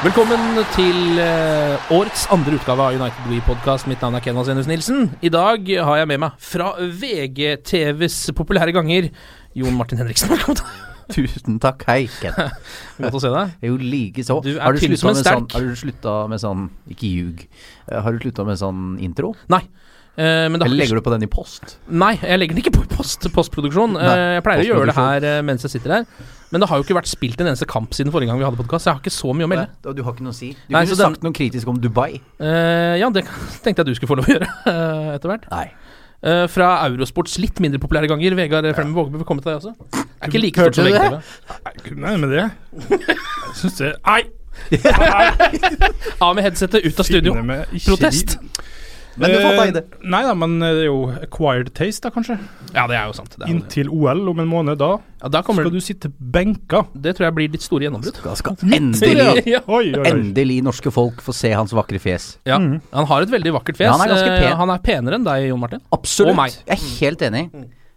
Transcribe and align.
Velkommen 0.00 0.56
til 0.72 1.18
eh, 1.20 1.90
årets 1.92 2.22
andre 2.32 2.54
utgave 2.56 2.84
av 2.86 2.94
United 2.96 3.26
We 3.28 3.36
Podcast. 3.44 3.84
Mitt 3.84 4.00
navn 4.00 4.14
er 4.16 4.22
Ken 4.24 4.38
Vasenus 4.38 4.64
Nilsen. 4.64 5.10
I 5.20 5.28
dag 5.28 5.66
har 5.84 5.98
jeg 6.00 6.08
med 6.08 6.22
meg 6.22 6.38
fra 6.40 6.70
VGTVs 6.80 8.16
populære 8.38 8.72
ganger 8.72 9.10
Jon 9.60 9.76
Martin 9.76 10.00
Henriksen. 10.00 10.32
Velkommen. 10.32 10.62
Tusen 11.12 11.60
takk. 11.60 11.84
Hei, 11.84 12.06
Ken. 12.22 12.32
Godt 13.02 13.20
å 13.20 13.22
se 13.26 13.34
deg. 13.34 13.52
Jo, 13.68 13.76
likeså. 13.76 14.38
Du 14.46 14.54
er 14.54 14.80
tynn 14.80 14.96
som 14.96 15.12
en 15.12 15.20
sterk. 15.20 15.36
sånn 15.36 15.50
sterk. 15.50 15.58
Har 15.58 15.68
du 15.68 15.84
slutta 15.84 16.16
med 16.32 16.44
sånn 16.46 16.66
Ikke 16.96 17.12
ljug. 17.12 17.46
Eh, 17.84 18.00
Har 18.00 18.16
du 18.16 18.24
slutta 18.24 18.48
med 18.48 18.64
sånn 18.64 18.82
intro? 19.04 19.34
Nei. 19.52 19.66
Uh, 20.16 20.48
men 20.48 20.56
det 20.56 20.64
har 20.64 20.68
Eller 20.72 20.80
legger 20.80 20.96
du 20.98 21.04
på 21.04 21.12
den 21.12 21.28
i 21.28 21.30
post? 21.30 21.76
Nei, 21.92 22.14
jeg 22.18 22.40
legger 22.40 22.56
den 22.56 22.64
ikke 22.64 22.78
på 22.80 22.88
post, 22.96 23.28
postproduksjon. 23.36 24.00
Nei, 24.00 24.16
jeg 24.40 24.48
pleier 24.48 24.64
å 24.64 24.72
gjøre 24.72 24.94
det 24.94 24.96
her 24.96 25.42
mens 25.44 25.68
jeg 25.68 25.76
sitter 25.76 26.00
her. 26.00 26.30
Men 26.50 26.62
det 26.64 26.68
har 26.70 26.80
jo 26.80 26.82
ikke 26.82 26.96
vært 26.98 27.06
spilt 27.10 27.40
en 27.42 27.46
eneste 27.52 27.66
kamp 27.70 27.92
siden 27.94 28.10
forrige 28.10 28.26
gang 28.32 28.40
vi 28.40 28.46
hadde 28.46 28.58
podkast. 28.58 28.88
Jeg 28.88 28.96
har 28.96 29.02
ikke 29.04 29.12
så 29.14 29.30
mye 29.38 29.46
å 29.46 29.50
melde. 29.52 29.66
Nei, 29.70 29.92
du 29.94 30.02
har 30.02 30.14
ikke 30.16 30.24
noe 30.26 30.34
å 30.34 30.38
si? 30.38 30.48
Du 30.56 30.74
Nei, 30.74 30.80
kunne 30.82 30.90
så 30.90 30.96
den- 30.98 31.14
sagt 31.14 31.22
noe 31.26 31.36
kritisk 31.36 31.68
om 31.70 31.78
Dubai. 31.78 32.20
Uh, 32.42 32.96
ja, 32.98 33.10
det 33.14 33.22
tenkte 33.64 33.84
jeg 33.84 33.86
du 33.86 33.94
skulle 33.94 34.10
få 34.10 34.18
lov 34.18 34.26
å 34.26 34.34
gjøre 34.34 34.48
uh, 34.66 35.12
etter 35.16 35.30
hvert. 35.30 35.46
Nei. 35.52 35.68
Uh, 36.20 36.44
fra 36.52 36.72
Eurosports 36.88 37.38
litt 37.40 37.62
mindre 37.64 37.78
populære 37.80 38.10
ganger. 38.10 38.34
Vegard 38.36 38.66
Flemmen 38.76 39.14
vil 39.14 39.24
komme 39.28 39.44
til 39.44 39.52
deg 39.54 39.62
også. 39.62 39.72
Er 40.20 40.28
ikke 40.28 40.42
like 40.42 40.66
stort 40.66 40.74
som 40.76 40.84
Hørte 40.90 40.98
du 40.98 41.14
VGTV. 41.14 41.96
Nei, 42.02 42.16
men 42.20 42.28
det 42.34 42.42
Jeg 42.42 43.56
syns 43.62 43.78
det 43.78 43.94
Nei! 44.10 44.20
Av 46.20 46.34
med 46.36 46.44
headsetet, 46.44 46.84
ut 46.84 46.98
av 47.00 47.06
studio. 47.08 47.32
Protest. 47.86 48.34
i- 48.36 48.79
Men 49.16 49.30
du 49.32 49.36
får 49.42 49.56
ta 49.58 49.64
i 49.66 49.72
det. 49.74 49.80
Eh, 49.90 50.04
Nei 50.12 50.20
da, 50.22 50.34
men 50.38 50.58
det 50.62 50.68
er 50.70 50.86
jo 50.86 50.98
acquired 51.22 51.72
taste, 51.74 52.04
da, 52.06 52.10
kanskje. 52.14 52.36
Ja, 52.74 52.84
det 52.86 52.96
er 52.96 53.08
jo 53.10 53.14
sant. 53.18 53.32
Det, 53.34 53.42
er 53.42 53.48
jo 53.48 53.56
det. 53.56 53.64
Inntil 53.64 53.88
OL 53.90 54.28
om 54.30 54.38
en 54.44 54.48
måned. 54.48 54.78
Da 54.78 54.90
Ja, 55.20 55.28
da 55.28 55.42
kommer 55.42 55.64
skal 55.66 55.72
det, 55.74 55.80
du 55.82 55.84
sitte 55.84 56.08
benka. 56.18 56.84
det 56.94 57.16
tror 57.18 57.26
jeg 57.28 57.34
blir 57.40 57.50
ditt 57.52 57.62
store 57.66 57.88
gjennombrudd. 57.88 58.16
Skal, 58.22 58.36
skal 58.38 58.56
endelig, 58.78 59.42
Ja. 59.54 59.60
Oi, 59.66 59.90
oi, 59.90 59.98
oi. 59.98 60.06
endelig 60.12 60.60
norske 60.64 60.92
folk 60.94 61.20
få 61.26 61.34
se 61.36 61.50
hans 61.52 61.74
vakre 61.76 61.98
fjes. 62.00 62.36
Ja. 62.48 62.56
Han 62.60 63.10
har 63.10 63.26
et 63.26 63.30
veldig 63.34 63.52
vakkert 63.58 63.76
fjes. 63.80 63.88
Ja, 63.90 63.96
han 63.98 64.06
er 64.06 64.14
ganske 64.14 64.30
Eh, 64.36 64.44
pen. 64.46 64.56
han 64.62 64.70
er 64.76 64.78
penere 64.86 65.18
enn 65.18 65.26
deg, 65.26 65.48
Jon 65.50 65.60
Martin. 65.60 65.82
Absolutt. 65.92 66.30
Og 66.32 66.38
meg. 66.38 66.54
Jeg 66.70 66.78
er 66.78 66.86
helt 67.00 67.22
enig. 67.26 67.44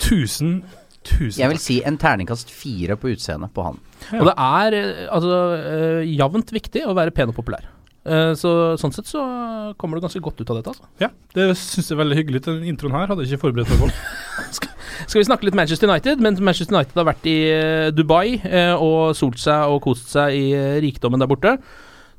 Tusen, 0.03 0.63
tusen 1.06 1.40
Jeg 1.40 1.50
vil 1.53 1.59
si 1.62 1.78
en 1.85 1.97
terningkast 2.01 2.50
fire 2.51 2.97
på 3.00 3.13
utseendet 3.13 3.53
på 3.56 3.63
han. 3.69 3.78
Og 4.19 4.25
det 4.28 4.34
er 4.35 4.75
eh, 4.81 5.06
altså 5.13 5.38
eh, 5.62 6.01
jevnt 6.18 6.51
viktig 6.51 6.84
å 6.90 6.95
være 6.97 7.13
pen 7.16 7.31
og 7.31 7.38
populær. 7.38 7.69
Eh, 8.03 8.34
så 8.36 8.50
sånn 8.80 8.91
sett 8.91 9.08
så 9.08 9.22
kommer 9.80 9.96
du 9.96 10.03
ganske 10.03 10.19
godt 10.24 10.41
ut 10.41 10.50
av 10.52 10.59
dette, 10.59 10.74
altså. 10.74 10.88
Ja, 11.00 11.09
det 11.38 11.46
syns 11.56 11.88
jeg 11.88 11.96
er 11.96 12.02
veldig 12.02 12.18
hyggelig. 12.19 12.41
Den 12.47 12.66
introen 12.68 12.96
her 12.97 13.08
hadde 13.08 13.24
jeg 13.24 13.38
ikke 13.38 13.46
forberedt 13.46 13.72
meg 13.72 13.80
på. 13.80 13.91
Skal 15.08 15.22
vi 15.22 15.28
snakke 15.30 15.47
litt 15.47 15.58
Manchester 15.58 15.88
United? 15.88 16.24
Men 16.24 16.38
Manchester 16.44 16.75
United 16.75 17.00
har 17.00 17.08
vært 17.13 17.30
i 17.31 17.38
eh, 17.53 17.88
Dubai 17.96 18.42
eh, 18.44 18.74
og 18.75 19.16
solt 19.18 19.40
seg 19.42 19.72
og 19.72 19.81
kost 19.88 20.12
seg 20.13 20.36
i 20.36 20.46
rikdommen 20.84 21.24
der 21.24 21.31
borte. 21.31 21.56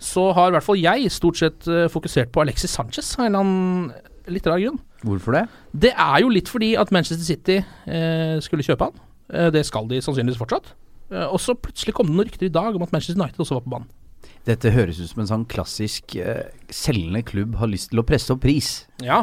Så 0.01 0.31
har 0.37 0.51
i 0.51 0.57
hvert 0.57 0.67
fall 0.67 0.81
jeg 0.81 1.13
stort 1.13 1.39
sett 1.39 1.69
fokusert 1.93 2.33
på 2.35 2.43
Alexis 2.43 2.73
Sanchez 2.75 3.13
av 3.15 3.25
en 3.25 3.29
eller 3.29 3.45
annen 3.45 4.33
litt 4.35 4.49
rar 4.49 4.61
grunn. 4.61 4.81
Hvorfor 5.07 5.37
det? 5.37 5.45
Det 5.85 5.93
er 5.93 6.17
jo 6.25 6.33
litt 6.33 6.51
fordi 6.51 6.73
at 6.81 6.91
Manchester 6.93 7.25
City 7.25 7.61
eh, 7.61 8.35
skulle 8.45 8.67
kjøpe 8.67 8.89
han. 8.89 9.05
Det 9.55 9.63
skal 9.65 9.87
de 9.89 10.03
sannsynligvis 10.05 10.41
fortsatt. 10.41 10.75
Og 11.31 11.39
så 11.41 11.55
plutselig 11.57 11.95
kom 11.97 12.11
det 12.11 12.17
noen 12.17 12.29
rykter 12.29 12.51
i 12.51 12.53
dag 12.53 12.75
om 12.77 12.83
at 12.85 12.93
Manchester 12.93 13.17
United 13.17 13.41
også 13.41 13.57
var 13.57 13.65
på 13.65 13.73
banen. 13.73 13.89
Dette 14.45 14.73
høres 14.75 15.01
ut 15.01 15.09
som 15.09 15.23
en 15.25 15.31
sånn 15.31 15.49
klassisk 15.49 16.17
uh, 16.21 16.45
selgende 16.69 17.25
klubb 17.27 17.57
har 17.61 17.71
lyst 17.73 17.93
til 17.93 18.03
å 18.03 18.07
presse 18.07 18.33
opp 18.35 18.43
pris. 18.45 18.85
Ja. 19.05 19.23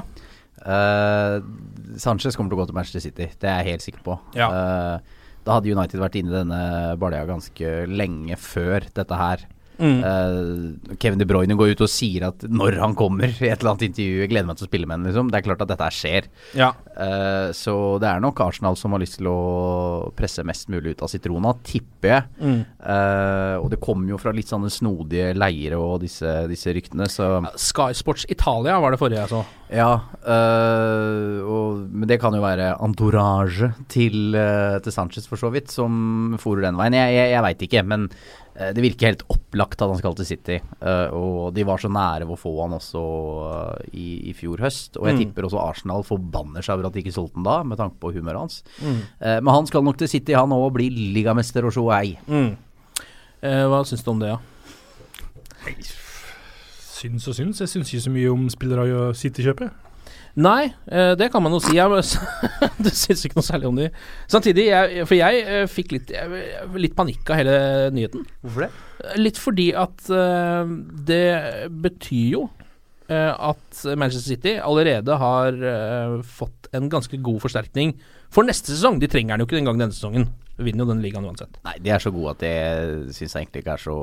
Uh, 0.62 1.42
Sanchez 2.02 2.38
kommer 2.38 2.52
til 2.52 2.58
å 2.58 2.62
gå 2.62 2.70
til 2.70 2.78
Manchester 2.78 3.04
City, 3.06 3.30
det 3.42 3.50
er 3.50 3.62
jeg 3.62 3.76
helt 3.76 3.86
sikker 3.86 4.06
på. 4.06 4.18
Ja. 4.38 4.50
Uh, 4.50 5.22
da 5.46 5.58
hadde 5.58 5.74
United 5.74 6.02
vært 6.02 6.18
inne 6.20 6.34
i 6.34 6.38
denne 6.40 6.62
balja 7.02 7.24
ganske 7.30 7.74
lenge 7.90 8.38
før 8.38 8.86
dette 8.94 9.18
her. 9.18 9.46
Mm. 9.82 10.02
Uh, 10.06 10.96
Kevin 11.02 11.18
De 11.18 11.26
Bruyne 11.26 11.58
går 11.58 11.74
ut 11.74 11.82
og 11.82 11.90
sier 11.90 12.28
at 12.28 12.46
når 12.46 12.78
han 12.84 12.94
kommer 12.98 13.32
i 13.32 13.50
et 13.50 13.56
eller 13.58 13.72
annet 13.74 13.88
intervju 13.88 14.20
Jeg 14.22 14.30
gleder 14.30 14.50
meg 14.50 14.60
til 14.60 14.68
å 14.68 14.70
spille 14.70 14.90
med 14.90 15.00
ham, 15.00 15.08
liksom. 15.10 15.32
Det 15.32 15.40
er 15.40 15.48
klart 15.48 15.64
at 15.66 15.74
dette 15.74 15.92
skjer. 15.98 16.32
ja. 16.58 16.72
Uh, 16.92 17.50
så 17.56 17.74
det 18.04 18.10
er 18.10 18.20
nok 18.22 18.38
Arsenal 18.44 18.76
som 18.78 18.92
har 18.94 19.02
lyst 19.02 19.16
til 19.18 19.30
å 19.32 20.12
presse 20.14 20.44
mest 20.46 20.68
mulig 20.70 20.94
ut 20.94 21.04
av 21.06 21.10
sitrona, 21.10 21.54
tipper 21.66 22.12
jeg. 22.12 22.26
Mm. 22.44 22.60
Uh, 22.84 23.56
og 23.62 23.70
det 23.72 23.80
kommer 23.82 24.12
jo 24.12 24.20
fra 24.22 24.34
litt 24.36 24.52
sånne 24.52 24.70
snodige 24.70 25.32
leire 25.34 25.80
og 25.80 26.02
disse, 26.04 26.30
disse 26.52 26.74
ryktene, 26.76 27.08
så 27.10 27.40
Sky 27.56 27.96
Sports 27.98 28.28
Italia 28.30 28.76
var 28.84 28.94
det 28.94 29.00
forrige 29.02 29.24
jeg 29.24 29.32
så. 29.32 29.42
Ja, 29.72 29.92
og, 30.28 31.78
men 31.88 32.10
det 32.10 32.18
kan 32.20 32.36
jo 32.36 32.42
være 32.44 32.74
entourage 32.84 33.70
til, 33.88 34.36
til 34.36 34.92
Sanchez 34.92 35.30
for 35.32 35.40
så 35.40 35.48
vidt, 35.54 35.72
som 35.72 36.36
forer 36.44 36.68
den 36.68 36.80
veien. 36.80 36.98
Jeg, 37.00 37.16
jeg, 37.16 37.30
jeg 37.32 37.46
veit 37.48 37.64
ikke, 37.70 37.86
men 37.88 38.10
det 38.76 38.84
virker 38.86 39.08
helt 39.10 39.24
opplagt 39.34 39.82
at 39.82 39.90
han 39.90 39.98
skal 40.00 40.16
til 40.20 40.26
City. 40.30 40.58
øh, 40.82 41.10
og 41.18 41.54
de 41.56 41.64
var 41.68 41.78
så 41.82 41.90
nære 41.92 42.28
ved 42.30 42.36
å 42.36 42.40
få 42.40 42.54
han 42.62 42.76
også 42.78 43.02
øh, 43.02 43.90
i, 43.98 44.30
i 44.30 44.34
fjor 44.38 44.62
høst. 44.64 44.98
Og 45.02 45.08
jeg 45.10 45.16
Mm. 45.18 45.22
tipper 45.26 45.48
også 45.50 45.60
Arsenal 45.64 46.04
forbanner 46.08 46.62
seg 46.62 46.78
over 46.78 46.88
at 46.88 46.94
de 46.94 47.02
ikke 47.04 47.14
solgte 47.16 47.36
han 47.42 47.44
da, 47.50 47.58
med 47.64 47.78
tanke 47.82 47.98
på 48.00 48.14
humøret 48.16 48.40
hans. 48.44 48.62
Mm. 48.82 49.00
Eh, 49.20 49.40
men 49.42 49.54
han 49.54 49.68
skal 49.68 49.84
nok 49.84 49.98
til 49.98 50.08
City, 50.12 50.34
han 50.38 50.54
òg, 50.56 50.70
bli 50.78 50.90
ligamester 51.18 51.66
og 51.66 51.74
sjå 51.76 51.88
ei. 51.98 52.14
Mm. 52.28 52.56
Eh, 53.42 53.66
hva 53.72 53.82
syns 53.90 54.04
du 54.06 54.12
om 54.14 54.20
det, 54.22 54.30
ja? 54.36 54.40
Syns 57.02 57.28
og 57.28 57.36
syns. 57.38 57.60
Jeg 57.64 57.70
syns 57.72 57.90
ikke 57.94 58.04
så 58.06 58.12
mye 58.14 58.32
om 58.32 58.48
spillere 58.54 58.86
i 58.86 59.14
City-kjøpet. 59.18 59.72
Nei, 60.40 60.72
eh, 60.88 61.12
det 61.20 61.28
kan 61.34 61.44
man 61.44 61.56
jo 61.56 61.60
si. 61.64 61.76
Jeg, 61.76 61.90
du 62.84 62.90
syns 62.90 63.26
ikke 63.28 63.40
noe 63.40 63.48
særlig 63.48 63.68
om 63.68 63.82
de. 63.82 63.90
Samtidig, 64.32 64.70
jeg, 64.70 65.04
for 65.10 65.18
jeg 65.18 65.44
eh, 65.44 65.66
fikk 65.70 65.96
litt, 65.98 66.14
jeg, 66.16 66.46
litt 66.80 66.96
panikk 66.98 67.34
av 67.34 67.42
hele 67.42 67.58
nyheten. 67.96 68.24
Hvorfor 68.46 68.68
det? 68.68 68.72
Litt 69.20 69.40
fordi 69.42 69.72
at 69.76 70.08
eh, 70.14 70.74
det 71.12 71.28
betyr 71.84 72.34
jo 72.38 72.48
at 73.12 73.82
Manchester 74.00 74.24
City 74.24 74.52
allerede 74.64 75.18
har 75.20 75.58
fått 76.24 76.70
en 76.72 76.86
ganske 76.88 77.18
god 77.20 77.42
forsterkning 77.44 77.90
for 78.32 78.48
neste 78.48 78.72
sesong. 78.72 79.02
De 79.02 79.10
trenger 79.12 79.36
den 79.36 79.44
jo 79.44 79.50
ikke 79.50 79.58
engang 79.60 79.82
denne 79.82 79.92
sesongen. 79.92 80.30
Vinner 80.56 80.86
jo 80.86 80.94
den 80.94 81.02
ligaen 81.04 81.28
uansett. 81.28 81.58
Nei, 81.66 81.74
de 81.84 81.92
er 81.92 82.00
så 82.00 82.14
gode 82.16 82.38
at 82.38 82.46
det 82.46 83.12
syns 83.18 83.36
jeg 83.36 83.42
egentlig 83.42 83.66
ikke 83.66 83.76
er 83.76 83.84
så 83.84 83.98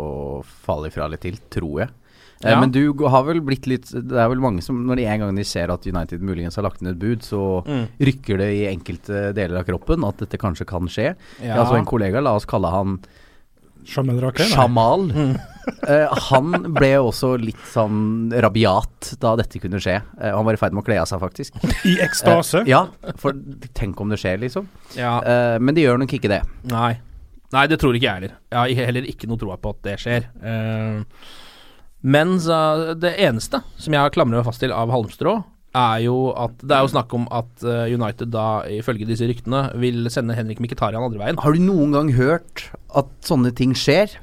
farlig 0.66 0.92
fra 0.92 1.06
eller 1.06 1.22
til, 1.22 1.40
tror 1.48 1.86
jeg. 1.86 1.94
Eh, 2.44 2.50
Ja. 2.52 2.60
Men 2.60 2.70
du 2.70 2.92
har 3.08 3.24
vel 3.26 3.40
blitt 3.42 3.66
litt 3.66 3.88
Det 3.90 4.12
er 4.16 4.28
vel 4.30 4.38
mange 4.38 4.62
som 4.62 4.84
når 4.86 4.96
de 4.96 5.06
en 5.06 5.20
gang 5.20 5.34
de 5.36 5.42
ser 5.44 5.70
at 5.74 5.86
United 5.86 6.20
muligens 6.22 6.54
har 6.56 6.62
lagt 6.62 6.80
inn 6.82 6.88
et 6.92 6.98
bud, 6.98 7.20
så 7.26 7.64
Mm. 7.66 7.88
rykker 7.98 8.38
det 8.38 8.50
i 8.54 8.66
enkelte 8.70 9.32
deler 9.34 9.58
av 9.58 9.64
kroppen 9.66 10.06
at 10.06 10.18
dette 10.18 10.38
kanskje 10.38 10.64
kan 10.66 10.86
skje. 10.86 11.16
Ja. 11.42 11.56
Altså 11.64 11.76
En 11.78 11.84
kollega, 11.84 12.20
la 12.22 12.34
oss 12.36 12.46
kalle 12.46 12.70
han 12.70 13.00
Shamanrake, 13.88 14.44
Nei. 14.44 15.12
Mm. 15.14 15.38
Eh, 15.86 16.08
han 16.30 16.52
ble 16.72 16.94
også 16.96 17.34
litt 17.38 17.60
sånn 17.74 18.30
rabiat 18.32 19.18
da 19.20 19.34
dette 19.36 19.60
kunne 19.60 19.76
skje. 19.78 19.98
Eh, 20.18 20.30
han 20.32 20.44
var 20.46 20.54
i 20.54 20.56
ferd 20.56 20.72
med 20.72 20.82
å 20.82 20.86
kle 20.86 20.96
av 20.98 21.04
seg, 21.06 21.20
faktisk. 21.20 21.52
I 21.84 21.98
ekstase. 22.00 22.62
Ja, 22.66 22.86
for 23.20 23.32
tenk 23.76 24.00
om 24.00 24.08
det 24.08 24.16
skjer, 24.18 24.38
liksom. 24.40 24.66
Ja. 24.96 25.18
Eh, 25.20 25.58
men 25.60 25.74
det 25.76 25.84
gjør 25.84 25.98
nok 26.00 26.14
ikke 26.16 26.28
det. 26.32 26.40
Nei. 26.72 26.98
Nei, 27.52 27.66
det 27.66 27.78
tror 27.80 27.92
ikke 27.96 28.08
jeg 28.08 28.14
heller. 28.14 28.32
Jeg 28.50 28.76
har 28.80 28.88
heller 28.88 29.02
ikke 29.12 29.28
noe 29.28 29.36
troa 29.40 29.58
på 29.60 29.74
at 29.76 29.82
det 29.84 29.98
skjer. 30.00 30.24
Eh, 30.42 31.02
men 32.00 32.36
så, 32.42 32.94
det 32.98 33.16
eneste 33.18 33.62
som 33.76 33.94
jeg 33.94 34.04
har 34.04 34.14
klamret 34.14 34.38
meg 34.38 34.46
fast 34.46 34.62
til 34.62 34.74
av 34.74 34.92
halmstrå, 34.94 35.40
er 35.78 35.98
jo 36.06 36.30
at 36.38 36.54
Det 36.62 36.74
er 36.74 36.84
jo 36.84 36.90
snakk 36.92 37.12
om 37.16 37.26
at 37.34 37.64
eh, 37.66 37.92
United 37.92 38.30
da, 38.32 38.64
ifølge 38.72 39.06
disse 39.08 39.26
ryktene, 39.28 39.66
vil 39.80 40.08
sende 40.12 40.36
Henrik 40.36 40.62
Mkhitaryan 40.64 41.04
andre 41.04 41.20
veien. 41.20 41.40
Har 41.42 41.54
du 41.54 41.60
noen 41.62 41.92
gang 41.94 42.12
hørt 42.16 42.68
at 42.96 43.10
sånne 43.26 43.52
ting 43.56 43.74
skjer? 43.76 44.16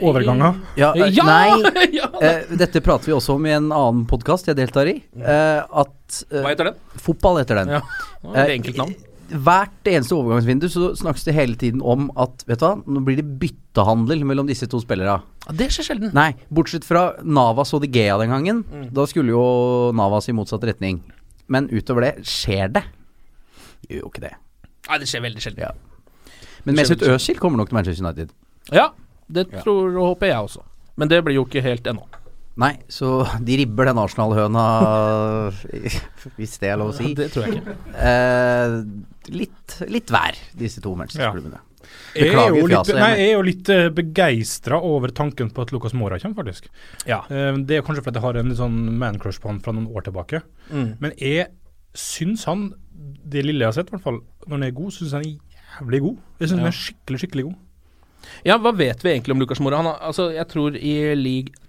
Overganger. 0.00 0.58
Ja, 0.80 0.92
eh, 0.96 1.12
Ja! 1.18 1.26
Nei. 1.28 1.92
ja! 1.98 2.08
Eh, 2.22 2.56
dette 2.56 2.82
prater 2.84 3.10
vi 3.12 3.16
også 3.16 3.36
om 3.36 3.46
i 3.46 3.54
en 3.54 3.70
annen 3.70 4.06
podkast 4.10 4.48
jeg 4.48 4.58
deltar 4.58 4.88
i. 4.90 4.98
Uh, 5.12 5.60
at 5.84 6.22
uh, 6.32 6.40
Hva 6.40 6.54
heter 6.54 6.72
den? 6.72 6.82
Fotball 7.04 7.42
heter 7.42 7.62
den. 7.62 7.76
Ja. 7.76 7.82
Det 8.24 8.46
er 8.46 8.56
enkelt 8.56 8.80
navn. 8.80 8.96
Hvert 9.32 9.88
eneste 9.88 10.14
overgangsvindu 10.16 10.66
så 10.68 10.90
snakkes 10.98 11.24
det 11.24 11.34
hele 11.36 11.56
tiden 11.56 11.80
om 11.80 12.10
at 12.20 12.44
Vet 12.48 12.60
du 12.60 12.66
hva, 12.66 12.74
nå 12.84 13.02
blir 13.06 13.16
det 13.20 13.24
byttehandel 13.40 14.24
mellom 14.28 14.48
disse 14.50 14.68
to 14.68 14.80
spillerne. 14.82 15.22
Ja, 15.46 15.54
Det 15.56 15.70
skjer 15.72 15.88
sjelden. 15.88 16.12
Nei, 16.16 16.32
bortsett 16.52 16.84
fra 16.86 17.14
Navas 17.24 17.72
og 17.72 17.82
De 17.84 17.90
Gea 17.92 18.18
den 18.20 18.32
gangen. 18.34 18.62
Mm. 18.68 18.88
Da 18.94 19.06
skulle 19.08 19.32
jo 19.32 19.44
Navas 19.96 20.28
i 20.28 20.36
motsatt 20.36 20.64
retning. 20.68 21.00
Men 21.48 21.68
utover 21.72 22.08
det, 22.08 22.12
skjer 22.28 22.70
det? 22.76 22.84
Gjør 23.88 24.04
jo 24.04 24.12
ikke 24.12 24.26
det. 24.28 24.34
Nei, 24.88 24.98
det 25.02 25.08
skjer 25.10 25.24
veldig 25.24 25.42
sjelden. 25.44 25.64
Ja. 25.66 25.72
Men 26.64 26.78
Mesut 26.78 27.02
Özil 27.02 27.40
kommer 27.42 27.58
nok 27.58 27.72
til 27.72 27.78
Manchester 27.80 28.04
United. 28.06 28.34
Ja, 28.70 28.90
det 29.32 29.48
tror 29.62 29.90
og 29.96 30.12
håper 30.12 30.30
jeg 30.30 30.48
også. 30.50 30.62
Men 31.00 31.10
det 31.10 31.22
blir 31.24 31.40
jo 31.40 31.46
ikke 31.48 31.64
helt 31.64 31.86
ennå. 31.88 32.04
Nei, 32.60 32.74
så 32.92 33.22
de 33.40 33.54
ribber 33.62 33.88
den 33.88 33.98
Arsenal-høna, 34.02 34.62
hvis 36.36 36.58
det 36.60 36.68
er 36.68 36.80
lov 36.80 36.90
å 36.92 36.96
si. 36.96 37.14
Det 37.16 37.30
tror 37.32 37.46
jeg 37.46 37.62
ikke. 37.62 37.76
Eh, 37.96 38.74
litt, 39.32 39.76
litt 39.88 40.12
hver, 40.12 40.36
disse 40.60 40.82
to 40.84 40.92
Manchester-klubbene. 40.98 41.62
Jeg 42.12 42.28
er 42.28 42.34
Beklager 42.34 42.58
jo 42.58 42.68
fjaset, 42.68 42.98
nei, 43.00 43.08
jeg 43.16 43.30
er 43.30 43.32
jo 43.32 43.44
litt 43.46 43.70
uh, 43.72 43.86
begeistra 43.96 44.78
over 44.84 45.12
tanken 45.16 45.48
på 45.52 45.64
at 45.64 45.72
Lucas 45.72 45.96
Mora 45.96 46.18
kommer, 46.20 46.42
faktisk. 46.42 46.68
Ja. 47.08 47.22
Eh, 47.32 47.56
det 47.68 47.78
er 47.78 47.86
kanskje 47.86 48.04
fordi 48.04 48.20
jeg 48.20 48.26
har 48.26 48.38
en 48.40 48.52
litt 48.52 48.60
sånn 48.60 48.78
man-crush 49.00 49.40
på 49.42 49.50
han 49.50 49.60
fra 49.64 49.74
noen 49.76 49.88
år 49.88 50.06
tilbake. 50.08 50.42
Mm. 50.68 50.86
Men 51.02 51.16
jeg 51.20 51.48
syns 51.98 52.44
han, 52.48 52.68
det 52.92 53.46
lille 53.48 53.64
jeg 53.64 53.72
har 53.72 53.78
sett, 53.80 53.92
i 53.92 53.96
hvert 53.96 54.06
fall, 54.06 54.20
når 54.44 54.56
han 54.58 54.68
er 54.68 54.76
god, 54.76 54.92
syns 54.96 55.16
han 55.16 55.24
er 55.26 55.58
jævlig 55.80 56.02
god. 56.04 56.22
Jeg 56.38 56.52
syns 56.52 56.58
Ja. 56.58 56.62
han 56.66 56.72
er 56.72 56.80
skikkelig, 56.82 57.22
skikkelig 57.24 57.48
god. 57.48 57.58
Ja, 58.46 58.56
hva 58.62 58.70
vet 58.76 59.02
vi 59.02 59.10
egentlig 59.16 59.34
om 59.34 59.42
Lucas 59.42 59.60
Mora? 59.64 59.80
Han 59.80 59.90
har, 59.90 59.98
altså, 60.12 60.28
jeg 60.36 60.48
tror 60.52 60.76
i 60.78 60.94
league 61.18 61.61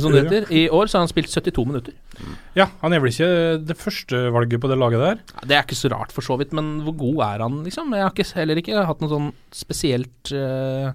som 0.00 0.14
det 0.14 0.24
heter, 0.24 0.46
i 0.54 0.64
år 0.72 0.88
så 0.90 0.98
har 0.98 1.04
han 1.04 1.10
spilt 1.12 1.30
72 1.30 1.66
minutter. 1.68 1.94
Ja, 2.58 2.68
han 2.80 2.94
er 2.94 3.02
vel 3.02 3.12
ikke 3.12 3.28
det 3.66 3.76
første 3.78 4.24
valget 4.34 4.62
på 4.62 4.70
det 4.70 4.78
laget 4.78 5.02
der. 5.02 5.20
Ja, 5.34 5.46
det 5.50 5.56
er 5.56 5.66
ikke 5.66 5.78
så 5.78 5.90
rart 5.92 6.14
for 6.14 6.26
så 6.26 6.38
vidt, 6.40 6.54
men 6.56 6.80
hvor 6.86 6.96
god 6.98 7.22
er 7.28 7.44
han, 7.46 7.60
liksom? 7.66 7.94
Jeg 7.94 8.06
har 8.06 8.14
ikke, 8.14 8.30
heller 8.38 8.60
ikke 8.60 8.88
hatt 8.88 9.04
noe 9.04 9.12
sånn 9.12 9.30
spesielt 9.54 10.34
uh, 10.34 10.90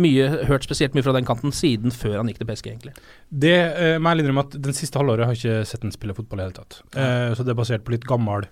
mye, 0.00 0.26
hørt 0.48 0.66
spesielt 0.66 0.96
mye 0.96 1.06
fra 1.06 1.14
den 1.14 1.26
kanten 1.28 1.54
siden 1.54 1.94
før 1.94 2.18
han 2.20 2.30
gikk 2.30 2.42
til 2.42 2.50
PSG, 2.50 2.68
egentlig. 2.72 2.94
Det 3.30 3.56
uh, 3.76 3.96
må 4.02 4.12
jeg 4.12 4.24
innrømme 4.24 4.46
at 4.48 4.58
Den 4.66 4.76
siste 4.76 5.00
halvåret 5.00 5.28
har 5.28 5.36
jeg 5.36 5.42
ikke 5.42 5.70
sett 5.70 5.86
han 5.86 5.94
spille 5.94 6.16
fotball 6.16 6.40
i 6.40 6.44
det 6.44 6.50
hele 6.50 6.60
tatt. 6.60 6.80
Uh, 6.96 7.30
så 7.36 7.46
det 7.46 7.54
er 7.54 7.60
basert 7.62 7.86
på 7.86 7.94
litt 7.94 8.06
gammel, 8.08 8.48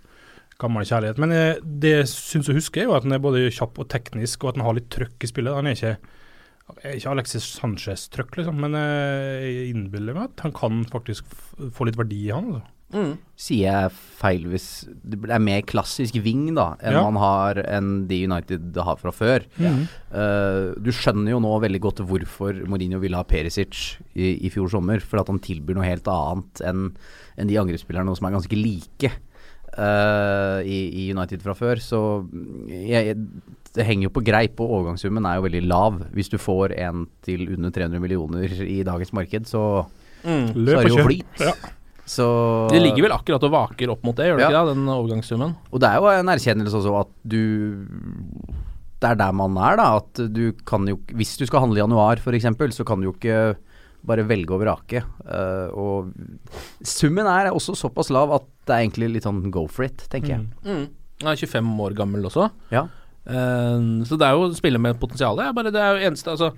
gammel 0.62 0.86
kjærlighet. 0.86 1.22
Men 1.22 1.34
uh, 1.34 1.62
det 1.62 1.96
jeg 1.96 2.10
syns 2.12 2.50
å 2.50 2.58
huske, 2.58 2.82
er 2.82 2.90
jo 2.90 2.96
at 2.98 3.06
han 3.06 3.16
er 3.16 3.22
både 3.22 3.48
kjapp 3.50 3.82
og 3.82 3.90
teknisk, 3.92 4.42
og 4.44 4.52
at 4.52 4.60
han 4.60 4.66
har 4.68 4.78
litt 4.78 4.90
trøkk 4.94 5.26
i 5.26 5.30
spillet. 5.30 5.58
Han 5.58 5.70
er 5.70 5.78
ikke, 5.78 5.96
ikke 6.82 7.10
Alexis 7.12 7.46
Sanchez-trøkk, 7.58 8.36
liksom, 8.40 8.60
men 8.64 8.76
eh, 8.78 9.46
jeg 9.46 9.72
innbiller 9.74 10.16
meg 10.16 10.30
at 10.30 10.44
han 10.46 10.54
kan 10.56 10.84
faktisk 10.90 11.26
få 11.74 11.88
litt 11.88 11.98
verdi 12.00 12.24
i 12.28 12.32
han. 12.34 12.54
Altså. 12.56 12.68
Mm. 12.92 13.12
Sier 13.40 13.70
jeg 13.70 13.92
feil 14.20 14.42
hvis 14.52 14.66
det 15.08 15.16
er 15.32 15.40
mer 15.40 15.62
klassisk 15.64 16.18
wing 16.26 16.50
da 16.52 16.74
enn 16.84 16.92
Ja. 16.98 17.04
man 17.06 17.16
har 17.22 17.56
enn 17.64 18.02
de 18.10 18.18
United 18.28 18.76
har 18.76 18.98
fra 19.00 19.08
før? 19.16 19.46
Eh, 19.64 20.66
du 20.76 20.90
skjønner 20.92 21.32
jo 21.32 21.40
nå 21.40 21.54
veldig 21.64 21.80
godt 21.80 22.02
hvorfor 22.04 22.60
Mourinho 22.68 23.00
ville 23.00 23.16
ha 23.16 23.24
Perisic 23.24 23.96
i, 24.12 24.34
i 24.44 24.52
fjor 24.52 24.68
sommer. 24.74 25.00
For 25.00 25.22
at 25.22 25.32
han 25.32 25.40
tilbyr 25.40 25.78
noe 25.80 25.88
helt 25.88 26.08
annet 26.12 26.60
enn 26.68 26.90
en 27.40 27.48
de 27.48 27.56
angrepsspillerne 27.56 28.12
som 28.18 28.28
er 28.28 28.36
ganske 28.36 28.58
like 28.60 29.08
uh, 29.78 30.60
i, 30.60 30.80
i 30.92 31.08
United 31.16 31.40
fra 31.40 31.54
før. 31.56 31.80
Så 31.80 32.02
jeg, 32.68 33.16
det 33.74 33.86
henger 33.88 34.08
jo 34.08 34.12
på 34.12 34.24
greip, 34.24 34.60
og 34.60 34.70
overgangssummen 34.78 35.24
er 35.26 35.36
jo 35.38 35.46
veldig 35.46 35.62
lav. 35.66 36.00
Hvis 36.12 36.28
du 36.28 36.36
får 36.38 36.74
en 36.78 37.06
til 37.24 37.46
under 37.56 37.70
300 37.72 38.00
millioner 38.02 38.52
i 38.66 38.82
dagens 38.84 39.12
marked, 39.12 39.46
så, 39.48 39.86
Mm. 40.22 40.52
så 40.54 40.76
er 40.78 40.84
det 40.84 40.90
jo 40.92 41.02
flyt. 41.06 41.40
Ja. 41.40 41.52
Så 42.06 42.68
Det 42.70 42.82
ligger 42.82 43.02
vel 43.08 43.12
akkurat 43.14 43.42
og 43.46 43.50
vaker 43.52 43.90
opp 43.90 44.02
mot 44.04 44.14
det, 44.16 44.26
gjør 44.26 44.36
det 44.38 44.42
Ja. 44.44 44.50
ikke 44.50 44.66
det, 44.68 44.74
den 44.76 44.88
overgangssummen? 44.92 45.54
Og 45.72 45.80
det 45.80 45.88
er 45.88 45.96
jo 46.02 46.06
en 46.10 46.26
erkjennelse 46.28 46.74
også 46.78 47.00
at 47.00 47.08
du 47.26 47.86
Det 49.02 49.10
er 49.10 49.14
der 49.18 49.32
man 49.32 49.56
er, 49.58 49.76
da. 49.76 49.96
At 49.98 50.14
du 50.32 50.52
kan 50.64 50.86
jo 50.86 50.96
Hvis 51.10 51.36
du 51.38 51.46
skal 51.46 51.60
handle 51.64 51.78
i 51.78 51.82
januar 51.82 52.16
f.eks., 52.22 52.44
så 52.76 52.84
kan 52.86 53.00
du 53.00 53.08
jo 53.10 53.14
ikke 53.16 53.56
bare 54.04 54.24
velge 54.26 54.50
og 54.50 54.60
vrake. 54.64 55.02
Uh, 55.22 55.70
og 55.78 56.12
summen 56.82 57.26
er 57.26 57.52
også 57.52 57.74
såpass 57.78 58.10
lav 58.10 58.32
at 58.34 58.42
det 58.66 58.74
er 58.74 58.82
egentlig 58.88 59.12
litt 59.14 59.22
sånn 59.26 59.48
go 59.50 59.66
for 59.70 59.84
it, 59.84 60.06
tenker 60.10 60.28
jeg. 60.36 60.46
Mm. 60.66 60.88
Han 61.22 61.30
er 61.30 61.36
25 61.38 61.78
år 61.80 61.94
gammel 61.94 62.24
også. 62.26 62.48
Ja. 62.72 62.88
Eh, 63.26 64.04
så 64.08 64.18
det 64.18 64.26
er 64.28 64.32
jo 64.36 64.48
å 64.48 64.54
spille 64.56 64.78
med 64.82 64.98
potensial. 65.00 65.36
Det 65.38 65.46
er 65.46 65.52
bare 65.56 65.70
det 65.74 65.80
er 65.82 65.96
jo 65.98 66.10
eneste 66.10 66.30
Altså, 66.34 66.52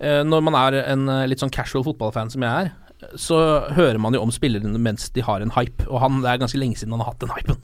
eh, 0.00 0.22
når 0.26 0.42
man 0.42 0.54
er 0.58 0.80
en 0.82 1.08
eh, 1.08 1.26
litt 1.30 1.38
sånn 1.42 1.52
casual 1.54 1.84
fotballfan 1.86 2.30
som 2.32 2.42
jeg 2.42 2.66
er, 2.66 2.72
så 3.16 3.36
hører 3.72 3.96
man 4.02 4.12
jo 4.12 4.20
om 4.20 4.30
spillerne 4.34 4.76
mens 4.78 5.08
de 5.14 5.22
har 5.24 5.40
en 5.40 5.54
hype, 5.56 5.86
og 5.88 6.00
han 6.02 6.18
det 6.20 6.28
er 6.34 6.40
ganske 6.42 6.58
lenge 6.60 6.76
siden 6.76 6.92
han 6.92 7.00
har 7.00 7.12
hatt 7.14 7.22
den 7.22 7.32
hypen. 7.32 7.60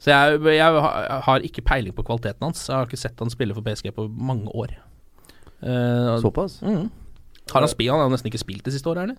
Så 0.00 0.10
jeg, 0.12 0.40
jeg 0.56 0.64
har- 0.80 1.20
har 1.22 1.40
ikke 1.44 1.62
peiling 1.64 1.92
på 1.96 2.04
kvaliteten 2.04 2.40
hans. 2.44 2.66
Jeg 2.68 2.76
har 2.76 2.86
ikke 2.86 2.98
sett 3.00 3.18
han 3.20 3.30
spille 3.32 3.54
for 3.54 3.62
PSG 3.64 3.90
på 3.96 4.06
mange 4.08 4.48
år. 4.52 4.74
Eh, 5.62 6.16
Såpass? 6.20 6.60
mm. 6.62 6.90
Har 7.52 7.60
han 7.64 7.68
spilt? 7.68 7.90
Han 7.90 8.00
har 8.00 8.08
nesten 8.12 8.30
ikke 8.30 8.40
spilt 8.44 8.64
det 8.64 8.72
siste 8.72 8.88
året, 8.88 9.02
eller? 9.08 9.16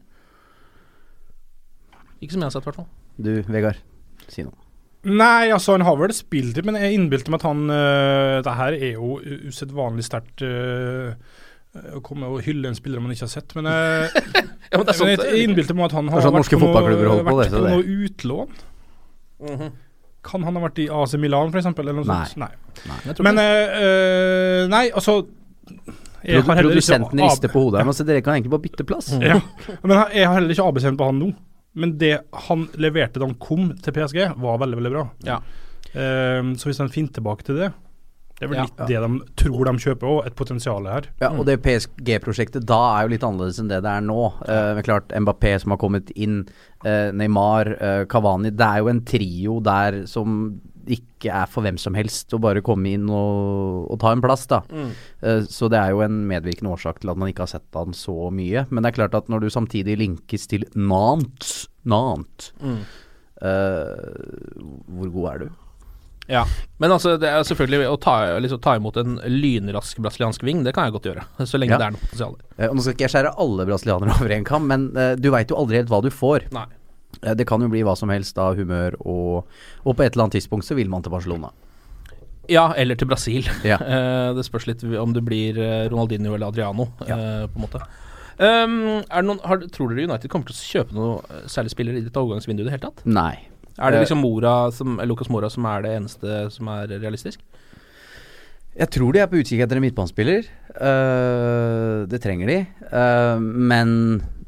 Ikke 2.21 2.33
som 2.35 2.41
jeg 2.41 2.49
har 2.49 2.53
sett, 2.55 2.65
i 2.65 2.69
hvert 2.69 2.79
fall. 2.81 2.89
Du, 3.21 3.31
Vegard, 3.53 3.77
si 4.29 4.43
noe. 4.45 4.53
Nei, 5.09 5.49
altså 5.49 5.73
han 5.73 5.81
har 5.87 5.95
vel 5.97 6.11
spilt 6.13 6.53
det, 6.57 6.63
men 6.67 6.75
jeg 6.77 6.93
innbilte 6.93 7.31
meg 7.33 7.39
at 7.41 7.47
han 7.47 7.61
uh, 7.73 8.41
Det 8.45 8.51
her 8.59 8.75
er 8.77 8.91
jo 8.99 9.15
usedvanlig 9.49 10.05
sterkt 10.05 10.43
Uh, 10.45 11.15
å 11.95 12.01
komme 12.03 12.27
og 12.27 12.41
hylle 12.43 12.67
en 12.67 12.75
spiller 12.75 12.99
man 12.99 13.13
ikke 13.13 13.23
har 13.23 13.31
sett, 13.31 13.53
men 13.55 13.63
uh, 13.71 14.11
Ja, 14.71 14.75
men 14.75 14.83
det 14.83 14.91
er 14.91 14.97
sant, 14.99 15.07
jeg, 15.13 15.21
jeg 15.23 15.45
innbilte 15.47 15.73
meg 15.77 15.85
at 15.87 15.93
han 15.95 16.09
har 16.11 16.25
sånn 16.25 16.35
vært 16.35 16.51
på, 16.51 16.59
noe, 16.59 16.73
vært 16.75 16.99
på, 17.29 17.35
det, 17.39 17.45
på 17.53 17.61
noe 17.63 17.95
utlån. 18.09 18.57
Mhm. 19.47 19.69
Kan 20.21 20.43
han 20.45 20.59
ha 20.59 20.61
vært 20.67 20.81
i 20.83 20.89
AC 20.93 21.15
Milan, 21.17 21.49
f.eks.? 21.49 21.71
Eller 21.81 21.95
Nei. 21.97 22.17
sånt? 22.29 22.43
Nei. 22.43 22.97
Jeg 23.07 23.23
Men 23.25 23.39
øh, 23.41 24.67
Nei, 24.69 24.83
altså 24.93 25.15
jeg 26.21 26.43
har 26.43 26.59
heller 26.59 26.75
ikke 26.75 26.75
Produsenten 26.75 27.23
rister 27.23 27.49
på 27.49 27.63
hodet 27.63 27.79
her, 27.81 27.87
men 27.89 27.95
så 27.97 28.05
dere 28.05 28.21
kan 28.21 28.35
egentlig 28.35 28.51
bare 28.53 28.65
bytte 28.67 28.85
plass. 28.85 29.07
Ja, 29.17 29.39
men 29.81 29.95
jeg- 29.95 30.19
jeg 30.19 30.27
har 30.27 30.35
heller 30.37 30.53
ikke 30.53 30.67
ABC-en 30.69 30.99
på 30.99 31.07
han 31.09 31.17
nå. 31.23 31.31
Men 31.73 31.97
det 31.97 32.17
han 32.47 32.65
leverte 32.75 33.19
da 33.19 33.27
han 33.29 33.37
kom 33.39 33.71
til 33.79 33.95
PSG, 33.95 34.25
var 34.41 34.59
veldig, 34.59 34.79
veldig 34.81 34.91
bra. 34.91 35.05
Ja. 35.27 35.39
Ehm, 35.93 36.55
så 36.59 36.69
hvis 36.69 36.79
han 36.83 36.91
finner 36.91 37.15
tilbake 37.17 37.43
til 37.47 37.57
det 37.59 37.71
Det 38.39 38.47
er 38.47 38.49
vel 38.49 38.57
Ja. 38.57 38.63
litt 38.63 38.87
det 38.87 38.99
de 39.03 39.19
tror 39.37 39.65
de 39.65 39.71
kjøper 39.77 40.07
òg, 40.09 40.25
et 40.25 40.35
potensial 40.35 40.87
her. 40.89 41.03
Ja, 41.21 41.29
og 41.29 41.45
det 41.45 41.61
PSG-prosjektet 41.61 42.65
da 42.65 42.97
er 42.97 43.03
jo 43.03 43.11
litt 43.13 43.21
annerledes 43.21 43.59
enn 43.61 43.67
det 43.69 43.83
det 43.83 43.91
er 43.91 44.01
nå. 44.01 44.33
Uh, 44.41 44.73
men 44.73 44.83
klart, 44.83 45.09
Mbappé 45.13 45.59
som 45.61 45.69
har 45.75 45.77
kommet 45.77 46.09
inn, 46.15 46.47
uh, 46.83 47.11
Neymar, 47.13 47.69
uh, 47.77 48.05
Cavani 48.05 48.49
Det 48.49 48.65
er 48.65 48.79
jo 48.79 48.87
en 48.89 49.01
trio 49.05 49.59
der 49.61 50.07
som 50.07 50.59
ikke 50.89 51.31
er 51.33 51.49
for 51.51 51.65
hvem 51.65 51.77
som 51.81 51.95
helst 51.97 52.33
å 52.33 52.39
bare 52.41 52.63
komme 52.65 52.93
inn 52.95 53.09
og, 53.11 53.87
og 53.91 53.99
ta 54.01 54.13
en 54.15 54.23
plass, 54.23 54.47
da. 54.49 54.61
Eh, 55.21 55.43
så 55.49 55.69
det 55.71 55.79
er 55.79 55.93
jo 55.93 56.03
en 56.05 56.21
medvirkende 56.29 56.73
årsak 56.73 57.01
til 57.01 57.13
at 57.13 57.19
man 57.21 57.31
ikke 57.31 57.45
har 57.45 57.53
sett 57.53 57.77
han 57.77 57.95
så 57.97 58.31
mye. 58.33 58.65
Men 58.69 58.83
det 58.83 58.91
er 58.91 58.99
klart 59.01 59.17
at 59.17 59.31
når 59.31 59.45
du 59.45 59.49
samtidig 59.53 59.99
linkes 60.01 60.47
til 60.51 60.65
Nantes 60.75 61.67
mm. 61.83 62.79
uh, 63.43 63.91
Hvor 64.95 65.13
god 65.13 65.29
er 65.33 65.43
du? 65.43 65.47
Ja, 66.31 66.45
men 66.79 66.93
altså 66.93 67.17
det 67.19 67.27
er 67.27 67.41
selvfølgelig 67.43 67.89
å 67.91 67.97
ta, 67.99 68.13
liksom, 68.39 68.61
ta 68.63 68.77
imot 68.77 68.95
en 69.01 69.17
lynrask 69.25 69.97
brasiliansk 69.99 70.45
ving, 70.47 70.61
det 70.63 70.71
kan 70.77 70.87
jeg 70.87 70.95
godt 70.95 71.09
gjøre. 71.09 71.25
Så 71.49 71.59
lenge 71.59 71.75
Ja. 71.75 71.79
det 71.81 71.87
er 71.89 71.95
noe 71.97 72.03
potensial. 72.05 72.37
Eh, 72.57 72.69
nå 72.71 72.85
skal 72.85 72.95
ikke 72.95 73.07
jeg 73.07 73.15
skjære 73.17 73.33
alle 73.41 73.65
brasilianere 73.67 74.15
over 74.19 74.35
en 74.37 74.47
kam, 74.47 74.69
men 74.71 74.91
du 75.19 75.27
veit 75.33 75.51
jo 75.51 75.59
aldri 75.59 75.81
helt 75.81 75.91
hva 75.91 75.99
du 76.05 76.11
får. 76.13 76.47
Nei. 76.55 76.69
Eh, 77.23 77.33
Det 77.37 77.47
kan 77.49 77.61
jo 77.61 77.69
bli 77.71 77.83
hva 77.83 77.95
som 77.97 78.09
helst 78.13 78.37
av 78.41 78.55
humør, 78.59 78.97
og, 79.05 79.49
og 79.85 79.97
på 79.97 80.03
et 80.05 80.13
eller 80.15 80.27
annet 80.27 80.39
tidspunkt 80.39 80.67
så 80.67 80.77
vil 80.77 80.89
man 80.89 81.03
til 81.03 81.13
Barcelona. 81.13 81.51
Ja, 82.49 82.71
eller 82.73 82.95
til 82.99 83.07
Brasil. 83.11 83.47
Ja. 83.71 83.77
Eh, 83.95 84.33
det 84.37 84.45
spørs 84.47 84.67
litt 84.69 84.83
om 84.97 85.13
det 85.13 85.23
blir 85.27 85.57
eh, 85.59 85.89
Ronaldinho 85.91 86.33
eller 86.35 86.47
Adriano, 86.51 86.89
Ja. 87.07 87.17
på 87.47 87.59
en 87.59 87.65
måte. 87.67 87.83
Um, 88.41 89.03
det 89.05 89.21
noen, 89.27 89.39
har, 89.45 89.59
tror 89.69 89.91
dere 89.91 90.07
United 90.07 90.31
kommer 90.31 90.47
til 90.49 90.55
å 90.55 90.69
kjøpe 90.79 90.95
noe 90.97 91.41
særlig 91.51 91.73
spillere 91.75 91.99
i 91.99 92.05
dette 92.07 92.17
overgangsvinduet 92.17 92.63
i 92.65 92.69
det 92.71 92.73
hele 92.73 92.87
tatt? 92.87 93.03
Nei. 93.05 93.35
Er 93.77 93.93
det 93.93 94.01
liksom 94.01 94.21
Mora 94.23 94.71
som, 94.73 94.97
Lucas 95.05 95.29
Mora 95.29 95.49
som 95.51 95.65
er 95.69 95.83
det 95.85 95.91
eneste 95.99 96.39
som 96.53 96.69
er 96.73 96.89
realistisk? 97.01 97.43
Jeg 98.71 98.87
tror 98.95 99.13
de 99.13 99.21
er 99.21 99.27
på 99.29 99.37
utkikk 99.41 99.61
etter 99.65 99.77
en 99.77 99.83
midtbanespiller. 99.83 100.47
Uh, 100.73 102.07
det 102.09 102.21
trenger 102.23 102.49
de. 102.49 102.57
Uh, 102.87 103.37
men 103.43 103.93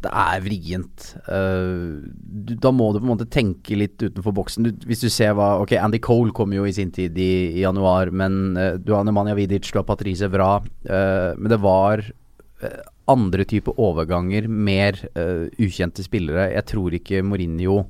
det 0.03 0.11
er 0.11 0.43
vrient. 0.43 1.05
Uh, 1.27 2.03
du, 2.13 2.55
da 2.59 2.71
må 2.75 2.91
du 2.91 2.99
på 2.99 3.07
en 3.07 3.13
måte 3.13 3.29
tenke 3.31 3.77
litt 3.79 4.01
utenfor 4.01 4.35
boksen. 4.35 4.67
Du, 4.67 4.87
hvis 4.89 5.03
du 5.03 5.09
ser 5.13 5.35
hva 5.37 5.53
Ok, 5.63 5.75
Andy 5.79 6.01
Cole 6.03 6.33
kom 6.35 6.53
jo 6.55 6.67
i 6.67 6.75
sin 6.75 6.91
tid 6.93 7.17
i, 7.19 7.33
i 7.53 7.63
januar, 7.63 8.11
men 8.11 8.57
uh, 8.59 8.73
du 8.79 8.93
har 8.95 9.05
Nemanja 9.07 9.37
Vidic, 9.39 9.71
du 9.71 9.79
har 9.81 9.87
Patrice 9.87 10.29
Vra. 10.33 10.57
Uh, 10.87 11.31
men 11.39 11.51
det 11.53 11.61
var 11.63 12.05
andre 13.11 13.43
type 13.43 13.73
overganger, 13.75 14.45
mer 14.47 14.95
ukjente 15.59 15.99
spillere. 16.05 16.45
Jeg 16.53 16.63
tror 16.69 16.93
ikke 16.95 17.19
Mourinho 17.27 17.81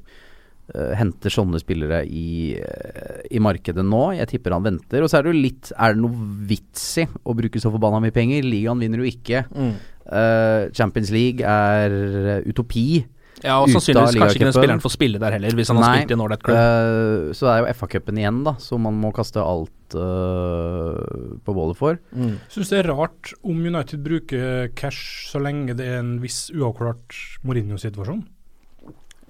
henter 0.72 1.34
sånne 1.34 1.60
spillere 1.60 2.03
i, 2.08 2.55
eh, 2.55 3.24
i 3.36 3.41
markedet 3.43 3.84
nå. 3.84 4.03
Jeg 4.15 4.29
tipper 4.32 4.55
han 4.55 4.63
venter. 4.63 5.03
Og 5.03 5.12
så 5.12 5.20
er 5.20 5.25
det 5.25 5.34
jo 5.34 5.43
litt 5.43 5.72
Er 5.75 5.93
det 5.93 6.03
noe 6.03 6.29
vits 6.48 6.86
i 7.03 7.08
å 7.08 7.36
bruke 7.36 7.60
så 7.60 7.72
forbanna 7.74 8.00
mye 8.03 8.15
penger? 8.15 8.48
Ligaen 8.48 8.79
vinner 8.79 9.03
jo 9.03 9.10
ikke. 9.10 9.43
Mm. 9.51 9.74
Uh, 10.03 10.70
Champions 10.75 11.12
League 11.15 11.43
er 11.43 11.91
eh, 12.38 12.48
utopi. 12.48 13.03
Ja, 13.43 13.58
og 13.60 13.67
sannsynligvis 13.72 14.15
kanskje 14.15 14.38
ikke 14.39 14.48
den 14.48 14.55
spilleren 14.55 14.82
får 14.84 14.93
spille 14.93 15.20
der 15.20 15.36
heller, 15.36 15.55
hvis 15.58 15.72
han 15.72 15.79
har 15.82 15.98
spilt 15.98 16.12
i 16.13 16.15
en 16.15 16.24
ålreit 16.24 16.43
klubb. 16.46 16.60
eh, 16.60 17.32
så 17.36 17.48
det 17.48 17.53
er 17.53 17.60
jo 17.60 17.74
FA-cupen 17.79 18.20
igjen, 18.22 18.39
da, 18.46 18.53
som 18.63 18.84
man 18.88 18.96
må 19.01 19.12
kaste 19.15 19.43
alt 19.43 19.98
uh, 20.00 20.96
på 21.43 21.55
bålet 21.55 21.79
for. 21.79 22.00
Mm. 22.15 22.38
Syns 22.53 22.72
det 22.72 22.79
er 22.79 22.91
rart 22.93 23.34
om 23.43 23.60
United 23.60 24.03
bruker 24.05 24.72
cash 24.79 25.27
så 25.32 25.43
lenge 25.43 25.75
det 25.75 25.89
er 25.91 26.00
en 26.00 26.15
viss 26.24 26.46
uavklart 26.55 27.17
Mourinho-situasjon. 27.43 28.24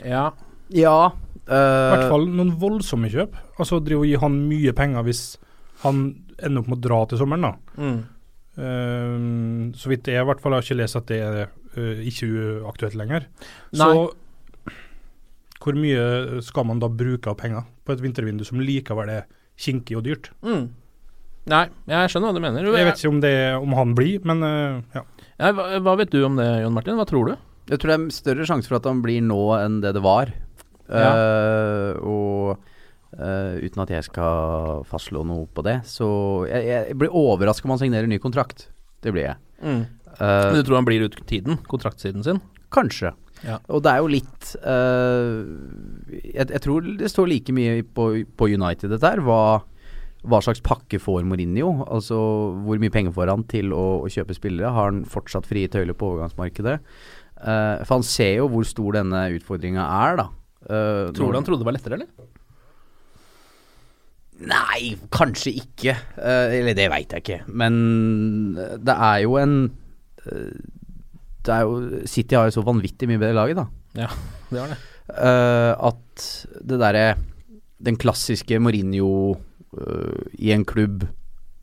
Ja. 0.06 0.28
Ja. 0.74 0.98
I 1.44 1.52
eh, 1.52 1.92
hvert 1.94 2.10
fall 2.12 2.28
noen 2.32 2.54
voldsomme 2.60 3.12
kjøp. 3.12 3.36
Altså 3.58 3.82
drive 3.84 4.06
og 4.06 4.10
gi 4.10 4.20
han 4.22 4.40
mye 4.50 4.74
penger 4.78 5.06
hvis 5.08 5.24
han 5.84 6.06
ender 6.40 6.64
opp 6.64 6.72
med 6.72 6.80
å 6.80 6.84
dra 6.88 7.00
til 7.10 7.20
sommeren, 7.22 7.48
da. 7.48 7.80
Mm. 7.80 8.02
Uh, 8.54 9.74
så 9.74 9.90
vidt 9.90 10.12
jeg 10.12 10.22
i 10.22 10.26
hvert 10.30 10.42
fall 10.44 10.54
har 10.54 10.62
ikke 10.62 10.78
lest 10.78 11.00
at 11.00 11.08
det 11.10 11.18
er 11.26 11.38
uh, 11.50 12.04
ikke 12.06 12.30
uaktuelt 12.62 12.98
lenger. 13.00 13.26
Nei. 13.74 13.88
Så 13.90 14.78
hvor 15.64 15.78
mye 15.80 16.42
skal 16.44 16.68
man 16.68 16.82
da 16.84 16.90
bruke 16.92 17.32
av 17.32 17.38
penger 17.40 17.64
på 17.88 17.96
et 17.96 18.02
vintervindu 18.04 18.44
som 18.48 18.60
likevel 18.60 19.12
er 19.14 19.28
kinkig 19.60 19.96
og 19.96 20.04
dyrt? 20.06 20.30
Mm. 20.44 20.68
Nei, 21.52 21.64
jeg 21.92 22.12
skjønner 22.12 22.32
hva 22.32 22.38
du 22.38 22.44
mener. 22.44 22.68
Jeg 22.68 22.88
vet 22.88 23.00
ikke 23.00 23.12
om, 23.12 23.24
det, 23.24 23.36
om 23.60 23.76
han 23.76 23.96
blir, 23.98 24.24
men 24.28 24.44
uh, 24.44 24.84
ja. 24.96 25.04
Ja, 25.40 25.52
hva, 25.56 25.66
hva 25.84 25.98
vet 26.00 26.14
du 26.14 26.22
om 26.28 26.38
det, 26.40 26.48
Jon 26.64 26.76
Martin? 26.76 27.00
Hva 27.00 27.08
tror 27.10 27.32
du? 27.32 27.36
Jeg 27.72 27.80
tror 27.80 27.94
det 27.94 27.98
er 27.98 28.16
større 28.16 28.48
sjanse 28.48 28.70
for 28.70 28.78
at 28.80 28.88
han 28.90 29.02
blir 29.04 29.24
nå 29.24 29.40
enn 29.58 29.80
det 29.84 29.96
det 29.96 30.04
var. 30.04 30.32
Ja. 30.90 31.10
Eh, 31.14 32.04
og 32.04 32.58
eh, 33.18 33.64
uten 33.64 33.84
at 33.86 33.94
jeg 33.94 34.08
skal 34.10 34.84
fastslå 34.90 35.24
noe 35.28 35.48
på 35.48 35.64
det, 35.66 35.80
så 35.90 36.08
jeg, 36.50 36.68
jeg 36.70 36.98
blir 37.00 37.14
overraska 37.14 37.68
om 37.68 37.76
han 37.76 37.84
signerer 37.86 38.10
ny 38.10 38.20
kontrakt. 38.24 38.68
Det 39.04 39.14
blir 39.16 39.30
jeg. 39.32 39.38
Mm. 39.64 39.84
Eh, 40.14 40.46
Men 40.50 40.60
du 40.60 40.64
tror 40.64 40.80
han 40.82 40.88
blir 40.88 41.06
ut 41.08 41.20
tiden? 41.30 41.60
Kontraktsiden 41.70 42.26
sin? 42.26 42.42
Kanskje. 42.74 43.14
Ja. 43.44 43.60
Og 43.68 43.84
det 43.84 43.92
er 43.92 44.00
jo 44.00 44.12
litt 44.12 44.54
uh, 44.64 45.44
jeg, 46.16 46.46
jeg 46.48 46.62
tror 46.64 46.86
det 47.00 47.10
står 47.12 47.28
like 47.28 47.56
mye 47.56 47.82
på, 47.84 48.06
på 48.40 48.48
United 48.48 48.94
dette 48.94 49.10
her. 49.10 49.20
Hva, 49.26 49.60
hva 50.24 50.40
slags 50.46 50.64
pakke 50.64 51.00
får 51.02 51.26
Mourinho? 51.28 51.74
Altså 51.92 52.16
hvor 52.64 52.80
mye 52.80 52.94
penger 52.94 53.12
får 53.16 53.34
han 53.34 53.44
til 53.52 53.76
å, 53.76 53.84
å 54.06 54.12
kjøpe 54.12 54.38
spillere? 54.38 54.72
Har 54.72 54.94
han 54.94 55.04
fortsatt 55.10 55.50
frie 55.50 55.72
tøyler 55.72 55.98
på 55.98 56.14
overgangsmarkedet? 56.14 56.78
Uh, 57.44 57.84
for 57.84 57.98
han 57.98 58.08
ser 58.08 58.38
jo 58.38 58.48
hvor 58.54 58.64
stor 58.70 58.96
denne 59.02 59.26
utfordringa 59.36 59.90
er, 60.06 60.22
da. 60.24 60.30
Eh, 60.64 61.12
Tror 61.16 61.34
du 61.34 61.38
han 61.38 61.46
trodde 61.46 61.64
det 61.64 61.68
var 61.68 61.76
lettere, 61.76 62.00
eller? 62.00 62.32
Nei, 64.44 64.96
kanskje 65.14 65.54
ikke. 65.62 65.94
Uh, 66.18 66.50
eller 66.58 66.76
det 66.78 66.90
veit 66.92 67.14
jeg 67.14 67.24
ikke. 67.24 67.40
Men 67.54 67.76
eh, 68.60 68.76
det 68.82 68.96
er 68.96 69.20
jo 69.24 69.38
en 69.40 69.54
Det 71.44 71.52
er 71.52 71.68
jo 71.68 72.02
City 72.08 72.36
har 72.36 72.48
jo 72.48 72.56
så 72.56 72.64
vanvittig 72.66 73.08
mye 73.10 73.22
bedre 73.22 73.38
laget, 73.38 73.60
da. 73.60 73.68
Ja, 74.06 74.10
det 74.52 74.62
har 74.64 74.74
det. 74.74 74.80
Uh, 75.04 75.74
at 75.92 76.26
det 76.64 76.78
derre 76.80 77.08
Den 77.84 77.98
klassiske 78.00 78.56
Mourinho 78.64 79.36
uh, 79.76 80.22
i 80.40 80.54
en 80.56 80.64
klubb 80.64 81.04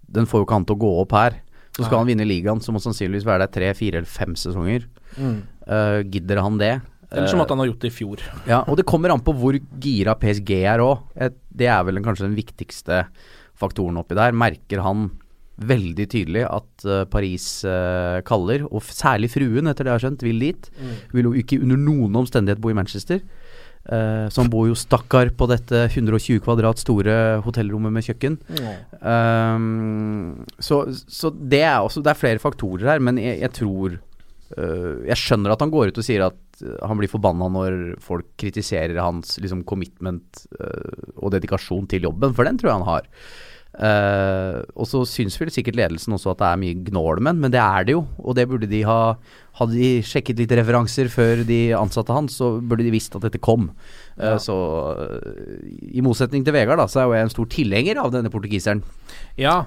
Den 0.05 0.29
får 0.29 0.43
jo 0.43 0.45
ikke 0.45 0.59
han 0.59 0.67
til 0.69 0.77
å 0.77 0.83
gå 0.85 0.91
opp 1.03 1.15
her. 1.17 1.39
Så 1.71 1.85
skal 1.87 1.95
Nei. 1.97 2.01
han 2.03 2.11
vinne 2.11 2.29
ligaen, 2.29 2.61
så 2.61 2.75
må 2.75 2.83
sannsynligvis 2.83 3.27
være 3.27 3.47
der 3.47 3.53
tre, 3.55 3.73
fire 3.79 4.01
eller 4.01 4.11
fem 4.11 4.35
sesonger. 4.39 4.87
Mm. 5.17 5.37
Uh, 5.65 6.01
gidder 6.11 6.43
han 6.43 6.59
det? 6.61 6.75
Eller 7.11 7.31
som 7.31 7.43
at 7.43 7.51
han 7.51 7.59
har 7.63 7.71
gjort 7.71 7.83
det 7.83 7.91
i 7.91 7.95
fjor. 7.95 8.23
Ja, 8.47 8.61
og 8.63 8.79
det 8.79 8.87
kommer 8.89 9.11
an 9.11 9.23
på 9.27 9.35
hvor 9.35 9.57
gira 9.83 10.15
PSG 10.19 10.53
er 10.61 10.83
òg. 10.85 11.09
Det 11.51 11.67
er 11.67 11.83
vel 11.87 11.99
kanskje 12.05 12.29
den 12.29 12.39
viktigste 12.39 13.05
faktoren 13.61 13.99
oppi 14.01 14.19
der. 14.19 14.37
Merker 14.37 14.85
han 14.85 15.09
veldig 15.61 16.07
tydelig 16.09 16.45
at 16.49 16.87
eh, 16.89 17.07
Paris 17.11 17.47
eh, 17.69 18.21
kaller, 18.27 18.65
og 18.71 18.85
særlig 18.87 19.31
fruen, 19.35 19.69
etter 19.69 19.85
det 19.85 19.93
jeg 19.93 19.99
har 19.99 20.05
skjønt, 20.07 20.25
vil 20.25 20.45
dit. 20.47 20.71
Vil 21.13 21.29
jo 21.29 21.35
ikke 21.37 21.61
under 21.61 21.81
noen 21.81 22.17
omstendighet 22.23 22.63
bo 22.63 22.73
i 22.73 22.79
Manchester. 22.79 23.21
Uh, 23.81 24.29
som 24.29 24.45
bor 24.53 24.67
jo 24.69 24.75
stakkar 24.77 25.31
på 25.41 25.47
dette 25.49 25.79
120 25.87 26.43
kvadrat 26.45 26.79
store 26.83 27.15
hotellrommet 27.47 27.95
med 27.95 28.05
kjøkken. 28.05 28.37
Um, 29.01 30.43
så, 30.61 30.83
så 31.09 31.31
det 31.33 31.63
er 31.65 31.79
også 31.81 32.03
Det 32.05 32.13
er 32.13 32.19
flere 32.21 32.43
faktorer 32.43 32.91
her, 32.93 33.01
men 33.01 33.17
jeg, 33.19 33.39
jeg 33.41 33.55
tror 33.57 33.97
uh, 33.97 35.01
Jeg 35.09 35.17
skjønner 35.17 35.55
at 35.57 35.65
han 35.65 35.73
går 35.73 35.91
ut 35.91 36.03
og 36.03 36.07
sier 36.07 36.27
at 36.29 36.37
han 36.63 36.99
blir 37.01 37.11
forbanna 37.11 37.49
når 37.53 37.79
folk 38.05 38.27
kritiserer 38.41 38.99
hans 39.01 39.37
liksom, 39.43 39.65
commitment 39.69 40.45
uh, 40.61 41.15
og 41.21 41.33
dedikasjon 41.37 41.89
til 41.91 42.09
jobben, 42.09 42.35
for 42.37 42.49
den 42.49 42.59
tror 42.61 42.71
jeg 42.73 42.81
han 42.81 42.91
har. 42.91 43.09
Uh, 43.71 44.67
og 44.75 44.89
så 44.91 45.05
syns 45.07 45.37
vel 45.39 45.49
sikkert 45.55 45.77
ledelsen 45.79 46.17
også 46.17 46.33
at 46.33 46.41
det 46.41 46.47
er 46.49 46.59
mye 46.59 46.79
gnål 46.89 47.21
med 47.23 47.39
men 47.39 47.53
det 47.55 47.61
er 47.63 47.87
det 47.87 47.95
jo. 47.95 48.01
Og 48.19 48.35
det 48.37 48.49
burde 48.51 48.67
de 48.71 48.83
ha 48.89 49.15
Hadde 49.61 49.77
de 49.77 49.91
sjekket 50.07 50.39
litt 50.41 50.53
referanser 50.57 51.11
før 51.13 51.43
de 51.45 51.59
ansatte 51.77 52.15
han, 52.15 52.29
så 52.33 52.55
burde 52.63 52.87
de 52.87 52.93
visst 52.95 53.13
at 53.19 53.27
dette 53.27 53.41
kom. 53.43 53.69
Eh, 54.17 54.31
Ja. 54.31 54.39
så 54.41 54.55
øh, 54.97 55.59
i 55.93 56.01
motsetning 56.01 56.47
til 56.47 56.55
Vegard, 56.55 56.79
da, 56.81 56.87
så 56.89 57.03
er 57.03 57.05
jo 57.05 57.13
jeg 57.13 57.27
en 57.27 57.33
stor 57.35 57.49
tilhenger 57.53 58.01
av 58.01 58.15
denne 58.15 58.31
portugiseren. 58.33 58.81
Ja, 59.37 59.67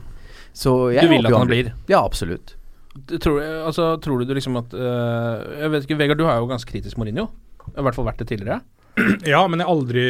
Så 0.54 0.90
du 0.90 1.08
vil 1.12 1.26
at 1.28 1.34
han 1.36 1.48
blir. 1.52 1.74
Ja, 1.88 2.02
absolutt. 2.04 2.56
Du 2.94 3.18
Tror, 3.18 3.40
altså, 3.66 3.88
tror 4.04 4.22
du 4.22 4.34
liksom 4.38 4.58
at 4.60 4.74
uh, 4.78 5.42
Jeg 5.64 5.72
vet 5.74 5.88
ikke, 5.88 5.98
Vegard, 5.98 6.20
du 6.22 6.28
er 6.30 6.38
jo 6.38 6.50
ganske 6.52 6.70
kritisk 6.70 6.98
Mourinho. 7.02 7.28
I 7.74 7.82
hvert 7.82 7.96
fall 7.98 8.06
vært 8.06 8.22
det 8.22 8.30
tidligere. 8.34 8.62
Ja, 9.26 9.40
men 9.50 9.58
jeg 9.58 9.66
har 9.66 9.74
aldri 9.74 10.04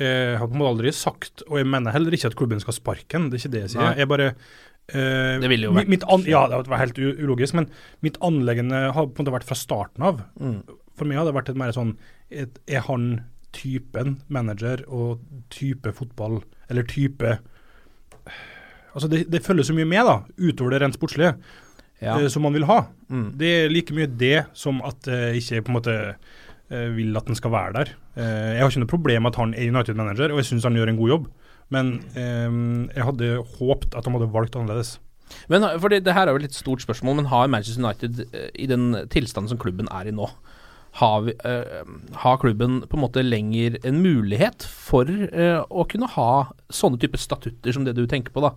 Jeg 0.00 0.38
har 0.40 0.48
på 0.50 0.56
en 0.56 0.58
måte 0.58 0.72
aldri 0.74 0.90
sagt, 0.96 1.44
og 1.46 1.60
jeg 1.60 1.68
mener 1.70 1.94
heller 1.94 2.16
ikke 2.16 2.32
at 2.32 2.38
klubben 2.38 2.58
skal 2.62 2.74
sparke 2.74 3.14
han, 3.14 3.28
det 3.30 3.38
er 3.38 3.44
ikke 3.44 3.52
det 3.54 3.60
jeg 3.66 3.74
sier. 3.76 3.84
Nei. 3.86 3.98
Jeg 4.02 4.10
bare 4.14 4.30
Uh, 4.92 5.40
Det 5.40 5.48
ville 5.48 5.64
jo 5.64 5.72
vært- 5.72 5.88
mitt 5.88 6.02
an, 6.12 6.26
Ja, 6.28 6.42
det 6.50 6.68
var 6.68 6.76
helt 6.76 6.98
ulogisk, 7.00 7.54
men 7.56 7.70
mitt 8.04 8.18
anleggende 8.20 8.92
har 8.92 9.06
på 9.06 9.16
en 9.16 9.24
måte 9.24 9.32
vært 9.32 9.46
fra 9.48 9.56
starten 9.56 10.04
av. 10.04 10.18
Mm. 10.36 10.58
For 10.98 11.08
meg 11.08 11.16
har 11.16 11.24
det 11.24 11.32
vært 11.32 11.48
et 11.48 11.56
mer 11.56 11.72
sånn 11.72 11.94
et, 12.28 12.58
Er 12.68 12.84
han 12.84 13.22
typen 13.56 14.18
manager 14.28 14.82
og 14.84 15.22
type 15.48 15.88
fotball, 15.96 16.42
eller 16.68 16.84
type 16.84 17.38
Altså, 18.94 19.08
det, 19.08 19.24
det 19.32 19.40
følger 19.42 19.64
så 19.66 19.74
mye 19.74 19.88
med, 19.88 20.04
da, 20.06 20.18
utover 20.38 20.74
det 20.76 20.82
rent 20.84 20.98
sportslige, 20.98 21.32
Ja. 22.04 22.18
eh, 22.20 22.30
som 22.32 22.44
man 22.46 22.56
vil 22.56 22.66
ha. 22.68 22.84
Mm. 23.08 23.28
Det 23.40 23.52
er 23.56 23.72
like 23.72 23.96
mye 23.96 24.10
det 24.10 24.46
som 24.56 24.82
at 24.86 25.08
jeg 25.08 25.40
ikke 25.42 25.64
på 25.64 25.72
en 25.72 25.78
måte 25.78 25.96
eh, 26.12 26.88
vil 26.94 27.16
at 27.16 27.30
den 27.30 27.38
skal 27.38 27.54
være 27.54 27.78
der. 27.78 27.94
Eh, 28.16 28.50
jeg 28.54 28.62
har 28.62 28.70
ikke 28.70 28.84
noe 28.84 28.94
problem 28.94 29.26
med 29.26 29.34
at 29.34 29.40
han 29.40 29.56
er 29.56 29.72
United-manager, 29.72 30.34
og 30.34 30.42
jeg 30.42 30.52
syns 30.52 30.68
han 30.68 30.78
gjør 30.78 30.92
en 30.92 31.00
god 31.00 31.14
jobb. 31.14 31.32
Men 31.72 31.96
eh, 32.12 32.60
jeg 32.94 33.08
hadde 33.08 33.32
håpt 33.58 33.96
at 33.96 34.04
han 34.04 34.18
hadde 34.18 34.32
valgt 34.34 34.56
annerledes. 34.60 34.98
Men 35.48 35.64
for 35.80 35.88
det, 35.88 36.04
det 36.04 36.14
her 36.14 36.28
er 36.28 36.34
jo 36.34 36.40
et 36.42 36.48
litt 36.48 36.56
stort 36.56 36.84
spørsmål, 36.84 37.18
men 37.18 37.30
har 37.32 37.48
Manchester 37.50 37.82
United 37.82 38.26
eh, 38.28 38.50
i 38.54 38.68
den 38.70 38.92
tilstanden 39.12 39.52
som 39.52 39.60
klubben 39.60 39.88
er 39.92 40.10
i 40.10 40.14
nå, 40.14 40.28
har, 41.00 41.24
vi, 41.26 41.32
uh, 41.42 41.88
har 42.22 42.36
klubben 42.38 42.84
på 42.86 42.94
en 42.94 43.02
måte 43.02 43.24
lenger 43.24 43.80
en 43.82 43.96
mulighet 43.98 44.62
for 44.62 45.08
uh, 45.10 45.64
å 45.66 45.82
kunne 45.90 46.06
ha 46.12 46.28
sånne 46.70 47.00
typer 47.02 47.18
statutter 47.18 47.74
som 47.74 47.82
det 47.86 47.96
du 47.98 48.04
tenker 48.06 48.30
på, 48.30 48.44
da? 48.44 48.52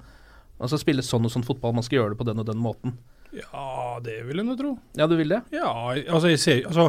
Altså 0.62 0.78
spille 0.78 1.06
sånn 1.06 1.26
og 1.26 1.34
sånn 1.34 1.46
fotball, 1.48 1.74
man 1.74 1.86
skal 1.86 2.02
gjøre 2.02 2.14
det 2.14 2.20
på 2.20 2.28
den 2.28 2.44
og 2.44 2.46
den 2.46 2.62
måten. 2.62 2.94
Ja, 3.42 4.00
det 4.04 4.18
vil 4.28 4.42
jeg 4.42 4.46
nå 4.48 4.56
tro. 4.60 4.74
Ja, 5.00 5.08
du 5.08 5.16
vil 5.20 5.30
det? 5.34 5.42
Ja, 5.56 5.70
altså 6.14 6.30
jeg 6.32 6.40
ser 6.42 6.66
Altså, 6.70 6.88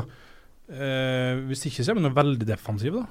eh, 0.73 1.41
hvis 1.49 1.67
ikke 1.69 1.85
så 1.85 1.93
er 1.93 1.99
man 2.01 2.09
jo 2.11 2.17
veldig 2.17 2.47
defensiv, 2.49 2.99
da. 3.01 3.07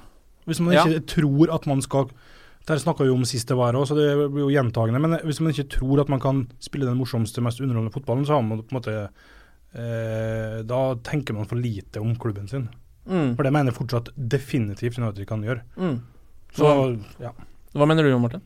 Hvis 0.48 0.60
man 0.64 0.74
Ja. 0.74 0.84
ikke 0.86 1.06
tror 1.06 1.54
at 1.54 1.66
man 1.66 1.82
skal 1.84 2.08
Dette 2.68 2.82
snakka 2.84 3.04
vi 3.06 3.08
om 3.14 3.22
sist 3.24 3.48
det 3.48 3.56
var 3.56 3.72
òg, 3.72 3.86
så 3.88 3.94
det 3.96 4.08
blir 4.30 4.44
jo 4.44 4.52
gjentagende. 4.52 5.00
Men 5.00 5.14
hvis 5.24 5.38
man 5.40 5.52
ikke 5.54 5.70
tror 5.72 6.00
at 6.02 6.08
man 6.12 6.20
kan 6.20 6.42
spille 6.60 6.84
den 6.84 6.98
morsomste, 6.98 7.40
mest 7.40 7.60
underholdende 7.64 7.94
fotballen, 7.94 8.26
så 8.28 8.34
har 8.36 8.42
man 8.44 8.60
på 8.60 8.68
en 8.74 8.76
måte 8.76 9.08
eh, 9.74 10.62
Da 10.68 10.94
tenker 11.02 11.32
man 11.34 11.46
for 11.48 11.56
lite 11.56 12.00
om 12.00 12.14
klubben 12.16 12.48
sin. 12.48 12.68
Mm. 13.08 13.36
For 13.36 13.42
det 13.46 13.52
mener 13.54 13.72
jeg 13.72 13.78
fortsatt 13.78 14.10
definitivt 14.16 14.98
United 14.98 15.26
kan 15.26 15.42
gjøre. 15.46 15.62
Mm. 15.78 16.00
Så 16.52 16.68
ja. 17.22 17.32
Hva 17.72 17.86
mener 17.88 18.02
du, 18.04 18.12
om 18.12 18.22
Martin? 18.26 18.42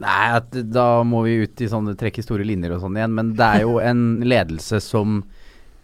Nei, 0.00 0.28
at 0.38 0.54
da 0.72 1.02
må 1.04 1.24
vi 1.26 1.42
ut 1.44 1.60
i 1.60 1.68
sånne 1.68 1.92
trekke 2.00 2.24
store 2.24 2.46
linjer 2.48 2.72
og 2.72 2.80
sånn 2.84 2.96
igjen. 2.96 3.12
Men 3.18 3.34
det 3.36 3.48
er 3.58 3.66
jo 3.66 3.76
en 3.82 4.22
ledelse 4.24 4.80
som 4.80 5.20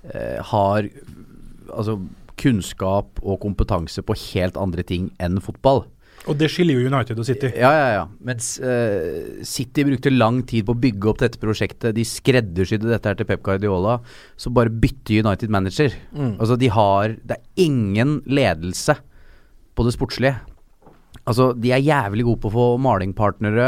eh, 0.09 0.38
har 0.53 0.88
altså 1.69 1.99
kunnskap 2.38 3.21
og 3.21 3.41
kompetanse 3.43 4.05
på 4.07 4.17
helt 4.31 4.57
andre 4.61 4.85
ting 4.87 5.11
enn 5.21 5.43
fotball. 5.45 5.85
Og 6.29 6.37
det 6.37 6.49
skiller 6.53 6.77
jo 6.77 6.91
United 6.91 7.21
og 7.21 7.27
City. 7.29 7.50
Ja, 7.57 7.71
ja, 7.73 7.88
ja. 7.95 8.05
Mens 8.25 8.57
eh, 8.61 9.45
City 9.47 9.85
brukte 9.87 10.12
lang 10.12 10.43
tid 10.49 10.67
på 10.67 10.75
å 10.75 10.81
bygge 10.81 11.11
opp 11.12 11.23
dette 11.23 11.41
prosjektet. 11.41 11.95
De 11.97 12.05
skreddersydde 12.05 12.91
dette 12.91 13.09
her 13.09 13.19
til 13.19 13.29
Pep 13.29 13.45
Guardiola. 13.47 13.99
Så 14.41 14.53
bare 14.55 14.73
bytte 14.73 15.21
United 15.23 15.53
manager. 15.53 15.95
Mm. 16.12 16.35
Altså, 16.37 16.59
de 16.61 16.73
har 16.75 17.17
Det 17.23 17.38
er 17.38 17.65
ingen 17.65 18.19
ledelse 18.27 18.99
på 19.79 19.87
det 19.87 19.95
sportslige. 19.95 20.37
Altså, 21.29 21.51
de 21.53 21.73
er 21.75 21.85
jævlig 21.85 22.25
gode 22.25 22.41
på 22.43 22.49
å 22.51 22.55
få 22.55 22.67
malingpartnere, 22.81 23.67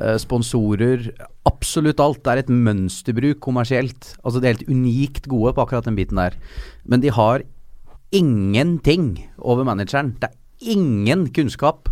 eh, 0.00 0.16
sponsorer, 0.22 1.10
absolutt 1.44 2.00
alt. 2.00 2.22
Det 2.24 2.32
er 2.32 2.42
et 2.44 2.52
mønsterbruk 2.52 3.42
kommersielt. 3.44 4.14
Altså, 4.24 4.40
de 4.40 4.48
er 4.48 4.56
helt 4.56 4.70
unikt 4.70 5.28
gode 5.28 5.52
på 5.54 5.66
akkurat 5.66 5.84
den 5.84 5.98
biten 5.98 6.16
der. 6.16 6.32
Men 6.88 7.04
de 7.04 7.12
har 7.12 7.44
ingenting 8.14 9.18
over 9.38 9.66
manageren. 9.66 10.14
Det 10.20 10.30
er 10.30 10.72
ingen 10.74 11.28
kunnskap. 11.34 11.90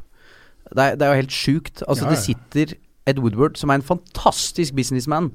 Det 0.73 0.79
er, 0.81 0.97
det 0.97 1.03
er 1.05 1.13
jo 1.13 1.21
helt 1.23 1.37
sjukt. 1.37 1.83
Altså, 1.87 2.07
Ja, 2.07 2.11
ja. 2.11 2.17
det 2.17 2.25
sitter 2.25 2.75
Ed 3.07 3.19
Woodward, 3.19 3.59
som 3.59 3.71
er 3.71 3.81
en 3.81 3.83
fantastisk 3.83 4.75
businessman, 4.79 5.33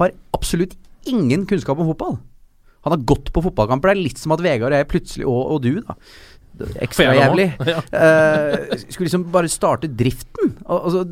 har 0.00 0.10
absolutt 0.34 0.74
ingen 1.06 1.46
kunnskap 1.46 1.78
om 1.78 1.86
fotball. 1.92 2.18
Han 2.84 2.94
har 2.96 3.04
gått 3.04 3.30
på 3.32 3.42
fotballkamper. 3.44 3.90
Det 3.92 3.98
er 3.98 4.02
litt 4.08 4.18
som 4.18 4.32
at 4.32 4.40
Vegard 4.40 4.72
og 4.72 4.78
jeg 4.78 4.88
plutselig, 4.88 5.26
og, 5.28 5.40
og 5.52 5.62
du, 5.62 5.80
da 5.84 5.96
Ekstra 6.84 7.14
jævlig. 7.16 7.50
Ja. 7.66 7.82
uh, 7.92 8.78
skulle 8.86 9.08
liksom 9.08 9.26
bare 9.32 9.50
starte 9.50 9.90
driften. 9.90 10.54
Altså, 10.66 11.04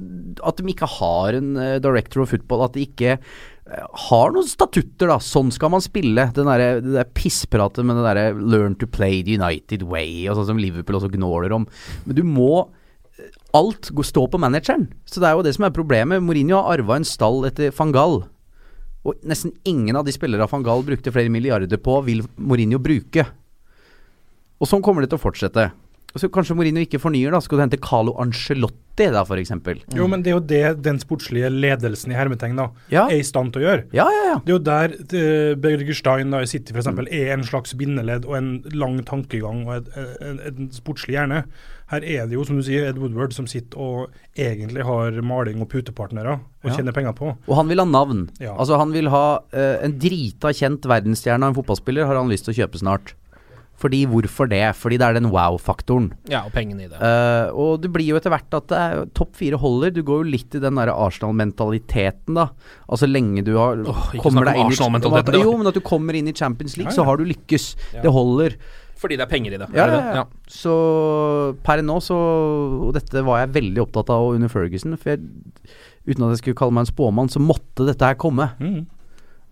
at 0.47 0.61
de 0.61 0.73
ikke 0.73 0.89
har 0.99 1.39
en 1.39 1.55
eh, 1.59 1.77
director 1.83 2.23
of 2.23 2.33
football. 2.33 2.65
At 2.67 2.77
de 2.77 2.87
ikke 2.87 3.17
eh, 3.17 3.87
har 4.09 4.33
noen 4.35 4.49
statutter, 4.49 5.11
da. 5.11 5.19
Sånn 5.23 5.53
skal 5.55 5.73
man 5.75 5.85
spille. 5.85 6.29
Den 6.37 6.51
der, 6.51 6.83
det 6.85 6.97
der 6.97 7.13
pisspratet 7.17 7.87
med 7.87 7.99
det 7.99 8.07
derre 8.07 8.27
'learn 8.39 8.79
to 8.79 8.87
play 8.87 9.23
the 9.23 9.39
United 9.39 9.87
way', 9.89 10.29
og 10.29 10.39
sånn 10.39 10.53
som 10.53 10.63
Liverpool 10.63 11.01
også 11.01 11.13
gnåler 11.15 11.55
om. 11.55 11.69
Men 12.07 12.19
du 12.19 12.25
må 12.27 12.69
Alt 13.57 13.89
står 13.89 14.05
stå 14.07 14.23
på 14.31 14.39
manageren. 14.39 14.85
Så 15.09 15.19
det 15.19 15.27
er 15.27 15.35
jo 15.35 15.43
det 15.43 15.55
som 15.57 15.65
er 15.67 15.75
problemet. 15.75 16.23
Mourinho 16.23 16.61
har 16.61 16.79
arva 16.79 16.99
en 17.01 17.07
stall 17.09 17.49
etter 17.49 17.73
van 17.75 17.91
Gaal. 17.91 18.21
Og 19.09 19.25
nesten 19.27 19.55
ingen 19.67 19.97
av 19.97 20.05
de 20.07 20.15
spillere 20.15 20.47
van 20.51 20.63
Gaal 20.63 20.85
brukte 20.87 21.13
flere 21.15 21.33
milliarder 21.33 21.81
på, 21.81 21.97
vil 22.07 22.25
Mourinho 22.37 22.79
bruke. 22.83 23.25
Og 24.61 24.67
sånn 24.71 24.83
kommer 24.83 25.05
det 25.05 25.11
til 25.13 25.21
å 25.21 25.27
fortsette. 25.29 25.71
Så 26.19 26.31
Kanskje 26.33 26.55
Mourinho 26.57 26.81
ikke 26.83 26.99
fornyer, 26.99 27.31
da. 27.31 27.39
Skal 27.45 27.59
du 27.59 27.63
hente 27.63 27.79
Carlo 27.85 28.15
Ancelotti 28.19 29.07
da, 29.13 29.21
f.eks.? 29.29 29.53
Jo, 29.95 30.07
men 30.11 30.23
det 30.25 30.33
er 30.33 30.39
jo 30.39 30.41
det 30.51 30.63
den 30.83 30.97
sportslige 30.99 31.51
ledelsen 31.53 32.11
i 32.11 32.17
hermetegn 32.17 32.57
da 32.59 32.71
Ja. 32.91 33.05
er 33.07 33.21
i 33.21 33.27
stand 33.29 33.53
til 33.53 33.63
å 33.63 33.67
gjøre. 33.69 33.85
Ja, 33.95 34.07
ja, 34.11 34.23
ja. 34.33 34.39
Det 34.43 34.51
er 34.51 34.57
jo 34.57 34.63
der 34.67 34.95
eh, 35.21 35.53
Berger 35.61 35.95
Stein 35.95 36.33
da, 36.33 36.41
i 36.43 36.49
City 36.51 36.73
f.eks. 36.73 36.81
eksempel 36.89 37.11
er 37.13 37.35
en 37.37 37.45
slags 37.47 37.77
bindeledd 37.79 38.25
og 38.27 38.35
en 38.41 38.49
lang 38.73 38.97
tankegang 39.07 39.67
og 39.69 39.77
et, 39.77 39.93
en, 40.25 40.41
en 40.49 40.73
sportslig 40.75 41.15
hjerne. 41.21 41.45
Her 41.93 42.03
er 42.03 42.27
det 42.27 42.35
jo, 42.41 42.43
som 42.49 42.57
du 42.59 42.65
sier, 42.67 42.89
Ed 42.89 42.99
Woodward 42.99 43.37
som 43.37 43.47
sitter 43.47 43.79
og 43.79 44.17
egentlig 44.35 44.89
har 44.89 45.21
maling 45.23 45.61
og 45.63 45.69
putepartnere 45.77 46.39
og 46.41 46.73
Ja. 46.73 46.75
tjener 46.81 46.97
penger 46.97 47.13
på. 47.21 47.37
Og 47.47 47.55
han 47.61 47.69
vil 47.71 47.79
ha 47.85 47.87
navn. 47.87 48.31
Ja. 48.41 48.57
Altså 48.59 48.81
Han 48.81 48.91
vil 48.97 49.13
ha 49.13 49.39
uh, 49.55 49.77
en 49.85 49.95
drita 50.01 50.51
kjent 50.57 50.89
verdensstjerne 50.89 51.45
av 51.47 51.53
en 51.53 51.61
fotballspiller, 51.63 52.09
har 52.09 52.17
han 52.19 52.33
lyst 52.33 52.49
til 52.49 52.57
å 52.57 52.65
kjøpe 52.65 52.81
snart. 52.81 53.15
Fordi 53.79 54.01
Hvorfor 54.11 54.49
det? 54.51 54.65
Fordi 54.75 54.99
det 54.99 55.07
er 55.07 55.19
den 55.19 55.31
wow-faktoren. 55.31 56.11
Ja, 56.31 56.43
og 56.49 56.55
pengene 56.55 56.87
i 56.87 56.91
det. 56.91 56.99
Uh, 56.99 57.55
og 57.55 57.85
det 57.85 57.93
blir 57.95 58.09
jo 58.11 58.19
etter 58.19 58.33
hvert 58.35 58.57
at 58.59 58.67
det 58.73 58.81
er, 58.81 59.05
topp 59.15 59.37
fire 59.39 59.61
holder. 59.61 59.93
Du 59.95 60.03
går 60.03 60.25
jo 60.25 60.33
litt 60.35 60.57
i 60.59 60.63
den 60.63 60.81
der 60.81 60.91
Arsenal-mentaliteten, 60.91 62.35
da. 62.41 62.49
Altså 62.91 63.07
lenge 63.07 63.45
du 63.47 63.55
har 63.59 63.79
oh, 63.85 64.11
kommer 64.19 64.43
om 64.43 64.51
deg 64.51 64.59
inn 64.65 65.39
i- 65.39 65.45
Jo, 65.45 65.55
men 65.61 65.71
at 65.71 65.79
du 65.79 65.85
kommer 65.85 66.19
inn 66.19 66.31
i 66.31 66.35
Champions 66.35 66.77
League, 66.77 66.91
Ja, 66.91 66.99
så 66.99 67.07
har 67.07 67.21
du 67.21 67.25
lykkes. 67.29 67.71
Ja. 67.95 68.03
Det 68.03 68.15
holder. 68.15 68.59
Fordi 68.99 69.15
det 69.15 69.29
er 69.29 69.31
penger 69.31 69.55
i 69.55 69.61
det. 69.63 69.69
Ja, 69.77 69.87
det 69.87 69.99
ja. 70.19 70.25
Så 70.51 70.75
per 71.63 71.83
nå 71.87 72.01
så 72.03 72.17
Og 72.89 72.93
dette 72.97 73.23
var 73.23 73.45
jeg 73.45 73.55
veldig 73.55 73.85
opptatt 73.85 74.11
av 74.11 74.33
under 74.35 74.51
Ferguson. 74.51 74.97
For 74.99 75.15
jeg, 75.15 75.23
uten 76.09 76.27
at 76.27 76.35
jeg 76.35 76.43
skulle 76.43 76.59
kalle 76.59 76.75
meg 76.75 76.87
en 76.87 76.91
spåmann, 76.91 77.31
så 77.31 77.39
måtte 77.39 77.87
dette 77.87 78.03
her 78.03 78.19
komme. 78.19 78.51
Mm. 78.59 78.89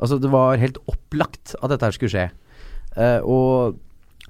Altså 0.02 0.18
Det 0.20 0.32
var 0.32 0.58
helt 0.58 0.82
opplagt 0.90 1.54
at 1.62 1.70
dette 1.70 1.86
her 1.86 1.94
skulle 1.94 2.10
skje. 2.10 2.30
Uh, 2.96 3.20
og 3.22 3.76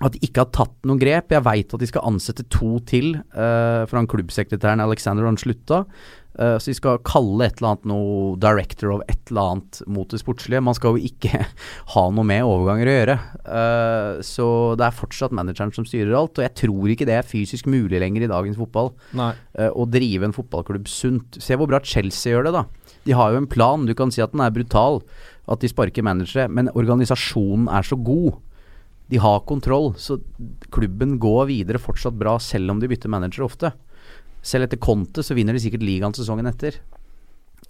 at 0.05 0.13
de 0.13 0.21
ikke 0.27 0.45
har 0.45 0.53
tatt 0.53 0.77
noen 0.85 1.01
grep. 1.01 1.33
Jeg 1.33 1.45
veit 1.47 1.73
at 1.73 1.81
de 1.81 1.89
skal 1.89 2.05
ansette 2.05 2.45
to 2.53 2.77
til, 2.89 3.15
uh, 3.33 3.87
for 3.89 3.97
han 3.97 4.09
klubbsekretæren 4.11 4.83
Alexander 4.85 5.25
han 5.29 5.41
slutta. 5.41 5.87
Uh, 6.37 6.59
så 6.61 6.69
de 6.69 6.77
skal 6.77 6.99
kalle 7.07 7.47
et 7.47 7.57
eller 7.57 7.71
annet 7.71 7.87
noe 7.89 8.35
director 8.41 8.93
of 8.93 9.05
et 9.09 9.31
eller 9.31 9.55
annet 9.55 9.79
mot 9.89 10.11
det 10.13 10.21
sportslige. 10.21 10.61
Man 10.61 10.77
skal 10.77 10.97
jo 10.99 11.09
ikke 11.09 11.41
ha 11.95 12.05
noe 12.13 12.29
med 12.29 12.45
overganger 12.45 12.91
å 12.91 12.97
gjøre. 12.99 13.17
Uh, 13.47 14.13
så 14.27 14.49
det 14.77 14.85
er 14.85 14.99
fortsatt 14.99 15.37
manageren 15.37 15.73
som 15.73 15.89
styrer 15.89 16.13
alt. 16.19 16.37
Og 16.37 16.45
jeg 16.45 16.57
tror 16.61 16.93
ikke 16.93 17.09
det 17.09 17.17
er 17.17 17.31
fysisk 17.31 17.71
mulig 17.73 18.03
lenger 18.03 18.27
i 18.27 18.33
dagens 18.33 18.61
fotball 18.61 18.93
Nei. 19.17 19.33
eh, 19.57 19.71
å 19.73 19.87
drive 19.89 20.29
en 20.29 20.37
fotballklubb 20.37 20.91
sunt. 20.93 21.41
Se 21.41 21.57
hvor 21.57 21.71
bra 21.71 21.81
Chelsea 21.81 22.35
gjør 22.35 22.51
det, 22.51 22.59
da. 22.59 22.93
De 23.07 23.17
har 23.17 23.33
jo 23.33 23.41
en 23.41 23.49
plan. 23.49 23.89
Du 23.89 23.95
kan 23.97 24.13
si 24.13 24.21
at 24.21 24.35
den 24.35 24.45
er 24.45 24.53
brutal, 24.53 25.01
at 25.49 25.63
de 25.63 25.71
sparker 25.71 26.05
managere, 26.05 26.51
men 26.53 26.69
organisasjonen 26.75 27.71
er 27.73 27.87
så 27.87 27.97
god. 27.97 28.37
De 29.13 29.21
har 29.23 29.45
kontroll, 29.47 29.93
så 29.99 30.19
klubben 30.75 31.17
går 31.23 31.47
videre 31.53 31.83
fortsatt 31.83 32.17
bra, 32.19 32.37
selv 32.43 32.73
om 32.73 32.81
de 32.83 32.91
bytter 32.91 33.13
manager 33.13 33.47
ofte. 33.47 33.71
Selv 34.47 34.67
etter 34.67 34.81
Conte 34.83 35.23
så 35.27 35.37
vinner 35.37 35.55
de 35.55 35.63
sikkert 35.63 35.85
ligaen 35.87 36.15
sesongen 36.17 36.49
etter. 36.51 36.81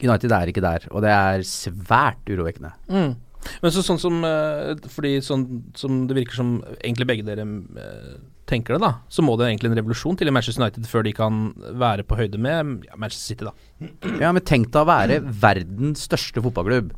United 0.01 0.33
er 0.33 0.53
ikke 0.53 0.64
der, 0.64 0.88
og 0.92 1.05
det 1.05 1.12
er 1.12 1.44
svært 1.49 2.29
urovekkende. 2.29 2.72
Mm. 2.92 3.14
Men 3.62 3.72
så, 3.72 3.83
sånn 3.85 4.01
som 4.01 4.25
eh, 4.27 4.72
Fordi 4.90 5.12
sånn 5.22 5.44
som 5.79 6.01
det 6.09 6.16
virker 6.18 6.35
som 6.38 6.57
egentlig 6.81 7.07
begge 7.12 7.27
dere 7.27 7.44
eh, 7.44 8.16
tenker 8.51 8.77
det, 8.77 8.81
da, 8.83 8.90
så 9.11 9.25
må 9.27 9.37
det 9.38 9.49
egentlig 9.49 9.72
en 9.72 9.79
revolusjon 9.81 10.18
til 10.18 10.31
i 10.31 10.35
Manchester 10.35 10.64
United 10.64 10.88
før 10.90 11.07
de 11.07 11.14
kan 11.16 11.49
være 11.79 12.07
på 12.07 12.18
høyde 12.18 12.40
med 12.42 12.87
ja, 12.87 12.99
Manchester 12.99 13.35
City, 13.35 13.46
da. 13.46 13.55
Ja, 14.25 14.33
men 14.35 14.44
tenk 14.46 14.70
deg 14.70 14.83
å 14.83 14.90
være 14.90 15.20
verdens 15.42 16.05
største 16.07 16.42
fotballklubb, 16.44 16.92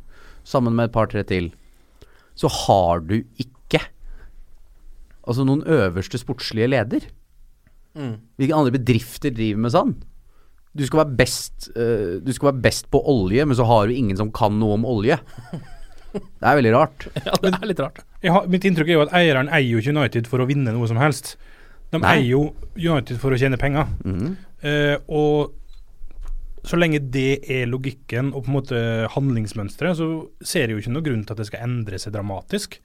sammen 0.47 0.77
med 0.77 0.89
et 0.89 0.95
par-tre 0.95 1.23
til. 1.29 1.51
Så 2.37 2.51
har 2.65 3.01
du 3.05 3.19
ikke 3.19 3.58
altså 5.29 5.45
noen 5.47 5.63
øverste 5.69 6.19
sportslige 6.21 6.69
leder. 6.71 7.07
Mm. 7.97 8.15
Hvilke 8.39 8.55
andre 8.57 8.75
bedrifter 8.75 9.33
driver 9.33 9.65
med 9.65 9.73
sånn? 9.73 9.93
Du 10.77 10.85
skal 10.85 11.01
være 11.01 11.17
best 11.17 11.71
uh, 11.73 12.19
Du 12.21 12.29
skal 12.35 12.51
være 12.51 12.61
best 12.61 12.89
på 12.93 13.01
olje, 13.09 13.45
men 13.45 13.57
så 13.57 13.65
har 13.65 13.89
du 13.89 13.95
ingen 13.97 14.17
som 14.19 14.31
kan 14.33 14.57
noe 14.59 14.77
om 14.77 14.87
olje. 14.89 15.19
Det 16.09 16.41
er 16.41 16.55
veldig 16.57 16.71
rart. 16.73 17.03
Ja, 17.21 17.35
det 17.37 17.51
er 17.53 17.67
litt 17.69 17.81
rart. 17.83 17.99
Jeg 18.25 18.33
har, 18.33 18.47
mitt 18.49 18.63
inntrykk 18.65 18.87
er 18.89 18.95
jo 18.95 19.01
at 19.03 19.11
eieren 19.13 19.49
eier 19.53 19.75
jo 19.75 19.81
ikke 19.81 19.93
United 19.93 20.25
for 20.31 20.41
å 20.41 20.47
vinne 20.49 20.71
noe 20.73 20.87
som 20.89 20.97
helst. 20.97 21.35
De 21.93 21.99
Nei. 22.01 22.15
eier 22.15 22.31
jo 22.31 22.39
United 22.73 23.19
for 23.21 23.35
å 23.35 23.37
tjene 23.37 23.59
penger. 23.61 23.91
Mm. 24.01 24.31
Uh, 24.63 24.95
og 25.05 26.65
så 26.65 26.79
lenge 26.79 27.03
det 27.13 27.43
er 27.45 27.69
logikken 27.69 28.33
og 28.33 28.47
på 28.47 28.51
en 28.51 28.57
måte 28.57 28.81
handlingsmønsteret, 29.13 29.99
så 30.01 30.09
ser 30.41 30.67
jeg 30.67 30.79
jo 30.79 30.81
ikke 30.81 30.95
noe 30.95 31.05
grunn 31.05 31.21
til 31.23 31.35
at 31.35 31.43
det 31.43 31.47
skal 31.51 31.67
endre 31.67 32.01
seg 32.01 32.15
dramatisk. 32.17 32.79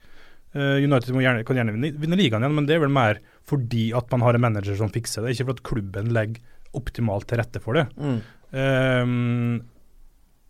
Eh, 0.55 0.77
United 0.85 1.11
gjerne, 1.11 1.43
kan 1.43 1.57
gjerne 1.59 1.73
vinne, 1.75 1.89
vinne 1.99 2.15
ligaen 2.15 2.45
igjen, 2.45 2.53
men 2.55 2.67
det 2.69 2.77
er 2.77 2.83
vel 2.85 2.93
mer 2.95 3.17
fordi 3.45 3.89
at 3.97 4.07
man 4.13 4.21
har 4.23 4.37
en 4.37 4.45
manager 4.45 4.77
som 4.79 4.87
fikser 4.93 5.25
det, 5.25 5.33
ikke 5.35 5.49
fordi 5.49 5.59
at 5.59 5.65
klubben 5.67 6.13
legger 6.15 6.39
optimalt 6.79 7.27
til 7.27 7.41
rette 7.41 7.59
for 7.63 7.75
det. 7.75 7.85
Mm. 7.99 8.19
Um, 8.55 9.61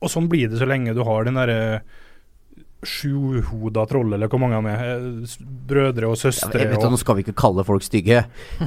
og 0.05 0.11
sånn 0.13 0.29
blir 0.29 0.51
det 0.51 0.59
så 0.61 0.67
lenge 0.69 0.93
du 0.93 1.01
har 1.07 1.25
den 1.25 1.39
derre 1.39 1.81
sjuhoda 2.85 3.85
troll, 3.89 4.13
eller 4.13 4.29
hvor 4.29 4.41
mange 4.43 4.59
han 4.59 4.67
er. 4.69 4.81
eh, 4.93 5.35
Brødre 5.65 6.05
og 6.11 6.17
Ja, 6.19 6.21
søstre. 6.27 6.59
jeg 6.61 6.69
vet, 6.69 6.83
og, 6.85 6.91
nå 6.93 6.99
skal 7.01 7.17
vi 7.17 7.23
ikke 7.25 7.33
kalle 7.41 7.65
folk 7.65 7.81
stygge, 7.81 8.25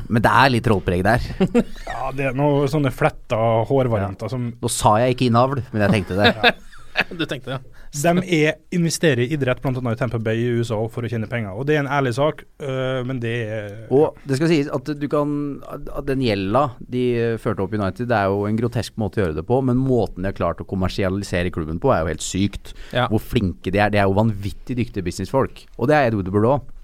men 0.09 0.23
det 0.25 0.33
er 0.33 0.51
litt 0.51 0.65
trollpreg 0.67 1.05
der. 1.07 1.23
ja, 1.93 2.11
det 2.19 2.31
er 2.33 2.35
noen 2.39 2.67
sånne 2.71 2.91
fletta 2.91 3.39
hårvarianter 3.69 4.33
som 4.33 4.49
Nå 4.59 4.71
sa 4.73 4.97
jeg 5.05 5.15
ikke 5.15 5.29
innavl, 5.31 5.63
men 5.71 5.87
jeg 5.87 5.95
tenkte 6.01 6.19
det. 6.19 6.55
Du 7.19 7.25
tenkte 7.27 7.51
det, 7.51 7.59
ja. 7.59 8.13
De 8.15 8.39
er, 8.39 8.57
investerer 8.75 9.23
i 9.25 9.29
idrett, 9.35 9.61
bl.a. 9.63 9.93
i 9.93 9.99
Tampa 9.99 10.21
Bay 10.23 10.43
i 10.43 10.59
USA, 10.59 10.79
for 10.93 11.07
å 11.07 11.11
tjene 11.11 11.29
penger. 11.31 11.57
Og 11.57 11.69
det 11.69 11.77
er 11.77 11.83
en 11.83 11.91
ærlig 11.99 12.15
sak, 12.19 12.43
øh, 12.63 13.01
men 13.09 13.21
det 13.23 13.35
er 13.49 13.77
Og 13.95 14.19
det 14.29 14.39
skal 14.39 14.51
sies 14.51 14.71
at 14.75 14.91
du 14.99 15.07
kan 15.11 15.31
At 15.69 16.07
den 16.09 16.23
gjelda 16.25 16.65
de 16.81 17.05
førte 17.41 17.65
opp 17.65 17.77
United, 17.77 18.09
det 18.11 18.19
er 18.19 18.33
jo 18.33 18.45
en 18.49 18.59
grotesk 18.59 18.99
måte 19.01 19.21
å 19.21 19.25
gjøre 19.25 19.39
det 19.39 19.47
på, 19.49 19.61
men 19.65 19.81
måten 19.81 20.25
de 20.25 20.31
har 20.31 20.37
klart 20.37 20.63
å 20.63 20.69
kommersialisere 20.69 21.53
klubben 21.55 21.81
på, 21.83 21.93
er 21.95 22.03
jo 22.03 22.13
helt 22.13 22.25
sykt. 22.25 22.75
Ja. 22.93 23.09
Hvor 23.13 23.23
flinke 23.23 23.73
de 23.75 23.83
er. 23.83 23.93
De 23.95 24.01
er 24.01 24.09
jo 24.09 24.19
vanvittig 24.19 24.79
dyktige 24.79 25.07
businessfolk. 25.07 25.65
Og 25.79 25.91
det 25.91 25.97
er 25.97 26.11
Ed 26.11 26.19
Woodward 26.19 26.51
òg. 26.53 26.75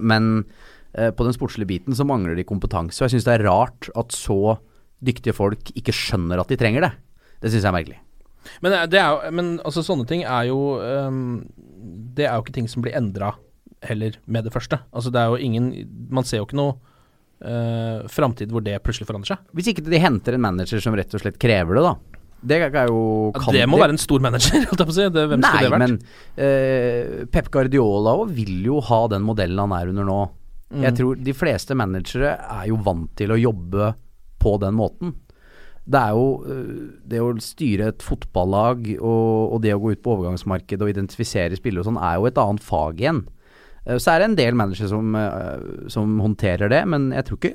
men 0.00 0.44
uh, 0.98 1.10
på 1.10 1.24
den 1.24 1.34
sportslige 1.36 1.70
biten 1.70 1.94
så 1.94 2.06
mangler 2.06 2.36
de 2.36 2.46
kompetanse. 2.46 3.00
Og 3.00 3.06
jeg 3.06 3.16
syns 3.16 3.28
det 3.28 3.36
er 3.38 3.46
rart 3.48 3.90
at 3.94 4.14
så 4.14 4.58
dyktige 5.04 5.36
folk 5.36 5.70
ikke 5.76 5.94
skjønner 5.94 6.40
at 6.40 6.50
de 6.50 6.58
trenger 6.60 6.88
det. 6.88 6.92
Det 7.42 7.52
syns 7.52 7.62
jeg 7.62 7.70
er 7.70 7.78
merkelig. 7.78 8.00
Men, 8.64 8.72
eh, 8.72 8.86
det 8.92 9.00
er 9.00 9.08
jo, 9.12 9.32
men 9.38 9.52
altså, 9.64 9.84
sånne 9.86 10.06
ting 10.08 10.24
er 10.24 10.48
jo 10.50 10.60
um, 10.80 11.44
Det 12.16 12.26
er 12.26 12.34
jo 12.36 12.44
ikke 12.44 12.56
ting 12.56 12.68
som 12.70 12.84
blir 12.84 12.96
endra 12.98 13.34
heller 13.86 14.16
med 14.24 14.46
det 14.46 14.52
første. 14.54 14.80
Altså 14.96 15.12
det 15.12 15.20
er 15.20 15.30
jo 15.30 15.40
ingen 15.46 15.70
Man 16.10 16.24
ser 16.26 16.40
jo 16.40 16.46
ikke 16.48 16.58
noe 16.58 16.76
uh, 17.44 18.06
framtid 18.10 18.52
hvor 18.52 18.64
det 18.64 18.78
plutselig 18.84 19.08
forandrer 19.08 19.34
seg. 19.34 19.42
Hvis 19.56 19.70
ikke 19.72 19.84
de 19.86 20.00
henter 20.02 20.36
en 20.36 20.44
manager 20.46 20.82
som 20.82 20.96
rett 20.96 21.12
og 21.14 21.22
slett 21.22 21.38
krever 21.42 21.78
det, 21.78 21.84
da. 21.86 22.22
Det 22.46 22.58
er 22.62 22.90
jo 22.90 23.32
Ja, 23.34 23.52
det 23.52 23.66
må 23.68 23.78
de- 23.78 23.82
være 23.82 23.94
en 23.96 24.00
stor 24.00 24.22
manager, 24.22 24.64
holdt 24.70 24.82
jeg 24.82 24.88
på 24.88 24.94
å 24.94 24.96
si. 24.96 25.06
Det, 25.12 25.26
hvem 25.32 25.42
Nei, 25.42 25.52
skulle 25.52 25.68
det 25.68 25.74
vært? 25.76 25.84
men 25.84 27.20
uh, 27.20 27.28
Pep 27.32 27.52
Guardiola 27.54 28.16
òg 28.22 28.34
vil 28.36 28.58
jo 28.68 28.80
ha 28.88 29.00
den 29.12 29.24
modellen 29.26 29.62
han 29.64 29.76
er 29.76 29.92
under 29.92 30.08
nå. 30.08 30.18
Mm. 30.72 30.82
Jeg 30.82 30.98
tror 30.98 31.22
de 31.28 31.34
fleste 31.36 31.76
managere 31.78 32.34
er 32.42 32.66
jo 32.72 32.80
vant 32.82 33.12
til 33.18 33.30
å 33.30 33.38
jobbe 33.38 33.92
på 34.42 34.56
den 34.62 34.74
måten. 34.78 35.14
Det 35.86 36.00
er 36.02 36.10
jo 36.18 36.26
øh, 36.50 36.90
det 37.06 37.20
å 37.22 37.28
styre 37.38 37.88
et 37.92 38.02
fotballag 38.02 38.88
og, 38.98 39.52
og 39.54 39.60
det 39.62 39.74
å 39.76 39.78
gå 39.80 39.92
ut 39.94 40.02
på 40.02 40.16
overgangsmarkedet 40.16 40.82
og 40.82 40.90
identifisere 40.90 41.54
spillere 41.58 41.84
og 41.84 41.90
sånn, 41.92 42.00
er 42.02 42.16
jo 42.18 42.26
et 42.26 42.40
annet 42.42 42.64
fag 42.66 42.98
igjen. 43.04 43.20
Eh, 43.86 43.96
Så 44.02 44.10
er 44.14 44.18
det 44.18 44.30
en 44.32 44.38
del 44.40 44.54
managere 44.58 44.88
som, 44.90 45.14
øh, 45.14 45.88
som 45.94 46.18
håndterer 46.24 46.68
det, 46.72 46.82
men 46.90 47.12
jeg 47.14 47.24
tror 47.28 47.38
ikke 47.38 47.54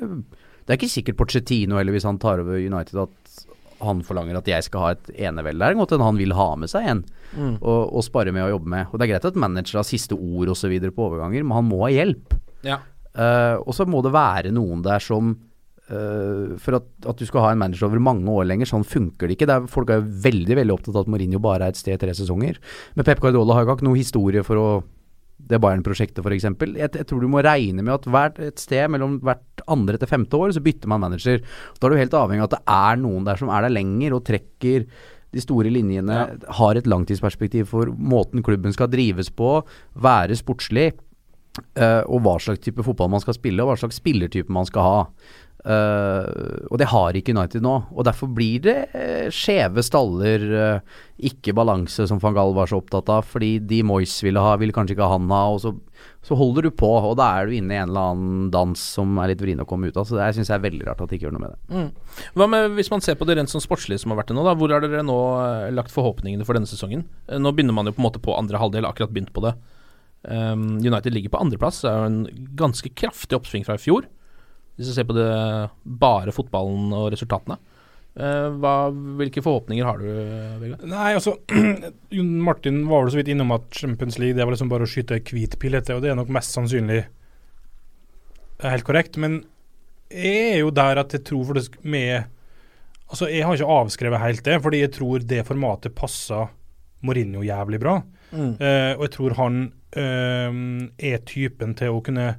Det 0.61 0.69
er 0.75 0.77
ikke 0.79 0.93
sikkert 0.93 1.17
Pochettino 1.17 1.79
eller 1.81 1.91
hvis 1.91 2.05
han 2.07 2.19
tar 2.21 2.39
over 2.39 2.55
United 2.55 2.95
at 3.01 3.45
han 3.81 4.03
forlanger 4.05 4.37
at 4.37 4.45
jeg 4.47 4.63
skal 4.63 4.79
ha 4.83 4.89
et 4.93 5.07
enevelde. 5.25 5.57
Det 5.57 5.73
er 5.73 5.79
godt 5.79 5.91
enn 5.97 6.03
han 6.05 6.17
vil 6.21 6.33
ha 6.37 6.55
med 6.55 6.69
seg 6.69 6.85
en 6.87 7.03
Mm. 7.31 7.53
og, 7.63 7.93
og 7.95 8.03
spare 8.03 8.31
med 8.35 8.43
å 8.43 8.49
jobbe 8.51 8.67
med. 8.67 8.87
Og 8.91 8.99
Det 8.99 9.05
er 9.05 9.11
greit 9.13 9.25
at 9.25 9.37
manager 9.39 9.77
har 9.79 9.85
siste 9.87 10.11
ord 10.13 10.49
osv. 10.51 10.73
på 10.91 11.05
overganger, 11.07 11.43
men 11.47 11.55
han 11.55 11.69
må 11.69 11.77
ha 11.85 11.87
hjelp. 11.89 12.33
Ja. 12.67 12.77
Uh, 13.15 13.55
og 13.65 13.71
så 13.73 13.85
må 13.87 14.01
det 14.03 14.11
være 14.11 14.51
noen 14.51 14.83
der 14.83 14.99
som 14.99 15.31
eh, 15.31 15.50
For 15.91 16.77
at, 16.77 16.87
at 17.09 17.19
du 17.19 17.27
skal 17.27 17.43
ha 17.43 17.51
en 17.51 17.59
manager 17.59 17.89
over 17.89 17.99
mange 18.03 18.31
år 18.31 18.45
lenger, 18.47 18.69
sånn 18.69 18.87
funker 18.87 19.27
det 19.27 19.35
ikke. 19.35 19.49
Det 19.49 19.57
er, 19.57 19.67
folk 19.71 19.91
er 19.91 19.99
jo 19.99 20.23
veldig 20.23 20.57
veldig 20.61 20.75
opptatt 20.77 20.95
av 20.95 21.03
at 21.03 21.11
Mourinho 21.11 21.41
bare 21.43 21.67
er 21.67 21.75
et 21.75 21.81
sted 21.81 21.97
i 21.97 22.01
tre 22.01 22.15
sesonger. 22.15 22.61
Men 22.95 23.07
Pep 23.07 23.19
Guardiola 23.23 23.57
har 23.57 23.65
jo 23.65 23.75
ikke 23.75 23.89
noe 23.89 23.99
historie 23.99 24.45
for 24.47 24.61
å 24.61 24.67
det 25.49 25.59
Bayern-prosjektet 25.61 26.21
f.eks. 26.23 26.45
Jeg, 26.45 26.91
jeg 26.93 27.07
tror 27.09 27.23
du 27.23 27.29
må 27.31 27.41
regne 27.45 27.83
med 27.83 27.93
at 27.95 28.07
hvert 28.13 28.39
et 28.43 28.61
sted 28.61 28.91
mellom 28.93 29.17
hvert 29.25 29.63
andre 29.71 29.99
til 29.99 30.09
femte 30.09 30.37
år, 30.37 30.53
så 30.55 30.63
bytter 30.63 30.91
man 30.91 31.03
manager. 31.03 31.41
Da 31.77 31.87
er 31.87 31.93
du 31.93 32.01
helt 32.01 32.17
avhengig 32.17 32.45
av 32.45 32.49
at 32.49 32.57
det 32.57 32.75
er 32.75 33.01
noen 33.01 33.27
der 33.27 33.41
som 33.41 33.51
er 33.53 33.65
der 33.65 33.73
lenger 33.73 34.17
og 34.17 34.25
trekker 34.27 34.85
de 35.31 35.43
store 35.43 35.71
linjene, 35.71 36.17
har 36.59 36.75
et 36.75 36.89
langtidsperspektiv 36.91 37.69
for 37.71 37.91
måten 37.95 38.43
klubben 38.43 38.73
skal 38.75 38.91
drives 38.91 39.31
på, 39.31 39.61
være 39.95 40.35
sportslig. 40.39 40.91
eh, 41.75 42.03
og 42.07 42.21
hva 42.23 42.37
slags 42.39 42.61
type 42.63 42.83
fotball 42.83 43.09
man 43.11 43.23
skal 43.23 43.35
spille, 43.35 43.63
og 43.63 43.71
hva 43.71 43.79
slags 43.79 43.99
spillertype 43.99 44.51
man 44.51 44.67
skal 44.67 44.85
ha. 44.87 44.99
Eh, 45.61 46.65
og 46.71 46.79
det 46.81 46.87
har 46.89 47.17
ikke 47.17 47.35
United 47.35 47.63
nå. 47.63 47.75
Og 47.93 48.05
derfor 48.07 48.31
blir 48.33 48.63
det 48.65 48.77
uh, 48.95 49.29
skjeve 49.33 49.83
staller, 49.85 50.45
uh, 50.49 51.01
ikke 51.21 51.53
balanse, 51.57 52.07
som 52.09 52.21
van 52.21 52.33
Gaal 52.37 52.55
var 52.57 52.71
så 52.71 52.79
opptatt 52.81 53.09
av. 53.13 53.27
Fordi 53.29 53.53
de 53.69 53.81
Moyes 53.85 54.15
ville 54.25 54.41
ha, 54.41 54.55
ville 54.61 54.75
kanskje 54.75 54.95
ikke 54.97 55.09
han 55.11 55.29
ha. 55.33 55.41
Og 55.53 55.61
så, 55.63 55.73
så 56.25 56.37
holder 56.37 56.67
du 56.67 56.71
på, 56.73 56.89
og 56.89 57.15
da 57.19 57.29
er 57.37 57.49
du 57.49 57.57
inne 57.57 57.75
i 57.75 57.81
en 57.81 57.91
eller 57.91 58.13
annen 58.13 58.47
dans 58.53 58.85
som 58.97 59.19
er 59.21 59.33
litt 59.33 59.43
vrien 59.43 59.61
å 59.61 59.67
komme 59.69 59.91
ut 59.91 59.99
av. 59.99 60.07
Så 60.09 60.17
det 60.17 60.31
syns 60.37 60.49
jeg 60.49 60.57
er 60.57 60.65
veldig 60.65 60.87
rart 60.89 61.03
at 61.03 61.11
de 61.11 61.19
ikke 61.19 61.29
gjør 61.29 61.37
noe 61.37 61.45
med 61.45 61.53
det. 61.53 61.75
Mm. 61.75 62.23
Hva 62.39 62.47
med 62.55 62.79
hvis 62.79 62.91
man 62.93 63.05
ser 63.05 63.19
på 63.19 63.27
det 63.29 63.37
rent 63.37 63.53
sånn 63.53 63.63
sportslige 63.63 64.01
som 64.01 64.13
har 64.13 64.21
vært 64.23 64.31
det 64.33 64.39
nå, 64.39 64.45
da? 64.47 64.55
Hvor 64.57 64.73
har 64.73 64.85
dere 64.85 65.05
nå 65.05 65.19
lagt 65.77 65.93
forhåpningene 65.93 66.47
for 66.47 66.57
denne 66.57 66.69
sesongen? 66.69 67.05
Nå 67.29 67.53
begynner 67.53 67.77
man 67.77 67.89
jo 67.89 67.93
på 67.97 68.01
en 68.01 68.09
måte 68.09 68.23
på 68.23 68.37
andre 68.37 68.61
halvdel, 68.61 68.89
akkurat 68.89 69.13
begynt 69.13 69.33
på 69.35 69.45
det. 69.45 69.53
Um, 70.21 70.75
United 70.85 71.13
ligger 71.15 71.31
på 71.33 71.39
andreplass, 71.41 71.79
det 71.81 71.89
er 71.89 71.97
jo 71.97 72.09
en 72.11 72.49
ganske 72.59 72.91
kraftig 72.93 73.33
oppsving 73.39 73.65
fra 73.65 73.73
i 73.77 73.81
fjor. 73.81 74.05
Hvis 74.77 74.91
du 74.91 74.95
ser 74.95 75.07
på 75.09 75.15
det 75.17 75.27
bare 75.83 76.33
fotballen 76.35 76.93
og 76.95 77.11
resultatene. 77.13 77.59
Eh, 78.11 78.47
hva, 78.59 78.75
hvilke 79.19 79.43
forhåpninger 79.43 79.87
har 79.87 80.01
du, 80.01 80.07
Vegard? 80.59 80.83
Nei, 80.91 81.13
altså 81.15 81.37
Martin 82.47 82.81
var 82.89 83.05
vel 83.05 83.13
så 83.13 83.21
vidt 83.21 83.31
innom 83.31 83.53
at 83.55 83.69
Champions 83.77 84.19
League 84.19 84.35
det 84.35 84.43
var 84.43 84.51
liksom 84.51 84.71
bare 84.71 84.87
å 84.87 84.91
skyte 84.91 85.21
hvit 85.31 85.55
pil 85.61 85.77
etter, 85.79 85.95
og 85.95 86.03
det 86.03 86.11
er 86.11 86.19
nok 86.19 86.33
mest 86.33 86.55
sannsynlig 86.57 87.05
helt 88.65 88.87
korrekt. 88.87 89.15
Men 89.21 89.41
jeg 90.11 90.55
er 90.57 90.61
jo 90.61 90.73
der 90.75 90.99
at 91.01 91.15
jeg 91.15 91.23
tror 91.27 91.47
for 91.47 91.59
det 91.59 91.67
med 91.81 92.29
Altså, 93.11 93.27
jeg 93.27 93.43
har 93.43 93.57
ikke 93.57 93.75
avskrevet 93.75 94.21
helt 94.23 94.45
det, 94.45 94.53
fordi 94.63 94.79
jeg 94.85 94.91
tror 94.95 95.23
det 95.27 95.41
formatet 95.43 95.91
passer 95.91 96.45
Mourinho 97.03 97.41
jævlig 97.43 97.81
bra. 97.81 97.97
Mm. 98.31 98.53
Uh, 98.55 98.93
og 98.93 99.01
jeg 99.03 99.11
tror 99.17 99.35
han 99.35 99.57
uh, 99.97 100.61
er 100.95 101.25
typen 101.27 101.73
til 101.75 101.91
å 101.91 101.99
kunne 102.05 102.29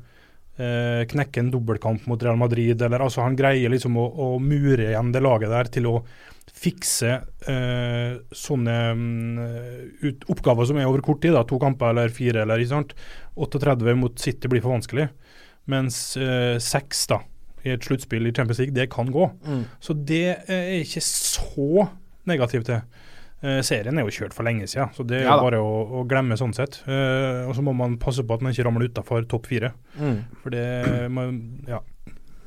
eh, 0.58 1.02
knekke 1.08 1.42
en 1.42 1.50
dobbeltkamp 1.52 2.04
mot 2.10 2.22
Real 2.22 2.38
Madrid. 2.40 2.82
Eller 2.82 3.04
altså 3.04 3.24
Han 3.24 3.38
greier 3.38 3.72
liksom 3.72 3.96
å, 4.00 4.06
å 4.08 4.28
mure 4.42 4.90
igjen 4.90 5.12
det 5.14 5.24
laget 5.24 5.52
der 5.52 5.72
til 5.72 5.88
å 5.90 5.96
fikse 6.62 7.10
eh, 7.48 8.14
sånne 8.34 8.76
mm, 8.98 9.42
ut, 10.02 10.24
oppgaver 10.32 10.68
som 10.68 10.78
er 10.78 10.88
over 10.90 11.02
kort 11.04 11.22
tid. 11.24 11.34
da, 11.36 11.44
To 11.48 11.58
kamper 11.62 11.92
eller 11.94 12.12
fire. 12.14 12.44
eller 12.44 12.62
ikke 12.62 12.74
sant? 12.74 12.96
38 13.36 13.96
mot 13.98 14.18
City 14.20 14.50
blir 14.50 14.64
for 14.64 14.74
vanskelig. 14.76 15.08
Mens 15.70 16.16
eh, 16.18 16.58
seks 16.62 17.06
da, 17.10 17.22
i 17.62 17.72
et 17.76 17.86
sluttspill 17.86 18.26
i 18.26 18.34
Champions 18.34 18.60
League, 18.62 18.74
det 18.74 18.90
kan 18.92 19.10
gå. 19.12 19.30
Mm. 19.46 19.64
Så 19.82 19.96
det 19.96 20.26
eh, 20.34 20.58
er 20.58 20.76
jeg 20.78 20.88
ikke 20.88 21.06
så 21.06 21.88
negativ 22.28 22.66
til. 22.68 22.82
Eh, 23.42 23.58
serien 23.66 23.98
er 23.98 24.04
jo 24.06 24.12
kjørt 24.14 24.34
for 24.36 24.46
lenge 24.46 24.68
siden, 24.70 24.92
så 24.94 25.02
det 25.06 25.16
er 25.18 25.24
Ja 25.26 25.34
jo 25.34 25.42
bare 25.48 25.58
å, 25.58 25.70
å 25.98 26.02
glemme 26.06 26.36
sånn 26.38 26.52
sett. 26.54 26.76
Uh, 26.86 27.48
og 27.48 27.56
så 27.58 27.62
må 27.66 27.72
man 27.74 27.96
passe 27.98 28.22
på 28.22 28.34
at 28.36 28.42
man 28.44 28.52
ikke 28.54 28.66
ramler 28.68 28.86
utafor 28.86 29.24
topp 29.26 29.48
fire. 29.50 29.72
Mm. 29.98 30.20
For 30.44 30.54
det 30.54 30.66
man, 31.10 31.40
ja. 31.66 31.80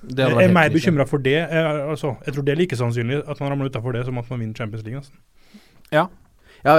Det 0.05 0.27
Jeg 0.29 0.47
er 0.47 0.53
mer 0.53 0.69
bekymra 0.69 1.08
for 1.10 1.17
det. 1.19 1.36
eh, 1.49 1.89
altså, 1.89 2.13
jeg 2.25 2.36
tror 2.36 2.45
det 2.45 2.53
er 2.53 2.60
like 2.62 2.77
sannsynlig 2.79 3.23
at 3.27 3.39
man 3.41 3.51
ramler 3.51 3.67
utafor 3.73 3.91
det, 3.97 4.05
som 4.08 4.17
at 4.21 4.29
man 4.29 4.39
vinner 4.39 4.55
Champions 4.55 4.86
League. 4.86 5.01
Altså. 5.01 5.12
Ja, 5.91 6.08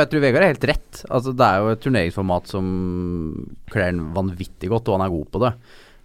jeg 0.00 0.08
tror 0.10 0.22
Vegard 0.24 0.42
er 0.46 0.52
helt 0.54 0.64
rett. 0.70 1.02
Altså, 1.10 1.34
det 1.36 1.46
er 1.46 1.58
jo 1.62 1.72
et 1.74 1.82
turneringsformat 1.84 2.48
som 2.50 2.70
kler 3.70 3.90
ham 3.92 4.08
vanvittig 4.16 4.70
godt, 4.72 4.88
og 4.88 4.96
han 4.98 5.04
er 5.06 5.12
god 5.14 5.28
på 5.34 5.42
det. 5.44 5.52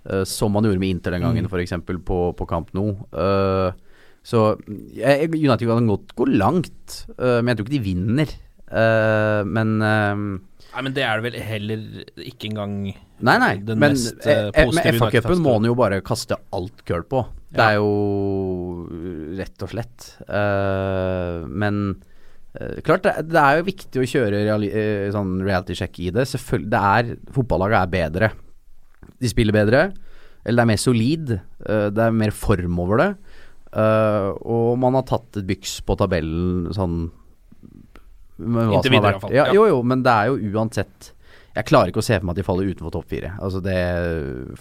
Uh, 0.01 0.23
som 0.25 0.53
han 0.57 0.65
gjorde 0.67 0.81
med 0.81 0.95
Inter 0.97 1.15
den 1.15 1.23
gangen, 1.23 1.47
Mm. 1.47 1.53
f.eks. 1.53 1.73
På, 2.05 2.19
på 2.35 2.47
Camp 2.49 2.73
Nou. 2.73 2.91
Eh, 3.13 3.71
så 4.21 4.53
jeg, 4.93 5.31
United 5.33 5.65
kan 5.65 5.89
godt 5.89 6.13
gå 6.17 6.27
langt, 6.29 7.03
eh, 7.17 7.39
men 7.41 7.51
jeg 7.53 7.59
tror 7.59 7.67
ikke 7.69 7.77
de 7.77 7.85
vinner. 7.85 8.33
Eh, 8.71 9.41
men 9.51 9.73
eh, 9.83 10.21
Nei, 10.71 10.83
men 10.85 10.93
det 10.95 11.03
er 11.03 11.19
det 11.19 11.25
vel 11.25 11.41
heller 11.43 11.81
ikke 12.23 12.47
engang 12.47 12.75
Nei, 12.87 13.33
nei, 13.41 13.55
den 13.67 13.81
men 13.81 13.91
mest 13.97 14.23
eh, 14.23 14.47
eh, 14.55 14.69
FA-cupen 14.95 15.41
må 15.43 15.57
han 15.57 15.67
jo 15.67 15.73
bare 15.77 15.99
kaste 16.05 16.37
alt 16.55 16.85
køl 16.87 17.03
på. 17.09 17.25
Det 17.51 17.59
Ja. 17.59 17.73
er 17.73 17.81
jo 17.81 18.85
rett 19.35 19.65
og 19.65 19.73
slett. 19.73 20.05
Men 21.51 21.81
klart, 22.87 23.03
det, 23.03 23.35
er 23.41 23.59
jo 23.59 23.67
viktig 23.67 23.99
å 23.99 24.07
kjøre 24.07 24.39
reali 24.47 24.69
sånn 25.11 25.35
reality 25.43 25.75
check 25.75 25.99
i 25.99 26.07
det. 26.15 26.23
Selvfølgelig, 26.31 26.71
det 26.71 26.81
er 26.93 27.11
Fotballaget 27.35 27.81
er 27.81 27.91
bedre. 27.91 28.31
De 29.19 29.29
spiller 29.29 29.57
bedre. 29.59 29.83
Eller 30.45 30.61
det 30.61 30.63
er 30.63 30.71
mer 30.71 30.81
solid. 30.81 31.35
det 31.67 32.05
er 32.07 32.15
mer 32.23 32.31
form 32.31 32.79
over 32.79 33.03
det. 33.03 33.09
Eh, 33.71 34.29
og 34.43 34.77
man 34.81 34.93
har 34.99 35.03
tatt 35.07 35.37
et 35.39 35.47
byks 35.47 35.77
på 35.87 35.95
tabellen 35.99 36.69
sånn 36.75 37.09
Inntil 38.41 38.89
videre, 38.91 38.91
vært- 38.91 38.91
i 38.91 38.99
hvert 38.99 39.21
fall. 39.21 39.31
Ja, 39.35 39.45
Ja. 39.47 39.53
jo, 39.53 39.65
jo, 39.69 39.81
men 39.83 40.01
det 40.03 40.11
er 40.11 40.25
jo 40.31 40.37
uansett 40.57 41.11
Jeg 41.55 41.65
klarer 41.65 41.87
ikke 41.91 41.99
å 42.01 42.03
se 42.03 42.17
for 42.17 42.25
meg 42.25 42.31
at 42.33 42.35
de 42.37 42.43
faller 42.47 42.63
utenfor 42.73 42.91
topp 42.91 43.07
fire. 43.11 43.33
Altså 43.39 43.61
det 43.61 44.57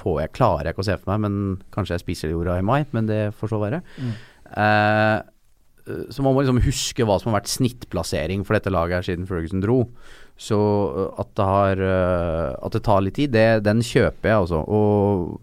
får 0.00 0.20
jeg, 0.22 0.32
klarer 0.32 0.64
jeg 0.64 0.74
ikke 0.74 0.84
å 0.84 0.86
se 0.86 0.96
for 0.96 1.10
meg, 1.18 1.20
men 1.26 1.62
kanskje 1.74 1.96
jeg 1.98 2.04
spiser 2.04 2.30
jorda 2.30 2.58
i 2.58 2.62
mai, 2.62 2.86
men 2.92 3.06
det 3.06 3.34
får 3.34 3.50
så 3.50 3.58
være. 3.60 3.82
Mm. 3.98 4.12
Uh, 4.56 5.22
så 6.10 6.22
man 6.22 6.34
må 6.36 6.44
liksom 6.44 6.62
huske 6.62 7.04
hva 7.04 7.18
som 7.20 7.32
har 7.32 7.40
vært 7.40 7.50
snittplassering 7.50 8.44
for 8.46 8.54
dette 8.54 8.70
laget 8.70 9.00
her 9.00 9.02
siden 9.10 9.26
Ferguson 9.26 9.60
dro. 9.60 9.88
Så 10.38 10.56
at 11.18 11.34
det 11.34 11.44
har 11.44 11.76
At 12.62 12.72
det 12.72 12.82
tar 12.84 13.00
litt 13.02 13.14
tid, 13.14 13.32
det, 13.32 13.62
den 13.64 13.80
kjøper 13.80 14.22
jeg 14.30 14.38
altså. 14.46 14.62
Og, 14.68 15.40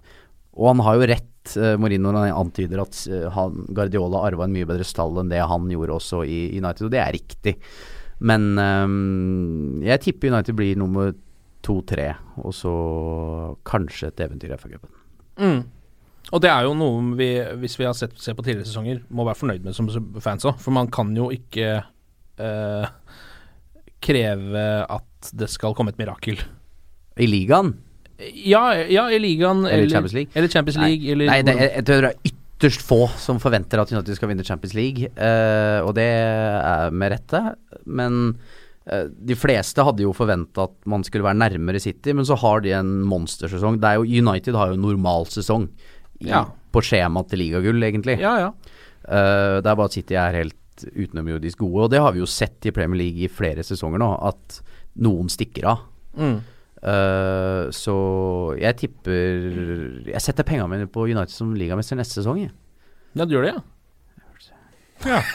og 0.56 0.68
han 0.72 0.80
har 0.88 0.96
jo 0.96 1.08
rett, 1.14 1.37
uh, 1.56 1.76
Mourinho, 1.80 2.12
når 2.12 2.28
han 2.28 2.40
antyder 2.42 2.82
at 2.84 3.00
eh, 3.12 3.28
han, 3.34 3.64
Guardiola 3.76 4.26
arva 4.28 4.48
en 4.48 4.56
mye 4.56 4.68
bedre 4.68 4.86
stall 4.88 5.22
enn 5.22 5.32
det 5.32 5.40
han 5.40 5.70
gjorde 5.72 5.96
også 5.96 6.24
i 6.28 6.42
United, 6.58 6.88
og 6.88 6.94
det 6.94 7.02
er 7.04 7.16
riktig. 7.16 7.56
Men 8.28 8.50
um, 8.58 9.80
jeg 9.86 10.04
tipper 10.04 10.34
United 10.34 10.58
blir 10.58 10.80
nummer 10.80 11.14
to-tre, 11.66 12.12
og 12.42 12.54
så 12.56 12.74
kanskje 13.68 14.12
et 14.12 14.24
eventyr 14.28 14.54
i 14.54 14.60
FA-cupen. 14.60 14.94
Mm. 15.38 15.60
Og 16.36 16.44
det 16.44 16.52
er 16.52 16.68
jo 16.68 16.76
noe 16.76 17.16
vi, 17.20 17.30
hvis 17.62 17.78
vi 17.80 17.88
har 17.88 17.96
sett 17.96 18.18
se 18.20 18.34
på 18.36 18.44
tidligere 18.44 18.68
sesonger, 18.68 19.02
må 19.08 19.24
være 19.28 19.40
fornøyd 19.40 19.68
med 19.68 19.78
som 19.78 19.88
fans 20.24 20.48
òg. 20.48 20.58
For 20.60 20.76
man 20.76 20.90
kan 20.92 21.14
jo 21.16 21.30
ikke 21.32 21.70
eh, 22.44 22.88
kreve 24.04 24.66
at 24.84 25.32
det 25.40 25.50
skal 25.52 25.76
komme 25.78 25.94
et 25.94 26.02
mirakel. 26.02 26.42
I 27.18 27.30
ligaen? 27.30 27.78
Ja, 28.18 28.64
ja 28.90 29.06
i 29.14 29.20
ligaen 29.22 29.66
Eller 29.70 29.90
Champions 29.92 30.16
League? 30.16 30.32
Eller 30.34 30.50
Champions 30.50 30.80
League 30.82 31.04
Nei, 31.04 31.12
eller 31.14 31.30
nei 31.30 31.42
det, 31.46 31.54
jeg, 31.60 31.72
jeg 31.76 31.86
tror 31.86 32.06
det 32.06 32.10
er 32.10 32.32
ytterst 32.32 32.86
få 32.88 33.00
som 33.22 33.42
forventer 33.42 33.82
at 33.82 33.92
United 33.94 34.18
skal 34.18 34.32
vinne 34.32 34.46
Champions 34.48 34.74
League, 34.74 35.12
uh, 35.14 35.86
og 35.86 35.92
det 35.94 36.08
er 36.10 36.90
med 36.90 37.12
rette. 37.14 37.42
Men 37.86 38.16
eh, 38.90 39.04
de 39.30 39.38
fleste 39.38 39.86
hadde 39.86 40.02
jo 40.02 40.16
forventa 40.18 40.66
at 40.66 40.74
man 40.90 41.06
skulle 41.06 41.28
være 41.28 41.38
nærmere 41.38 41.82
City, 41.84 42.16
men 42.18 42.26
så 42.26 42.40
har 42.42 42.66
de 42.66 42.74
en 42.74 42.96
monstersesong. 43.06 43.78
Det 43.78 43.92
er 43.92 44.02
jo, 44.02 44.24
United 44.26 44.58
har 44.58 44.72
jo 44.72 44.80
en 44.80 44.86
normal 44.88 45.30
sesong 45.30 45.68
i, 46.18 46.32
Ja. 46.32 46.48
på 46.74 46.82
skjemaet 46.82 47.30
til 47.30 47.44
ligagull, 47.44 47.86
egentlig. 47.86 48.18
Ja, 48.24 48.34
ja. 48.42 48.50
Uh, 49.06 49.62
det 49.62 49.70
er 49.70 49.78
bare 49.78 49.92
at 49.92 50.00
City 50.00 50.18
er 50.18 50.42
helt 50.42 50.88
utenomjordisk 50.88 51.62
gode, 51.62 51.86
og 51.86 51.94
det 51.94 52.02
har 52.02 52.18
vi 52.18 52.26
jo 52.26 52.30
sett 52.30 52.66
i 52.66 52.74
Premier 52.74 53.06
League 53.06 53.22
i 53.22 53.30
flere 53.30 53.62
sesonger 53.66 54.02
nå, 54.02 54.10
at 54.34 54.62
noen 55.06 55.30
stikker 55.30 55.70
av. 55.76 55.86
Mm. 56.18 56.40
Eh, 56.78 57.70
så 57.74 57.96
jeg 58.62 58.78
tipper 58.78 60.12
Jeg 60.12 60.22
setter 60.22 60.46
pengene 60.46 60.70
mine 60.70 60.90
på 60.92 61.08
United 61.08 61.34
som 61.34 61.56
ligamester 61.58 61.98
neste 61.98 62.20
sesong. 62.20 62.44
jeg. 62.44 62.54
Ja, 63.18 63.26
du 63.26 63.34
gjør 63.34 63.48
det, 63.48 63.56
ja? 63.56 63.64
Ja. 65.06 65.22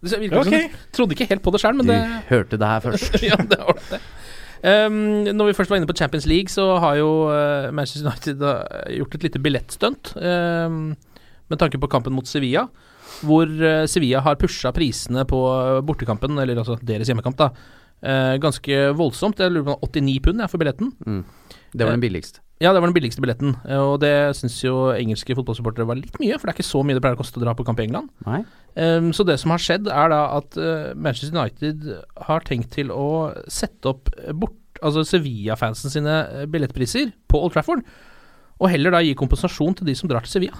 Det 0.00 0.16
virker 0.16 0.46
som 0.48 0.54
du 0.54 0.76
trodde 0.96 1.12
ikke 1.12 1.26
helt 1.28 1.42
på 1.44 1.52
det 1.52 1.58
sjøl, 1.60 1.74
men 1.76 1.84
Du 1.84 1.92
det 1.92 2.00
hørte 2.30 2.56
det 2.56 2.68
her 2.70 2.80
først. 2.80 3.18
ja, 3.28 3.36
det 3.36 3.58
var 3.60 3.76
det. 3.90 3.98
Um, 4.64 4.94
når 5.28 5.50
vi 5.50 5.56
først 5.58 5.68
var 5.68 5.76
inne 5.76 5.88
på 5.88 5.96
Champions 5.96 6.24
League, 6.24 6.48
så 6.48 6.78
har 6.80 6.94
jo 6.96 7.10
uh, 7.28 7.68
Manchester 7.68 8.08
United 8.08 8.40
uh, 8.40 8.88
gjort 8.96 9.18
et 9.18 9.26
lite 9.28 9.42
billettstunt. 9.44 10.14
Um, 10.16 10.96
med 11.50 11.60
tanke 11.60 11.80
på 11.82 11.90
kampen 11.90 12.14
mot 12.14 12.28
Sevilla, 12.28 12.64
hvor 13.26 13.50
eh, 13.50 13.84
Sevilla 13.90 14.22
har 14.24 14.38
pusha 14.40 14.72
prisene 14.74 15.26
på 15.28 15.40
eh, 15.50 15.80
bortekampen, 15.86 16.38
eller 16.38 16.62
altså 16.62 16.78
deres 16.86 17.10
hjemmekamp, 17.10 17.36
da, 17.40 17.50
eh, 18.02 18.36
ganske 18.42 18.84
voldsomt. 18.98 19.40
Jeg 19.40 19.54
lurer 19.54 19.72
på 19.72 19.90
89 19.90 20.20
pund 20.26 20.44
jeg, 20.44 20.52
for 20.52 20.62
billetten. 20.62 20.94
Mm. 21.06 21.24
Det 21.72 21.86
var 21.86 21.94
den 21.94 22.02
billigste. 22.02 22.42
Ja, 22.60 22.74
det 22.74 22.82
var 22.82 22.90
den 22.90 22.96
billigste 22.96 23.22
billetten, 23.24 23.54
eh, 23.64 23.80
og 23.80 24.02
det 24.02 24.36
syns 24.36 24.58
jo 24.60 24.90
engelske 24.92 25.32
fotballsupportere 25.38 25.86
var 25.88 25.96
litt 25.96 26.18
mye, 26.20 26.36
for 26.36 26.44
det 26.44 26.52
er 26.52 26.58
ikke 26.58 26.68
så 26.68 26.82
mye 26.84 26.98
det 26.98 27.00
pleier 27.00 27.16
å 27.16 27.20
koste 27.22 27.40
å 27.40 27.44
dra 27.46 27.54
på 27.56 27.64
kamp 27.64 27.80
i 27.80 27.86
England. 27.86 28.10
Um, 28.76 29.08
så 29.16 29.24
det 29.24 29.38
som 29.40 29.54
har 29.54 29.62
skjedd, 29.64 29.88
er 29.88 30.12
da 30.12 30.18
at 30.36 30.58
eh, 30.60 30.90
Manchester 30.92 31.32
United 31.32 31.88
har 32.28 32.44
tenkt 32.44 32.68
til 32.76 32.92
å 32.92 33.32
sette 33.50 33.94
opp 33.94 34.12
bort 34.36 34.56
Altså 34.80 35.02
Sevilla-fansen 35.04 35.92
sine 35.92 36.12
eh, 36.30 36.44
billettpriser 36.48 37.10
på 37.28 37.40
Old 37.42 37.52
Trafford, 37.52 37.82
og 38.60 38.70
heller 38.72 38.94
da 38.94 39.02
gi 39.04 39.16
kompensasjon 39.18 39.74
til 39.76 39.90
de 39.90 39.96
som 39.98 40.08
drar 40.08 40.24
til 40.24 40.32
Sevilla. 40.32 40.56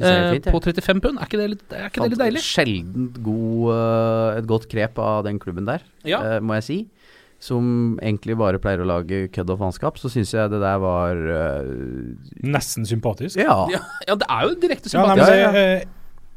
Eh, 0.00 0.32
fint, 0.34 0.48
på 0.50 0.60
35 0.64 1.00
pund. 1.04 1.18
Er 1.20 1.28
ikke 1.28 1.38
det 1.38 1.50
litt, 1.54 1.64
er 1.72 1.86
ikke 1.90 2.02
det 2.02 2.10
litt 2.14 2.22
deilig? 2.24 2.42
Sjelden 2.42 3.10
god, 3.22 3.70
eh, 3.74 4.38
et 4.40 4.46
godt 4.50 4.68
grep 4.72 4.98
av 4.98 5.24
den 5.24 5.38
klubben 5.38 5.66
der, 5.66 5.80
Ja. 6.04 6.20
eh, 6.22 6.40
må 6.40 6.54
jeg 6.58 6.64
si. 6.64 6.78
Som 7.44 7.98
egentlig 8.02 8.38
bare 8.40 8.58
pleier 8.58 8.80
å 8.80 8.86
lage 8.88 9.28
kødd 9.30 9.50
og 9.50 9.58
faenskap. 9.60 9.98
Så 10.00 10.08
syns 10.08 10.30
jeg 10.32 10.48
det 10.50 10.60
der 10.62 10.78
var 10.80 11.14
Nesten 12.42 12.86
sympatisk. 12.88 13.36
Ja. 13.36 13.66
Ja, 13.72 13.80
ja, 14.08 14.14
det 14.16 14.26
er 14.30 14.46
jo 14.48 14.54
direkte 14.62 14.92
Ja, 14.92 15.02
nei, 15.04 15.16
sympatisk. 15.16 15.42
Ja, 15.42 15.50
det, 15.52 15.64
jeg, 15.64 15.88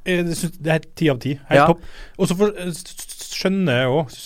jeg, 0.08 0.26
det 0.28 0.64
det 0.64 0.74
er 0.76 0.88
ti 1.00 1.10
av 1.14 1.20
ti. 1.24 1.34
Helt 1.50 1.60
Ja. 1.62 1.68
topp. 1.68 1.82
Og 2.20 2.28
så 2.28 2.36
skjønner 3.38 3.82
jeg 3.82 3.88
òg 3.94 4.18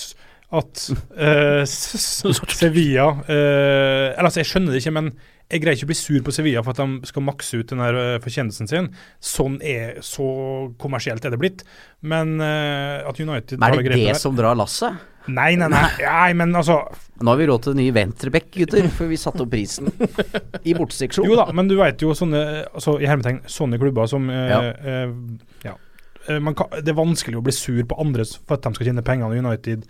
at 0.51 0.81
eh, 1.17 1.61
s- 1.69 2.25
Sevilla 2.57 3.05
uh, 3.23 4.11
Eller 4.11 4.25
altså, 4.27 4.41
jeg 4.41 4.49
skjønner 4.51 4.73
det 4.75 4.81
ikke, 4.83 4.93
men 4.97 5.11
jeg 5.51 5.61
greier 5.63 5.77
ikke 5.77 5.87
å 5.87 5.91
bli 5.91 5.99
sur 5.99 6.23
på 6.25 6.33
Sevilla 6.35 6.63
for 6.63 6.73
at 6.73 6.81
de 6.81 7.09
skal 7.09 7.25
makse 7.27 7.59
ut 7.59 7.71
den 7.71 7.83
her 7.83 7.97
eh, 7.99 8.17
fortjenesten 8.23 8.69
sin. 8.71 8.89
Sånn 9.23 9.59
er 9.65 9.99
Så 10.05 10.25
kommersielt 10.81 11.25
er 11.25 11.33
det 11.33 11.39
blitt. 11.41 11.63
Men 12.01 12.37
uh, 12.41 13.07
at 13.09 13.19
United 13.19 13.59
Men 13.59 13.75
er 13.75 13.81
det 13.83 13.95
det 13.95 14.05
det 14.11 14.19
som 14.19 14.37
drar 14.37 14.57
lasset? 14.57 15.07
Nei, 15.29 15.53
nei, 15.59 15.67
nei, 15.69 15.83
nei, 16.01 16.29
men 16.33 16.55
altså 16.57 16.79
Nå 17.21 17.29
har 17.29 17.37
vi 17.37 17.45
råd 17.45 17.67
til 17.67 17.75
nye 17.77 17.91
ny 17.91 17.93
venstreback, 17.93 18.47
gutter, 18.55 18.87
for 18.95 19.11
vi 19.11 19.19
satte 19.21 19.43
opp 19.43 19.51
prisen 19.51 19.91
i 20.65 20.73
borteseksjon. 20.73 21.27
Jo 21.29 21.37
da, 21.37 21.45
men 21.53 21.69
du 21.69 21.75
vet 21.77 22.01
jo 22.01 22.15
sånne 22.17 22.41
altså, 22.71 22.95
i 22.97 23.05
hermetegn, 23.09 23.43
sånne 23.45 23.77
klubber 23.81 24.09
som 24.09 24.29
uh, 24.31 24.45
Ja. 24.49 24.61
Uh, 24.81 25.59
ja. 25.67 25.77
Man 26.41 26.53
kan, 26.53 26.69
Det 26.85 26.93
er 26.93 26.97
vanskelig 26.97 27.39
å 27.39 27.43
bli 27.45 27.53
sur 27.53 27.81
på 27.89 27.97
andre 28.01 28.23
for 28.29 28.53
at 28.53 28.65
de 28.65 28.77
skal 28.77 28.91
tjene 28.91 29.05
penger 29.05 29.33
i 29.33 29.39
United 29.41 29.87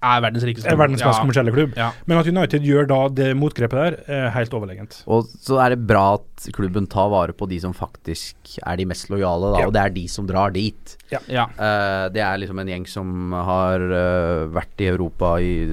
Er 0.00 0.20
verdens 0.22 0.44
rikeste 0.46 0.68
klubb. 0.68 0.78
verdens 0.78 1.02
mest 1.02 1.18
Ja. 1.18 1.22
kommersielle 1.24 1.52
klubb. 1.52 1.72
Ja. 1.76 1.90
Men 2.06 2.18
at 2.18 2.26
United 2.30 2.62
gjør 2.62 2.86
da 2.86 3.08
det 3.08 3.36
motgrepet 3.36 3.70
der, 3.72 3.96
er 4.06 4.30
helt 4.30 4.50
overlegent. 4.54 5.02
Og 5.08 5.24
så 5.42 5.58
er 5.58 5.70
det 5.74 5.86
bra 5.88 6.14
at 6.14 6.46
klubben 6.54 6.86
tar 6.88 7.08
vare 7.10 7.32
på 7.34 7.48
de 7.48 7.58
som 7.58 7.72
faktisk 7.74 8.60
er 8.64 8.76
de 8.76 8.84
mest 8.86 9.08
lojale, 9.10 9.52
da, 9.54 9.58
Ja. 9.60 9.66
og 9.66 9.72
det 9.72 9.82
er 9.82 9.90
de 9.90 10.06
som 10.06 10.26
drar 10.26 10.52
dit. 10.52 10.96
Ja. 11.10 11.46
Uh, 11.58 12.08
det 12.14 12.22
er 12.22 12.38
liksom 12.38 12.60
en 12.60 12.68
gjeng 12.68 12.86
som 12.86 13.32
har 13.32 13.80
uh, 13.80 14.46
vært 14.54 14.78
i 14.78 14.86
Europa 14.86 15.40
i 15.40 15.66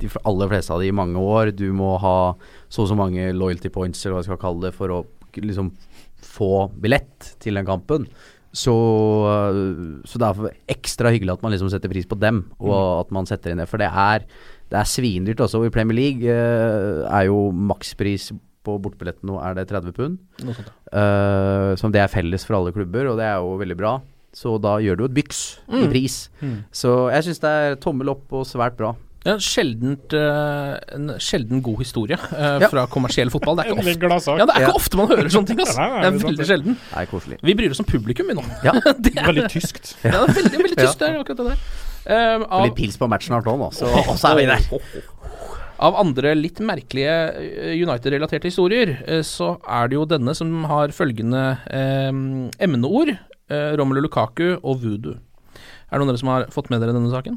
de 0.00 0.08
aller 0.24 0.48
fleste 0.48 0.70
av 0.72 0.80
de 0.80 0.88
i 0.88 0.90
mange 0.96 1.16
år. 1.16 1.54
Du 1.54 1.70
må 1.72 1.98
ha 2.00 2.34
så 2.70 2.82
og 2.82 2.88
så 2.88 2.96
mange 2.96 3.32
loyalty 3.34 3.68
points, 3.68 4.04
eller 4.06 4.16
hva 4.16 4.24
jeg 4.24 4.30
skal 4.32 4.38
kalle 4.38 4.60
det, 4.62 4.74
for 4.74 4.88
å 4.88 5.04
liksom 5.36 5.70
få 6.22 6.70
billett 6.80 7.34
til 7.40 7.54
den 7.54 7.66
kampen. 7.66 8.08
Så, 8.56 8.72
eh, 9.28 10.00
så 10.08 10.20
det 10.22 10.28
er 10.30 10.54
ekstra 10.72 11.10
hyggelig 11.12 11.34
at 11.36 11.42
man 11.44 11.52
liksom 11.52 11.68
setter 11.72 11.92
pris 11.92 12.06
på 12.08 12.16
dem, 12.22 12.44
og 12.62 13.02
at 13.04 13.10
man 13.12 13.28
setter 13.28 13.52
inn 13.52 13.60
det. 13.60 13.68
For 13.68 13.76
det 13.82 13.90
er, 13.92 14.24
det 14.72 14.78
er 14.80 14.88
svindyrt 14.88 15.42
også. 15.44 15.60
I 15.68 15.72
Premier 15.74 15.98
League 15.98 16.24
eh, 16.24 17.04
er 17.10 17.28
jo 17.28 17.50
makspris 17.52 18.30
på 18.66 18.78
bortebilletten 18.82 19.28
nå 19.30 19.36
er 19.46 19.54
det 19.60 19.68
30 19.70 19.92
pund. 19.94 20.16
Eh, 20.90 21.72
som 21.78 21.92
det 21.94 22.00
er 22.02 22.10
felles 22.10 22.42
for 22.48 22.56
alle 22.58 22.72
klubber, 22.74 23.12
og 23.12 23.20
det 23.20 23.28
er 23.28 23.36
jo 23.38 23.56
veldig 23.60 23.76
bra. 23.78 23.96
Så 24.36 24.56
da 24.60 24.74
gjør 24.84 24.98
du 25.00 25.04
et 25.06 25.14
byks 25.16 25.42
i 25.70 25.84
Mm. 25.84 25.90
pris. 25.92 26.16
Mm. 26.42 26.56
Så 26.72 26.90
jeg 27.12 27.24
syns 27.24 27.40
det 27.40 27.52
er 27.52 27.76
tommel 27.80 28.10
opp 28.12 28.32
og 28.36 28.44
svært 28.44 28.76
bra. 28.76 28.94
Ja, 29.26 29.34
sjeldent, 29.42 30.14
uh, 30.14 30.76
en 30.94 31.10
sjelden 31.22 31.62
god 31.66 31.80
historie 31.82 32.16
uh, 32.16 32.56
Ja. 32.62 32.68
fra 32.70 32.86
kommersiell 32.90 33.32
fotball. 33.34 33.58
Det 33.58 33.66
er 33.66 33.74
ikke 33.74 34.10
ofte, 34.16 34.36
ja, 34.38 34.46
det 34.46 34.54
er 34.54 34.66
ikke 34.68 34.78
ofte 34.78 35.00
man 35.00 35.10
hører 35.10 35.30
sånne 35.34 35.50
ting. 35.50 35.60
nei, 35.64 35.88
Det 36.04 36.08
er 36.08 36.20
veldig 36.22 36.48
sjelden. 36.52 36.78
Vi 37.50 37.56
bryr 37.58 37.74
oss 37.74 37.82
om 37.82 37.88
publikum, 37.90 38.30
vi 38.30 38.38
nå. 38.38 38.46
Ja. 38.66 38.76
det 39.04 39.12
er, 39.16 39.26
Veldig 39.32 39.50
tyskt. 39.52 39.96
ja, 40.04 40.14
det 40.14 40.22
er 40.22 40.38
veldig, 40.40 40.62
veldig 40.62 40.80
tyst, 40.80 41.02
det 41.02 41.10
er 41.10 41.20
akkurat 41.20 41.42
det 41.42 41.50
der. 41.50 41.68
Eh, 42.06 42.34
av, 42.38 42.62
det 42.62 42.64
blir 42.70 42.76
pils 42.84 42.98
på 43.00 43.10
matchen 43.10 43.34
snart 43.34 43.48
òg, 43.50 43.58
nå, 43.58 43.70
så 43.74 43.90
og 43.90 44.12
er 44.30 44.36
vi 44.38 44.46
der. 44.46 44.66
Av 45.86 45.96
andre 46.00 46.36
litt 46.38 46.62
merkelige 46.64 47.16
eh, 47.42 47.72
United-relaterte 47.82 48.48
historier, 48.48 48.94
så 49.26 49.56
er 49.66 49.90
det 49.90 49.98
jo 49.98 50.06
denne 50.08 50.32
som 50.38 50.62
har 50.70 50.94
følgende 50.94 51.48
eh, 51.66 52.12
emneord. 52.62 53.16
Uh, 53.46 53.76
Romelu 53.78 54.00
Lukaku 54.02 54.56
og 54.56 54.80
voodoo. 54.82 55.12
Er 55.86 55.94
det 55.94 56.00
noen 56.02 56.08
av 56.08 56.16
dere 56.16 56.18
som 56.18 56.30
har 56.32 56.46
fått 56.50 56.66
med 56.72 56.80
dere 56.82 56.94
denne 56.96 57.12
saken? 57.12 57.36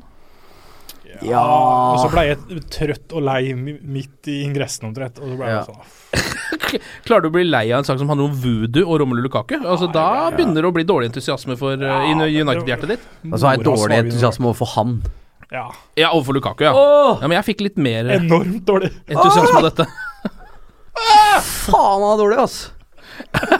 Ja. 1.25 1.41
Og 1.93 1.99
så 2.03 2.09
ble 2.13 2.23
jeg 2.29 2.61
trøtt 2.71 3.15
og 3.17 3.25
lei 3.27 3.53
midt 3.55 4.29
i 4.31 4.37
ingressen 4.45 4.87
omtrent. 4.89 5.19
Og 5.19 5.33
så 5.33 5.39
ble 5.39 5.49
jeg 5.49 5.59
Ja. 5.59 5.63
sånn 5.67 6.79
Klarer 7.07 7.23
du 7.25 7.29
å 7.29 7.33
bli 7.33 7.43
lei 7.47 7.63
av 7.73 7.79
en 7.81 7.87
sak 7.87 7.97
som 7.97 8.09
handler 8.11 8.29
om 8.29 8.35
voodoo 8.39 8.85
og 8.85 8.99
Romelu 9.01 9.23
Lukaku? 9.25 9.55
Altså, 9.57 9.87
da 9.91 10.29
begynner 10.35 10.61
det 10.61 10.69
å 10.69 10.73
bli 10.75 10.83
dårlig 10.85 11.09
entusiasme 11.09 11.55
for 11.57 11.73
i 11.73 12.13
United-hjertet 12.13 12.91
ditt. 12.93 13.07
Og 13.25 13.39
så 13.41 13.47
har 13.49 13.57
jeg 13.57 13.65
dårlig 13.65 13.97
entusiasme 14.03 14.51
overfor 14.51 14.69
han. 14.75 14.99
Ja, 15.49 15.63
Ja, 15.97 16.11
overfor 16.13 16.37
Lukaku, 16.37 16.61
ja. 16.67 16.73
ja. 16.77 17.15
Men 17.25 17.39
jeg 17.39 17.47
fikk 17.47 17.63
litt 17.65 17.77
mer 17.81 18.05
eh, 18.05 18.19
enormt 18.21 18.61
dårlig. 18.69 18.91
entusiasme 19.09 19.57
av 19.63 19.65
dette. 19.71 19.87
Faen, 21.41 22.03
han 22.03 22.11
er 22.13 22.21
dårlig, 22.21 22.37
ass! 22.43 22.59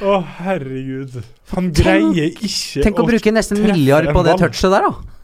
Å, 0.00 0.14
herregud. 0.40 1.18
Han 1.52 1.72
greier 1.76 2.30
ikke 2.38 2.84
Tenk 2.86 3.00
å 3.02 3.04
bruke 3.08 3.32
nesten 3.34 3.58
en 3.58 3.66
milliard 3.66 4.08
på 4.14 4.22
det 4.24 4.38
touchet 4.40 4.72
der, 4.72 4.86
da. 4.86 5.18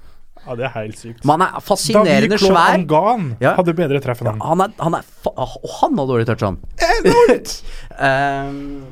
Ja, 0.46 0.54
det 0.58 0.64
er 0.68 0.72
helt 0.76 0.98
sykt. 1.00 1.24
Man 1.26 1.42
er 1.42 1.56
fascinerende 1.64 2.28
David 2.36 2.44
svær. 2.46 2.76
Angan 2.76 3.24
Ja. 3.42 3.54
hadde 3.58 3.74
bedre 3.74 4.00
treff 4.04 4.20
enn 4.22 4.28
Ja, 4.30 4.36
han. 4.38 4.46
han 4.46 4.60
er, 4.68 4.74
han 4.84 4.94
er 5.00 5.02
fa 5.24 5.32
Og 5.36 5.56
han 5.80 5.98
har 5.98 6.06
dårlig 6.12 6.26
touch, 6.28 6.44
han. 6.46 6.58
Enormt! 6.78 7.54
um, 7.98 8.86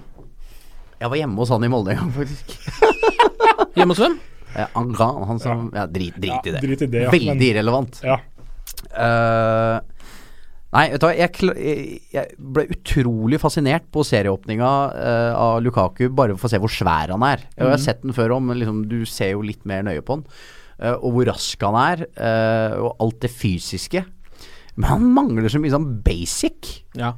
jeg 1.05 1.11
var 1.13 1.17
hjemme 1.21 1.37
hos 1.43 1.53
han 1.55 1.65
i 1.65 1.69
Molde 1.71 1.95
en 1.95 2.03
gang, 2.03 2.13
faktisk. 2.19 2.55
Hjemme 3.79 3.95
hos 3.95 4.03
hvem? 4.03 4.19
Eh, 4.55 4.69
Angan, 4.79 5.25
han 5.27 5.41
som 5.43 5.65
Ja, 5.75 5.87
drit, 5.91 6.15
drit 6.19 6.31
i 6.47 6.53
Ja, 6.53 6.59
det. 6.59 6.61
drit 6.63 6.83
i 6.83 6.87
det, 6.91 7.07
Veldig 7.11 7.33
men- 7.35 7.43
irrelevant. 7.49 8.01
Ja. 8.07 8.19
Uh, 8.95 9.81
nei, 10.75 10.85
vet 10.93 11.01
du 11.03 11.07
hva, 11.07 11.13
jeg, 11.17 11.31
jeg, 11.59 12.01
jeg 12.15 12.37
ble 12.39 12.65
utrolig 12.75 13.39
fascinert 13.43 13.87
på 13.95 14.05
serieåpninga 14.07 14.71
uh, 14.95 15.33
av 15.39 15.63
Lukaku, 15.65 16.07
bare 16.15 16.37
for 16.39 16.49
å 16.49 16.53
se 16.55 16.61
hvor 16.63 16.73
svær 16.73 17.13
han 17.15 17.25
er. 17.27 17.43
Jeg 17.57 17.71
har 17.71 17.83
sett 17.83 18.03
den 18.07 18.15
før 18.17 18.37
om, 18.39 18.47
men 18.51 18.61
liksom, 18.63 18.85
du 18.91 19.01
ser 19.11 19.35
jo 19.35 19.43
litt 19.47 19.65
mer 19.69 19.83
nøye 19.87 20.03
på 20.07 20.19
han. 20.21 20.25
Eh, 20.79 20.95
og 20.95 21.15
hvor 21.15 21.31
rask 21.31 21.65
han 21.67 21.79
er, 21.81 22.07
eh, 22.15 22.77
og 22.81 22.97
alt 23.05 23.21
det 23.25 23.33
fysiske. 23.33 24.05
Men 24.75 24.91
han 24.91 25.07
mangler 25.15 25.53
så 25.53 25.61
mye 25.63 25.75
sånn 25.75 25.91
basic. 26.07 26.81
Ja. 26.99 27.15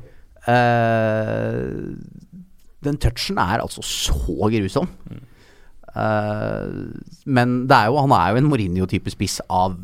Uh, 0.47 1.97
den 2.87 2.99
touchen 3.03 3.41
er 3.43 3.63
altså 3.65 3.83
så 3.83 4.51
grusom. 4.53 4.91
Eh, 5.97 6.67
men 7.25 7.57
det 7.71 7.77
er 7.77 7.91
jo, 7.91 7.99
han 8.05 8.15
er 8.17 8.35
jo 8.35 8.43
en 8.43 8.51
Mourinho-type 8.51 9.13
spiss 9.15 9.39
av 9.49 9.77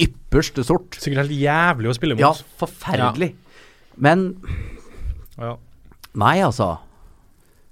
ypperste 0.00 0.64
sort. 0.66 0.98
Sikkert 1.00 1.24
helt 1.24 1.36
jævlig 1.40 1.90
å 1.90 1.96
spille 1.96 2.16
mot. 2.16 2.22
Ja, 2.22 2.32
forferdelig. 2.60 3.32
Men 3.96 4.28
Ja. 5.38 5.56
nei, 6.14 6.38
altså. 6.44 6.78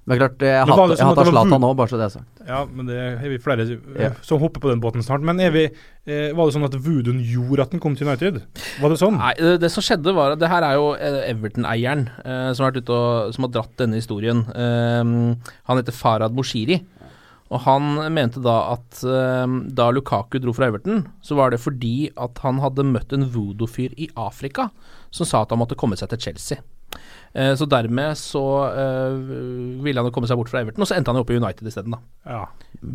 Men 0.06 0.18
klart, 0.18 0.38
jeg 0.38 0.66
hater 0.68 1.30
Zlatan 1.30 1.60
nå, 1.60 1.74
bare 1.76 1.88
så 1.88 2.00
det 2.00 2.08
er 2.08 2.14
sagt. 2.18 2.33
Ja, 2.46 2.64
men 2.68 2.86
det 2.88 2.96
er 2.96 3.28
vi 3.30 3.38
flere 3.40 3.64
Ja. 3.66 4.10
eh, 4.10 4.16
som 4.22 4.40
hopper 4.42 4.60
på 4.60 4.70
den 4.70 4.80
båten 4.82 5.02
snart. 5.02 5.22
Men 5.24 5.40
er 5.40 5.50
vi, 5.50 5.64
eh, 6.06 6.32
var 6.36 6.46
det 6.46 6.54
sånn 6.54 6.64
at 6.66 6.76
Voodooen 6.76 7.22
gjorde 7.24 7.62
at 7.62 7.70
den 7.70 7.80
kom 7.80 7.96
til 7.96 8.06
United? 8.08 8.42
Var 8.80 8.88
det 8.92 8.98
sånn? 9.00 9.16
Nei, 9.18 9.32
det, 9.38 9.60
det 9.60 9.70
som 9.72 9.82
skjedde 9.84 10.14
var 10.14 10.32
at 10.34 10.38
Det 10.38 10.48
her 10.50 10.62
er 10.62 10.74
jo 10.74 10.92
eh, 10.94 11.30
Everton-eieren 11.32 12.08
eh, 12.24 12.52
som 12.52 12.68
Som 13.32 13.44
har 13.48 13.52
dratt 13.52 13.76
denne 13.76 13.96
historien. 13.96 14.44
Eh, 14.54 15.36
han 15.64 15.76
heter 15.80 15.92
Farad 15.92 16.34
Moshiri. 16.34 16.82
Og 17.52 17.60
han 17.60 18.12
mente 18.12 18.40
da 18.42 18.72
at 18.72 19.02
da 19.76 19.90
Lukaku 19.92 20.40
dro 20.40 20.52
fra 20.56 20.66
Everton, 20.66 21.04
så 21.22 21.36
var 21.36 21.50
det 21.50 21.60
fordi 21.60 22.10
at 22.16 22.38
han 22.42 22.58
hadde 22.58 22.82
møtt 22.82 23.12
en 23.12 23.28
voodoo-fyr 23.30 23.92
i 24.00 24.08
Afrika 24.16 24.70
som 25.12 25.28
sa 25.28 25.42
at 25.42 25.50
han 25.52 25.60
måtte 25.60 25.76
komme 25.76 25.94
seg 25.94 26.08
til 26.10 26.18
Chelsea. 26.18 26.58
Eh, 27.34 27.52
så 27.58 27.66
dermed 27.66 28.14
så 28.18 28.44
eh, 28.70 29.16
ville 29.82 29.98
han 29.98 30.06
jo 30.06 30.14
komme 30.14 30.30
seg 30.30 30.38
bort 30.38 30.52
fra 30.52 30.62
Everton, 30.62 30.84
og 30.84 30.90
så 30.90 30.96
endte 30.98 31.10
han 31.10 31.18
jo 31.18 31.24
opp 31.26 31.34
i 31.34 31.38
United 31.40 31.66
isteden, 31.66 31.96
da. 31.96 32.00
Ja. 32.30 32.44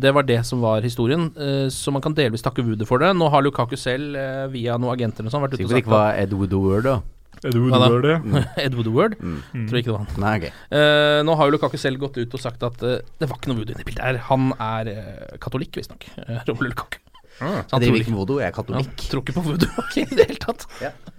Det 0.06 0.14
var 0.16 0.24
det 0.28 0.40
som 0.48 0.64
var 0.64 0.84
historien, 0.86 1.28
eh, 1.36 1.68
så 1.74 1.92
man 1.92 2.04
kan 2.04 2.16
delvis 2.16 2.44
takke 2.46 2.64
Woody 2.64 2.88
for 2.88 3.02
det. 3.02 3.12
Nå 3.18 3.28
har 3.32 3.44
Lukaku 3.44 3.76
selv, 3.80 4.16
via 4.54 4.80
noen 4.80 4.94
agenter 4.96 5.26
og 5.26 5.34
sånn, 5.34 5.44
vært 5.44 5.58
ute 5.58 5.64
og 5.64 5.72
Sikkert 5.72 5.76
sagt 5.76 5.88
ikke 5.88 5.98
var 5.98 6.20
Ed 6.20 6.36
Woodward, 6.36 6.86
da. 6.88 7.00
Er 7.40 7.54
det 7.54 7.60
ja. 7.72 7.88
Voodoo? 7.88 8.40
Ed 8.64 8.74
Woodward? 8.76 9.14
Mm. 9.20 9.66
Tror 9.68 9.78
ikke 9.80 9.88
det 9.88 9.94
var 9.94 10.02
han. 10.02 10.18
Nei, 10.20 10.32
okay. 10.40 10.50
uh, 10.76 11.20
nå 11.24 11.36
har 11.38 11.48
jo 11.48 11.54
Lukaku 11.54 11.78
selv 11.80 12.02
gått 12.02 12.18
ut 12.20 12.34
og 12.36 12.42
sagt 12.42 12.64
at 12.66 12.82
uh, 12.84 12.98
det 13.00 13.28
var 13.30 13.40
ikke 13.40 13.52
noe 13.52 13.62
voodoo 13.62 13.76
inne 13.76 13.84
i 13.84 13.88
bildet 13.88 14.04
her. 14.04 14.18
Han 14.28 14.50
er 14.56 14.90
uh, 14.92 15.38
katolikk, 15.40 15.78
visstnok. 15.80 16.04
Uh, 16.18 16.42
Romelu 16.50 16.74
Lukaku. 16.74 16.98
Så 17.40 17.46
han 17.46 17.54
Jeg 17.56 17.64
tror 17.70 17.80
driver 17.80 18.02
ikke, 18.02 18.12
med 18.12 18.20
voodoo, 18.20 18.40
jeg 18.42 18.50
er 18.50 18.52
han 18.52 18.58
katolikk. 18.58 19.06
tror 19.08 19.24
ikke 19.24 19.36
på 19.38 19.44
voodoo 19.46 19.86
i 19.96 20.04
det 20.10 20.26
hele 20.26 20.42
tatt. 20.42 20.66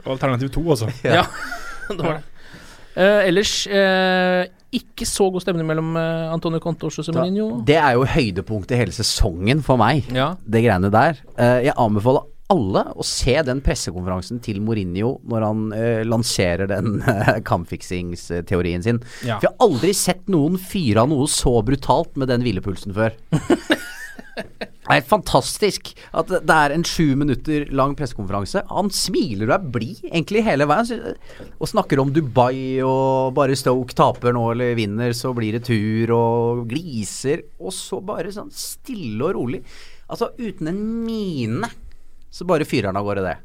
Alternativ 0.05 0.53
to, 0.53 0.61
altså. 0.75 0.91
Ja, 1.07 1.25
det 1.89 1.97
var 1.97 2.19
det. 2.19 2.40
Eh, 2.95 3.27
ellers, 3.29 3.53
uh, 3.71 4.43
ikke 4.75 5.05
så 5.07 5.29
god 5.31 5.43
stemning 5.45 5.67
mellom 5.67 5.93
uh, 5.95 6.31
Antonio 6.33 6.59
Conte 6.63 6.87
og 6.87 6.91
José 6.95 7.13
Mourinho. 7.15 7.61
Det 7.67 7.77
er 7.79 7.95
jo 7.95 8.07
høydepunktet 8.07 8.75
i 8.75 8.81
hele 8.81 8.95
sesongen 8.95 9.63
for 9.63 9.79
meg, 9.79 10.09
Ja. 10.15 10.33
det 10.43 10.63
greiene 10.65 10.91
der. 10.91 11.21
Jeg 11.63 11.75
anbefaler 11.79 12.27
alle 12.51 12.81
å 12.99 13.03
se 13.07 13.37
den 13.47 13.61
pressekonferansen 13.63 14.41
til 14.43 14.59
Mourinho 14.59 15.13
når 15.31 15.45
han 15.47 15.61
lanserer 16.07 16.67
den 16.67 16.99
uh, 17.05 17.37
kampfiksingsteorien 17.47 18.83
sin. 18.83 18.99
Ja. 19.23 19.37
For 19.39 19.47
jeg 19.47 19.53
har 19.53 19.67
aldri 19.69 19.93
sett 19.95 20.27
noen 20.31 20.59
fyre 20.59 21.05
av 21.05 21.13
noe 21.13 21.29
så 21.31 21.55
brutalt 21.63 22.19
med 22.19 22.27
den 22.33 22.43
hvilepulsen 22.43 22.95
før. 22.97 23.15
Det 24.91 24.97
er 24.99 25.07
fantastisk 25.07 25.93
at 26.19 26.27
det 26.43 26.55
er 26.55 26.73
en 26.75 26.83
sju 26.83 27.13
minutter 27.15 27.63
lang 27.71 27.93
pressekonferanse. 27.95 28.65
Han 28.67 28.89
smiler 28.91 29.47
og 29.47 29.53
er 29.55 29.69
blid 29.77 30.01
egentlig 30.09 30.41
hele 30.43 30.67
veien. 30.67 31.13
Og 31.55 31.69
snakker 31.71 32.01
om 32.03 32.11
Dubai 32.11 32.81
og 32.83 33.31
bare 33.37 33.55
Stoke 33.55 33.95
taper 33.95 34.35
nå 34.35 34.49
eller 34.51 34.75
vinner, 34.75 35.15
så 35.15 35.31
blir 35.37 35.55
det 35.55 35.63
tur 35.69 36.11
og 36.17 36.65
gliser. 36.67 37.45
Og 37.63 37.71
så 37.71 38.01
bare 38.03 38.33
sånn 38.35 38.51
stille 38.51 39.29
og 39.29 39.37
rolig. 39.39 39.61
Altså 40.11 40.33
uten 40.35 40.73
en 40.73 40.83
mine, 41.05 41.71
så 42.27 42.43
bare 42.49 42.67
fyrer 42.67 42.91
han 42.91 42.99
av 42.99 43.07
gårde 43.07 43.23
det. 43.29 43.37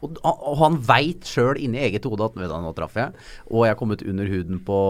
Og, 0.00 0.16
og 0.24 0.56
han 0.62 0.80
veit 0.80 1.28
sjøl 1.28 1.60
inni 1.60 1.82
eget 1.84 2.08
hode 2.08 2.24
at 2.24 2.40
nå 2.40 2.72
traff 2.76 2.96
jeg, 2.96 3.12
og 3.52 3.66
jeg 3.66 3.76
er 3.76 3.78
kommet 3.80 4.04
under 4.08 4.32
huden 4.32 4.64
på, 4.64 4.80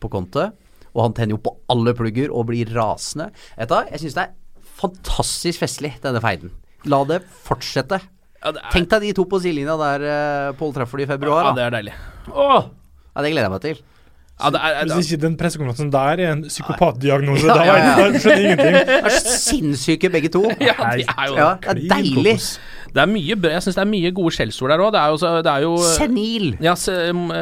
på 0.00 0.12
Conte. 0.16 0.48
Og 0.94 1.04
han 1.06 1.16
tenner 1.16 1.36
jo 1.36 1.42
på 1.44 1.54
alle 1.72 1.94
plugger 1.96 2.32
og 2.34 2.48
blir 2.50 2.70
rasende. 2.74 3.30
Vet 3.58 3.74
jeg 3.92 4.02
syns 4.04 4.16
det 4.18 4.24
er 4.26 4.34
fantastisk 4.80 5.62
festlig, 5.62 5.94
denne 6.02 6.22
feiden. 6.24 6.54
La 6.88 7.02
det 7.08 7.20
fortsette. 7.44 8.00
Ja, 8.40 8.54
det 8.56 8.62
er, 8.62 8.70
Tenk 8.72 8.88
deg 8.88 9.04
de 9.04 9.14
to 9.18 9.26
på 9.28 9.40
sidelinja 9.42 9.76
der 9.76 10.04
uh, 10.56 10.68
treffer 10.72 11.02
de 11.02 11.04
i 11.04 11.10
februar. 11.10 11.50
ja, 11.50 11.50
ja, 11.50 11.56
det 11.58 11.64
er 11.66 11.74
deilig. 11.76 11.96
Åh! 12.32 12.68
Ja, 13.10 13.24
det 13.24 13.32
gleder 13.34 13.48
jeg 13.48 13.52
meg 13.52 13.64
til. 13.66 13.82
Ja, 14.40 14.48
det 14.54 14.60
er, 14.64 14.94
Hvis 14.96 15.10
ikke 15.12 15.20
den 15.26 15.34
pressekonferansen 15.36 15.90
der 15.92 16.20
er 16.24 16.32
en 16.32 16.42
psykopatdiagnose, 16.48 17.44
Ja, 17.50 17.64
ja, 17.66 17.74
ja. 17.76 18.06
da 18.08 18.20
skjønner 18.22 18.40
jeg 18.40 18.54
ingenting. 18.54 18.78
De 18.88 18.94
er 19.10 19.16
sinnssyke 19.18 20.10
begge 20.14 20.30
to. 20.32 20.46
ja, 20.56 20.76
de 20.96 21.04
er 21.04 21.26
jo 21.28 21.36
Ja, 21.36 21.50
det 21.60 21.74
er 21.74 21.82
deilig. 21.92 22.36
Det 22.94 23.02
er 23.02 23.10
mye. 23.10 23.36
Jeg 23.36 23.62
syns 23.64 23.76
det 23.78 23.82
er 23.84 23.90
mye 23.90 24.10
gode 24.16 24.34
skjellsord 24.34 24.72
der 24.72 24.82
òg. 24.82 24.90
Det 24.94 25.30
det 25.46 25.52
er 25.52 25.64
jo 25.66 25.76
Senil. 25.84 26.46
Ja, 26.64 26.74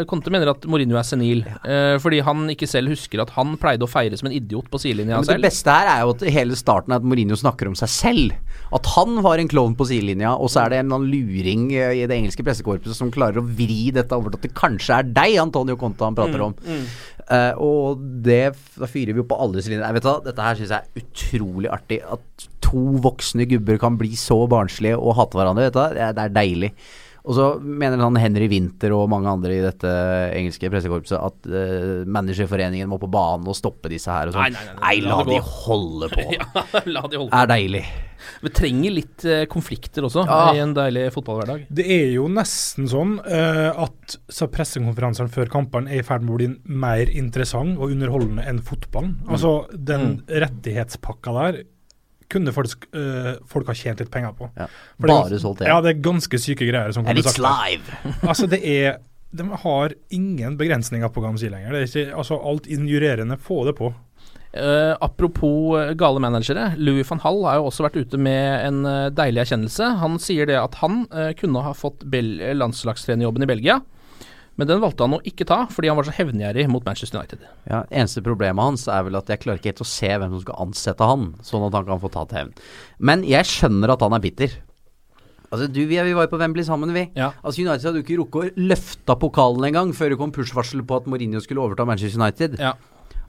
Conte 0.08 0.32
mener 0.34 0.50
at 0.52 0.66
Mourinho 0.68 0.98
er 1.00 1.06
senil, 1.06 1.44
eh, 1.64 1.96
fordi 2.02 2.20
han 2.24 2.44
ikke 2.52 2.68
selv 2.68 2.92
husker 2.92 3.22
at 3.24 3.32
han 3.36 3.56
pleide 3.60 3.86
å 3.86 3.90
feire 3.90 4.16
som 4.18 4.28
en 4.30 4.36
idiot 4.36 4.68
på 4.70 4.80
sidelinja 4.82 5.20
Men 5.20 5.28
det 5.30 5.40
beste 5.48 5.72
her 5.72 5.88
er 5.94 6.04
jo 6.04 6.14
at 6.16 6.24
hele 6.34 6.58
starten 6.58 6.92
er 6.92 7.00
at 7.02 7.06
Mourinho 7.08 7.36
snakker 7.38 7.70
om 7.70 7.76
seg 7.78 7.92
selv. 7.92 8.36
At 8.74 8.86
han 8.96 9.22
var 9.24 9.40
en 9.40 9.48
klovn 9.48 9.76
på 9.78 9.86
sidelinja, 9.88 10.34
og 10.36 10.50
så 10.52 10.64
er 10.66 10.74
det 10.74 10.82
en 10.84 10.92
luring 11.08 11.70
eh, 11.72 12.02
i 12.02 12.06
det 12.08 12.18
engelske 12.18 12.44
pressekorpset 12.44 12.96
som 12.96 13.12
klarer 13.14 13.40
å 13.40 13.46
vri 13.46 13.90
dette 13.94 14.12
over 14.16 14.34
til 14.34 14.40
at 14.42 14.48
det 14.48 14.54
kanskje 14.58 14.98
er 15.00 15.08
deg, 15.08 15.38
Antonio 15.40 15.76
Conte, 15.80 16.04
han 16.04 16.16
Mm, 16.18 16.18
prater 16.18 16.42
om. 16.42 16.54
Eh, 17.28 17.52
og 17.60 18.00
det 18.24 18.54
Da 18.78 18.86
fyrer 18.88 19.12
vi 19.14 19.20
jo 19.22 19.26
på 19.28 19.36
alle 19.38 19.62
sider. 19.62 19.84
Dette 20.24 20.42
her 20.42 20.56
syns 20.58 20.72
jeg 20.72 20.80
er 20.82 21.02
utrolig 21.02 21.70
artig. 21.70 22.00
At 22.02 22.48
to 22.68 22.86
voksne 23.04 23.48
gubber 23.50 23.80
kan 23.80 23.98
bli 24.00 24.14
så 24.18 24.42
barnslige 24.50 24.98
og 25.00 25.16
hate 25.18 25.40
hverandre. 25.40 25.68
Vet 25.68 25.76
du 25.78 25.98
det 25.98 26.08
er, 26.22 26.34
deilig. 26.38 26.72
Og 27.28 27.34
så 27.36 27.46
mener 27.60 28.00
han 28.00 28.16
Henry 28.16 28.46
Winther 28.48 28.94
og 28.96 29.08
mange 29.12 29.28
andre 29.28 29.56
i 29.58 29.60
dette 29.60 29.90
engelske 30.38 30.70
pressekorpset 30.72 31.18
at 31.18 31.48
uh, 31.50 32.04
managerforeningen 32.08 32.88
må 32.88 32.96
på 33.02 33.10
banen 33.12 33.48
og 33.50 33.56
stoppe 33.58 33.90
disse 33.92 34.08
her 34.12 34.30
og 34.30 34.36
sånn. 34.36 34.46
Nei, 34.46 34.52
nei, 34.54 34.76
nei, 34.78 34.80
nei, 34.80 34.94
la 35.04 35.18
la 35.18 35.26
de 35.28 35.40
holde 35.44 36.08
på. 36.14 36.24
ja, 36.38 36.48
la 36.88 37.04
de 37.04 37.20
holde 37.20 37.28
på. 37.28 37.36
Er 37.42 37.50
deilig. 37.50 37.82
Vi 38.42 38.50
trenger 38.54 38.94
litt 38.96 39.26
uh, 39.28 39.42
konflikter 39.50 40.08
også 40.08 40.24
Ja. 40.24 40.40
i 40.56 40.62
en 40.62 40.72
deilig 40.78 41.04
fotballhverdag. 41.14 41.66
Det 41.68 41.84
er 41.98 42.08
jo 42.16 42.30
nesten 42.32 42.88
sånn 42.90 43.18
uh, 43.20 43.84
at 43.84 44.18
så 44.32 44.48
pressekonferansene 44.52 45.32
før 45.34 45.52
kampene 45.52 45.92
er 45.92 46.00
i 46.00 46.06
ferd 46.06 46.24
med 46.24 46.32
å 46.32 46.40
bli 46.40 46.52
mer 46.80 47.12
interessant 47.12 47.76
og 47.76 47.92
underholdende 47.92 48.46
enn 48.48 48.62
fotballen. 48.64 49.18
Altså, 49.28 49.58
den 49.74 50.22
rettighetspakka 50.32 51.36
der 51.42 51.66
kunne 52.28 52.52
folk, 52.52 52.86
eh, 52.94 53.34
folk 53.48 53.66
ha 53.70 53.74
tjent 53.76 54.00
litt 54.02 54.10
penger 54.12 54.34
på. 54.36 54.50
Ja. 54.56 54.66
For 54.98 55.06
det 55.06 55.14
Bare 55.14 55.28
gans- 55.30 55.42
solgt 55.42 55.62
det. 55.62 55.68
Ja, 55.70 55.80
det 55.84 55.94
er 55.94 56.02
ganske 56.04 56.38
syke 56.40 56.66
greier. 56.68 56.92
Som 56.92 57.06
And 57.06 57.18
it's 57.18 57.32
sagt 57.32 57.38
live. 57.38 57.82
Altså, 58.28 58.48
det 58.50 58.60
er 58.64 58.98
De 59.30 59.44
har 59.44 59.92
ingen 60.10 60.56
begrensninger 60.56 61.08
på 61.12 61.20
hva 61.20 61.32
de 61.34 61.38
sier 61.42 61.50
lenger. 61.52 61.72
Det 61.72 61.80
er 61.82 61.88
ikke, 61.88 62.16
altså, 62.16 62.38
alt 62.40 62.66
injurerende, 62.66 63.36
få 63.36 63.64
det 63.66 63.74
på. 63.76 63.90
Uh, 64.56 64.96
apropos 65.04 65.76
eh, 65.76 65.92
gale 66.00 66.18
managere. 66.24 66.70
Louis 66.80 67.04
van 67.10 67.20
Hall 67.20 67.42
har 67.44 67.58
jo 67.58 67.66
også 67.68 67.84
vært 67.84 67.98
ute 68.00 68.16
med 68.16 68.64
en 68.64 69.12
deilig 69.12 69.42
erkjennelse. 69.44 69.90
Han 70.00 70.16
sier 70.18 70.48
det 70.48 70.56
at 70.56 70.78
han 70.80 71.02
uh, 71.12 71.34
kunne 71.36 71.60
ha 71.60 71.74
fått 71.76 72.06
landslagstrenerjobben 72.08 73.44
i 73.44 73.50
Belgia, 73.50 73.80
men 74.58 74.66
den 74.66 74.80
valgte 74.82 75.06
han 75.06 75.16
å 75.16 75.22
ikke 75.26 75.46
ta 75.48 75.60
fordi 75.70 75.90
han 75.90 75.98
var 75.98 76.08
så 76.08 76.14
hevngjerrig 76.16 76.66
mot 76.70 76.86
Manchester 76.86 77.20
United. 77.20 77.44
Ja, 77.70 77.84
Eneste 77.94 78.24
problemet 78.26 78.58
hans 78.64 78.88
er 78.90 79.04
vel 79.06 79.18
at 79.18 79.30
jeg 79.30 79.44
klarer 79.44 79.60
ikke 79.62 79.70
helt 79.72 79.84
å 79.84 79.88
se 79.88 80.10
hvem 80.10 80.32
som 80.34 80.42
skal 80.42 80.62
ansette 80.66 81.06
han, 81.08 81.28
sånn 81.46 81.66
at 81.68 81.76
han 81.78 81.86
kan 81.86 82.02
få 82.02 82.10
tatt 82.14 82.34
hevn. 82.34 82.50
Men 82.98 83.22
jeg 83.28 83.46
skjønner 83.46 83.94
at 83.94 84.02
han 84.02 84.18
er 84.18 84.24
bitter. 84.24 84.56
Altså, 85.48 85.64
du, 85.70 85.80
vi, 85.88 85.96
vi 85.96 86.12
var 86.16 86.26
jo 86.26 86.32
på 86.34 86.40
Wembley 86.42 86.66
sammen, 86.66 86.90
vi. 86.92 87.06
Ja. 87.16 87.30
Altså, 87.40 87.62
United 87.62 87.86
hadde 87.88 88.02
jo 88.02 88.04
ikke 88.04 88.18
rukket 88.20 88.58
å 88.58 88.66
løfte 88.68 89.16
pokalen 89.22 89.70
engang 89.70 89.94
før 89.96 90.12
det 90.12 90.18
kom 90.20 90.34
push-varsel 90.34 90.82
på 90.84 90.98
at 90.98 91.08
Mourinho 91.08 91.40
skulle 91.40 91.62
overta 91.64 91.86
Manchester 91.88 92.20
United. 92.20 92.58
Ja. 92.60 92.74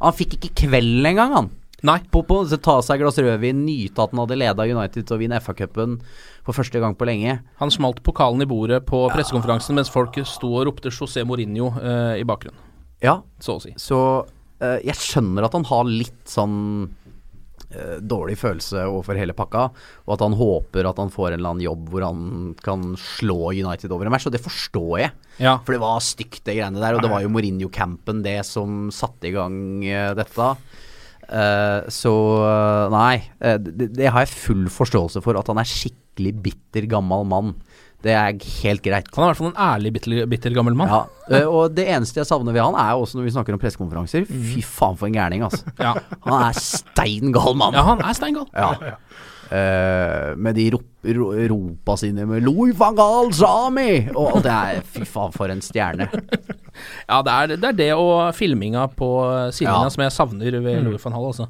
Han 0.02 0.16
fikk 0.18 0.36
ikke 0.40 0.66
kvelden 0.66 1.08
engang, 1.14 1.36
han. 1.38 1.50
Nei. 1.88 2.00
Å 2.12 2.24
ta 2.60 2.80
seg 2.84 2.98
et 2.98 3.04
glass 3.04 3.20
rødvin, 3.22 3.64
nyte 3.66 4.04
at 4.04 4.12
han 4.12 4.24
hadde 4.24 4.40
leda 4.40 4.68
United 4.68 5.08
til 5.08 5.16
å 5.16 5.20
vinne 5.22 5.40
FA-cupen 5.44 6.00
for 6.48 6.58
første 6.58 6.82
gang 6.82 6.96
på 6.98 7.08
lenge. 7.08 7.40
Han 7.62 7.74
smalt 7.74 8.02
pokalen 8.06 8.44
i 8.44 8.50
bordet 8.50 8.82
på 8.90 9.06
pressekonferansen 9.14 9.78
mens 9.78 9.92
folk 9.94 10.18
sto 10.28 10.52
og 10.58 10.68
ropte 10.70 10.92
José 10.94 11.26
Mourinho 11.28 11.72
uh, 11.78 12.16
i 12.20 12.26
bakgrunnen, 12.28 12.60
Ja, 13.04 13.20
så 13.40 13.60
å 13.60 13.64
si. 13.64 13.76
så 13.80 14.00
uh, 14.26 14.80
jeg 14.84 14.98
skjønner 14.98 15.48
at 15.48 15.56
han 15.56 15.68
har 15.70 15.88
litt 15.88 16.26
sånn 16.28 16.58
eh, 17.70 18.00
dårlig 18.02 18.36
følelse 18.42 18.82
overfor 18.90 19.20
hele 19.20 19.36
pakka, 19.38 19.70
og 20.08 20.16
at 20.16 20.26
han 20.26 20.36
håper 20.40 20.90
at 20.90 21.00
han 21.00 21.14
får 21.14 21.30
en 21.30 21.38
eller 21.38 21.54
annen 21.54 21.68
jobb 21.68 21.88
hvor 21.94 22.08
han 22.08 22.28
kan 22.66 22.92
slå 23.00 23.54
United 23.54 23.94
over 23.94 24.10
en 24.10 24.16
match, 24.16 24.28
og 24.28 24.36
det 24.36 24.44
forstår 24.44 24.94
jeg. 25.04 25.16
Ja. 25.40 25.56
For 25.64 25.78
det 25.78 25.84
var 25.86 26.04
stygt, 26.04 26.42
det 26.50 26.58
greiene 26.58 26.82
der, 26.82 26.98
og 26.98 27.06
det 27.06 27.14
var 27.14 27.24
jo 27.24 27.32
Mourinho-campen 27.32 28.26
det 28.26 28.40
som 28.50 28.90
satte 28.96 29.30
i 29.30 29.36
gang 29.38 29.60
dette. 30.18 30.54
Eh, 31.30 31.90
så 31.94 32.14
eh, 32.42 32.86
nei, 32.94 33.18
eh, 33.46 33.58
det, 33.62 33.92
det 33.98 34.10
har 34.10 34.26
jeg 34.26 34.34
full 34.34 34.64
forståelse 34.74 35.22
for, 35.22 35.38
at 35.38 35.50
han 35.52 35.62
er 35.62 35.70
skikkelig 35.70 36.34
bitter 36.46 36.90
gammel 36.90 37.28
mann. 37.30 37.54
Det 38.04 38.14
er 38.16 38.36
helt 38.64 38.84
greit. 38.86 39.10
Han 39.16 39.24
er 39.24 39.28
i 39.28 39.32
hvert 39.34 39.40
fall 39.42 39.50
en 39.52 39.60
ærlig, 39.60 39.92
bitter, 39.98 40.22
bitter 40.32 40.54
gammel 40.56 40.78
mann. 40.80 40.92
Ja, 40.92 41.06
Uh, 41.30 41.46
og 41.46 41.76
det 41.78 41.84
eneste 41.94 42.18
jeg 42.18 42.26
savner 42.26 42.56
ved 42.56 42.64
han, 42.64 42.74
er 42.74 42.98
også 42.98 43.20
når 43.20 43.28
vi 43.28 43.32
snakker 43.36 43.54
om 43.54 43.60
pressekonferanser. 43.62 44.24
Fy 44.26 44.64
faen 44.66 44.96
for 44.98 45.06
en 45.06 45.14
gærning, 45.14 45.44
altså. 45.46 45.62
Ja. 45.86 45.92
Han 46.26 46.46
er 46.48 46.58
stein 46.58 47.36
gal 47.36 47.54
mann. 47.60 47.78
Ja, 47.78 47.84
han 47.86 48.02
er 48.02 48.16
steingal. 48.18 48.48
Ja. 48.56 48.72
Uh, 49.50 50.32
med 50.42 50.58
de 50.58 50.66
rop, 50.74 50.88
ro, 51.20 51.28
ropa 51.52 51.96
sine 52.02 52.26
med 52.26 52.42
'Louis 52.42 52.74
van 52.80 52.98
Gaal 52.98 53.30
Sami!' 53.34 54.10
Og, 54.16 54.40
og 54.40 54.42
det 54.46 54.56
er 54.56 54.82
Fy 54.82 55.06
faen, 55.06 55.36
for 55.36 55.54
en 55.54 55.62
stjerne. 55.62 56.10
Ja, 57.10 57.22
det 57.22 57.32
er, 57.34 57.56
det 57.60 57.68
er 57.68 57.76
det 57.76 57.94
og 57.94 58.34
filminga 58.34 58.86
på 58.96 59.08
sidelinja 59.52 59.90
som 59.92 60.04
jeg 60.06 60.14
savner 60.16 60.60
ved 60.64 60.82
Louis 60.86 61.04
van 61.04 61.14
Hall, 61.18 61.26
altså. 61.34 61.50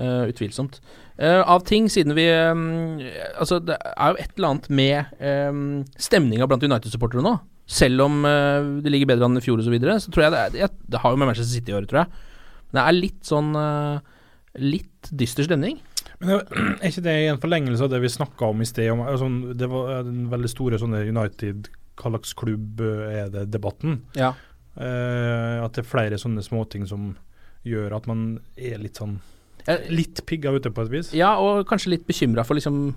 Eh, 0.00 0.24
utvilsomt. 0.32 0.80
Uh, 1.20 1.42
av 1.44 1.60
ting, 1.68 1.90
siden 1.92 2.14
vi 2.16 2.24
um, 2.32 2.96
Altså, 3.36 3.58
det 3.60 3.76
er 3.76 4.14
jo 4.14 4.20
et 4.22 4.30
eller 4.38 4.48
annet 4.48 4.68
med 4.72 5.18
um, 5.52 5.82
stemninga 6.00 6.46
blant 6.48 6.64
United-supportere 6.64 7.24
nå. 7.24 7.34
Selv 7.68 8.06
om 8.06 8.22
uh, 8.24 8.80
det 8.82 8.90
ligger 8.92 9.10
bedre 9.12 9.28
an 9.28 9.36
i 9.36 9.42
fjor 9.44 9.60
osv., 9.60 9.68
så, 9.68 9.74
videre, 9.74 9.98
så 10.00 10.12
tror 10.14 10.26
jeg 10.26 10.34
det, 10.34 10.40
er, 10.40 10.56
jeg, 10.62 10.76
det 10.94 11.02
har 11.02 11.12
jo 11.12 11.20
med 11.20 11.28
Manchester 11.28 11.52
City 11.52 11.74
å 11.74 11.76
gjøre, 11.76 11.90
tror 11.90 12.00
jeg. 12.02 12.24
Men 12.70 12.78
det 12.78 12.84
er 12.86 12.98
litt 12.98 13.22
sånn 13.28 13.52
Litt 14.60 15.08
dyster 15.16 15.46
stemning. 15.46 15.78
Men 16.20 16.30
det- 16.32 16.40
er 16.82 16.90
ikke 16.90 17.04
det 17.04 17.14
i 17.22 17.28
en 17.30 17.40
forlengelse 17.40 17.84
av 17.86 17.92
det 17.92 18.00
vi 18.02 18.10
snakka 18.12 18.50
om 18.52 18.60
i 18.60 18.68
sted? 18.68 18.90
Om, 18.92 19.04
altså, 19.08 19.28
det 19.56 19.68
var 19.72 20.02
den 20.08 20.26
veldig 20.32 20.50
store 20.52 20.80
sånne 20.80 21.00
United, 21.08 21.70
hva 22.00 22.12
slags 22.12 22.34
klubb 22.36 22.80
er 22.84 23.30
det-debatten. 23.32 24.02
Ja. 24.16 24.34
At 24.76 25.72
det 25.76 25.84
er 25.84 25.88
flere 25.88 26.20
sånne 26.20 26.44
småting 26.44 26.84
som 26.88 27.14
gjør 27.64 27.96
at 27.96 28.08
man 28.10 28.26
er 28.60 28.80
litt 28.82 29.00
sånn 29.00 29.18
Litt 29.92 30.24
pigga 30.26 30.50
ute 30.54 30.70
på 30.74 30.84
et 30.86 30.90
vis. 30.92 31.12
Ja, 31.16 31.36
og 31.38 31.66
kanskje 31.70 31.92
litt 31.94 32.06
bekymra 32.08 32.44
for 32.46 32.58
liksom 32.58 32.94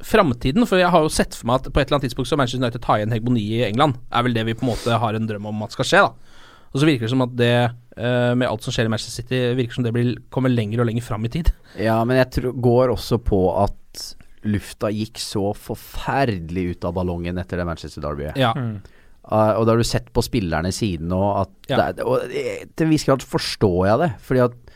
framtiden. 0.00 0.66
For 0.68 0.80
jeg 0.80 0.90
har 0.90 1.04
jo 1.04 1.12
sett 1.12 1.36
for 1.36 1.50
meg 1.50 1.60
at 1.60 1.70
på 1.70 1.80
et 1.80 1.86
eller 1.88 1.98
annet 1.98 2.08
tidspunkt 2.08 2.30
så 2.30 2.38
Manchester 2.40 2.62
United 2.62 2.82
tar 2.84 3.00
igjen 3.00 3.14
hegemoni 3.14 3.44
i 3.58 3.64
England. 3.68 3.98
Er 4.10 4.24
vel 4.26 4.34
det 4.36 4.46
vi 4.48 4.56
på 4.56 4.64
en 4.66 4.72
måte 4.72 4.98
har 5.02 5.16
en 5.18 5.28
drøm 5.28 5.46
om 5.52 5.66
at 5.66 5.76
skal 5.76 5.88
skje, 5.88 6.02
da. 6.08 6.36
Og 6.70 6.78
så 6.80 6.86
virker 6.86 7.06
det 7.06 7.12
som 7.12 7.24
at 7.24 7.32
det, 7.36 7.52
eh, 7.98 8.32
med 8.38 8.46
alt 8.46 8.62
som 8.62 8.72
skjer 8.74 8.86
i 8.86 8.92
Manchester 8.92 9.22
City, 9.22 9.40
virker 9.58 9.74
som 9.74 9.84
det 9.86 9.92
blir, 9.94 10.12
kommer 10.30 10.52
lenger 10.52 10.80
og 10.80 10.86
lenger 10.86 11.02
fram 11.02 11.24
i 11.26 11.32
tid. 11.34 11.50
Ja, 11.76 11.98
men 12.06 12.16
jeg 12.20 12.30
tror, 12.36 12.54
går 12.62 12.94
også 12.94 13.18
på 13.26 13.40
at 13.64 14.04
lufta 14.46 14.88
gikk 14.94 15.18
så 15.20 15.50
forferdelig 15.52 16.76
ut 16.76 16.86
av 16.88 16.94
ballongen 16.96 17.38
etter 17.42 17.60
det 17.60 17.66
Manchester 17.68 18.04
Derbyet. 18.04 18.38
Ja. 18.40 18.54
Uh, 18.56 19.52
og 19.58 19.66
da 19.66 19.74
har 19.74 19.82
du 19.82 19.84
sett 19.84 20.08
på 20.16 20.22
spillerne 20.24 20.70
siden 20.72 21.12
og 21.12 21.42
at 21.42 21.50
Ja. 21.68 21.92
det, 21.92 22.02
Og 22.02 22.22
til 22.30 22.86
en 22.86 22.90
viss 22.90 23.04
grad 23.04 23.20
forstår 23.20 23.86
jeg 23.86 23.98
det, 23.98 24.10
fordi 24.24 24.40
at 24.46 24.69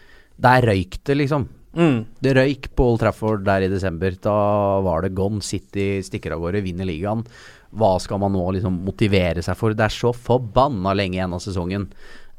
der 0.44 0.68
røyk 0.70 0.98
det, 1.04 1.18
liksom. 1.22 1.48
Mm. 1.74 2.04
Det 2.22 2.34
røyk 2.38 2.70
på 2.76 2.86
Old 2.92 3.00
Trafford 3.02 3.44
der 3.46 3.66
i 3.66 3.70
desember. 3.72 4.14
Da 4.22 4.34
var 4.84 5.02
det 5.04 5.14
gone. 5.18 5.42
City 5.42 5.98
stikker 6.06 6.36
av 6.36 6.44
gårde, 6.44 6.62
vinner 6.64 6.86
ligaen. 6.88 7.24
Hva 7.74 7.96
skal 8.02 8.20
man 8.22 8.34
nå 8.36 8.44
liksom 8.54 8.76
motivere 8.86 9.42
seg 9.42 9.58
for? 9.58 9.74
Det 9.74 9.88
er 9.88 9.94
så 9.94 10.12
forbanna 10.14 10.92
lenge 10.94 11.18
igjen 11.18 11.34
av 11.34 11.42
sesongen. 11.42 11.88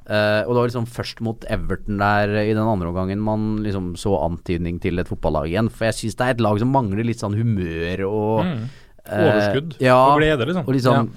Uh, 0.06 0.45
og 0.45 0.51
det 0.53 0.60
var 0.60 0.68
liksom 0.70 0.86
først 0.86 1.22
mot 1.26 1.45
Everton 1.49 1.97
der 1.97 2.30
i 2.43 2.53
den 2.53 2.62
andre 2.62 2.91
omgangen 2.91 3.24
man 3.26 3.56
liksom 3.66 3.95
så 3.97 4.14
antydning 4.22 4.78
til 4.84 5.01
et 5.01 5.10
fotballag 5.10 5.49
igjen. 5.49 5.72
For 5.74 5.89
jeg 5.89 5.97
syns 5.99 6.20
det 6.20 6.28
er 6.28 6.36
et 6.36 6.43
lag 6.45 6.62
som 6.62 6.72
mangler 6.72 7.08
litt 7.08 7.24
sånn 7.24 7.38
humør 7.38 8.06
og 8.12 8.34
Mm. 8.45 8.66
Overskudd 9.06 9.28
Overskudd 9.30 9.74
ja, 9.86 9.95
og 10.01 10.16
glede, 10.18 10.45
liksom. 10.49 10.64
Og 10.66 10.74
liksom 10.74 10.95
sånn, 10.95 11.10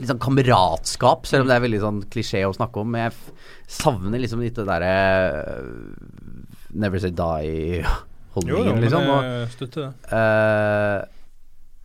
litt 0.00 0.10
sånn 0.10 0.22
kameratskap, 0.22 1.28
selv 1.28 1.44
om 1.44 1.50
det 1.50 1.56
er 1.58 1.64
veldig 1.66 1.80
sånn 1.82 2.02
klisjé 2.12 2.42
å 2.48 2.54
snakke 2.56 2.82
om. 2.82 2.92
Men 2.94 3.06
jeg 3.06 3.16
savner 3.80 4.22
liksom 4.22 4.42
litt 4.44 4.56
det 4.58 4.66
derre 4.68 4.94
uh, 5.36 6.28
Never 6.70 7.02
say 7.02 7.10
die-holdningen, 7.10 8.68
jo, 8.70 8.76
men 8.76 8.84
liksom. 8.84 9.08
Jeg 9.10 9.50
støtter 9.56 9.88
det. 9.88 9.92
Uh, 10.14 11.00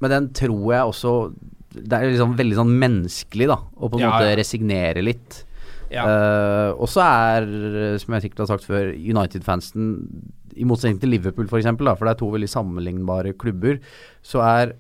men 0.04 0.12
den 0.12 0.30
tror 0.36 0.66
jeg 0.76 0.92
også 0.92 1.12
Det 1.74 1.98
er 1.98 2.12
liksom 2.12 2.36
veldig 2.38 2.58
sånn 2.60 2.74
menneskelig, 2.84 3.50
da. 3.50 3.60
Å 3.66 3.90
på 3.90 3.98
en 4.00 4.06
Ja, 4.06 4.14
måte 4.14 4.30
ja. 4.30 4.38
resignere 4.40 5.04
litt. 5.04 5.42
Ja. 5.92 6.06
Uh, 6.06 6.72
og 6.82 6.90
så 6.92 7.04
er, 7.06 7.50
som 8.02 8.16
jeg 8.16 8.28
sikkert 8.28 8.46
har 8.46 8.52
sagt 8.56 8.66
før, 8.68 8.94
United-fansen 8.94 9.92
I 10.56 10.66
motsetning 10.68 11.02
til 11.02 11.14
Liverpool, 11.14 11.50
for 11.52 11.60
eksempel, 11.60 11.90
da, 11.90 11.98
for 11.98 12.08
det 12.08 12.16
er 12.16 12.22
to 12.22 12.32
veldig 12.34 12.52
sammenlignbare 12.52 13.36
klubber, 13.42 13.82
så 14.26 14.42
er 14.46 14.76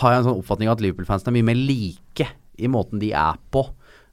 har 0.00 0.12
jeg 0.12 0.22
en 0.22 0.28
sånn 0.30 0.40
oppfatning 0.40 0.70
av 0.70 0.78
at 0.78 0.84
Liverpool-fansen 0.84 1.30
er 1.30 1.36
mye 1.38 1.50
mer 1.50 1.58
like 1.60 2.30
i 2.58 2.70
måten 2.70 3.02
de 3.02 3.12
er 3.16 3.36
på. 3.52 3.64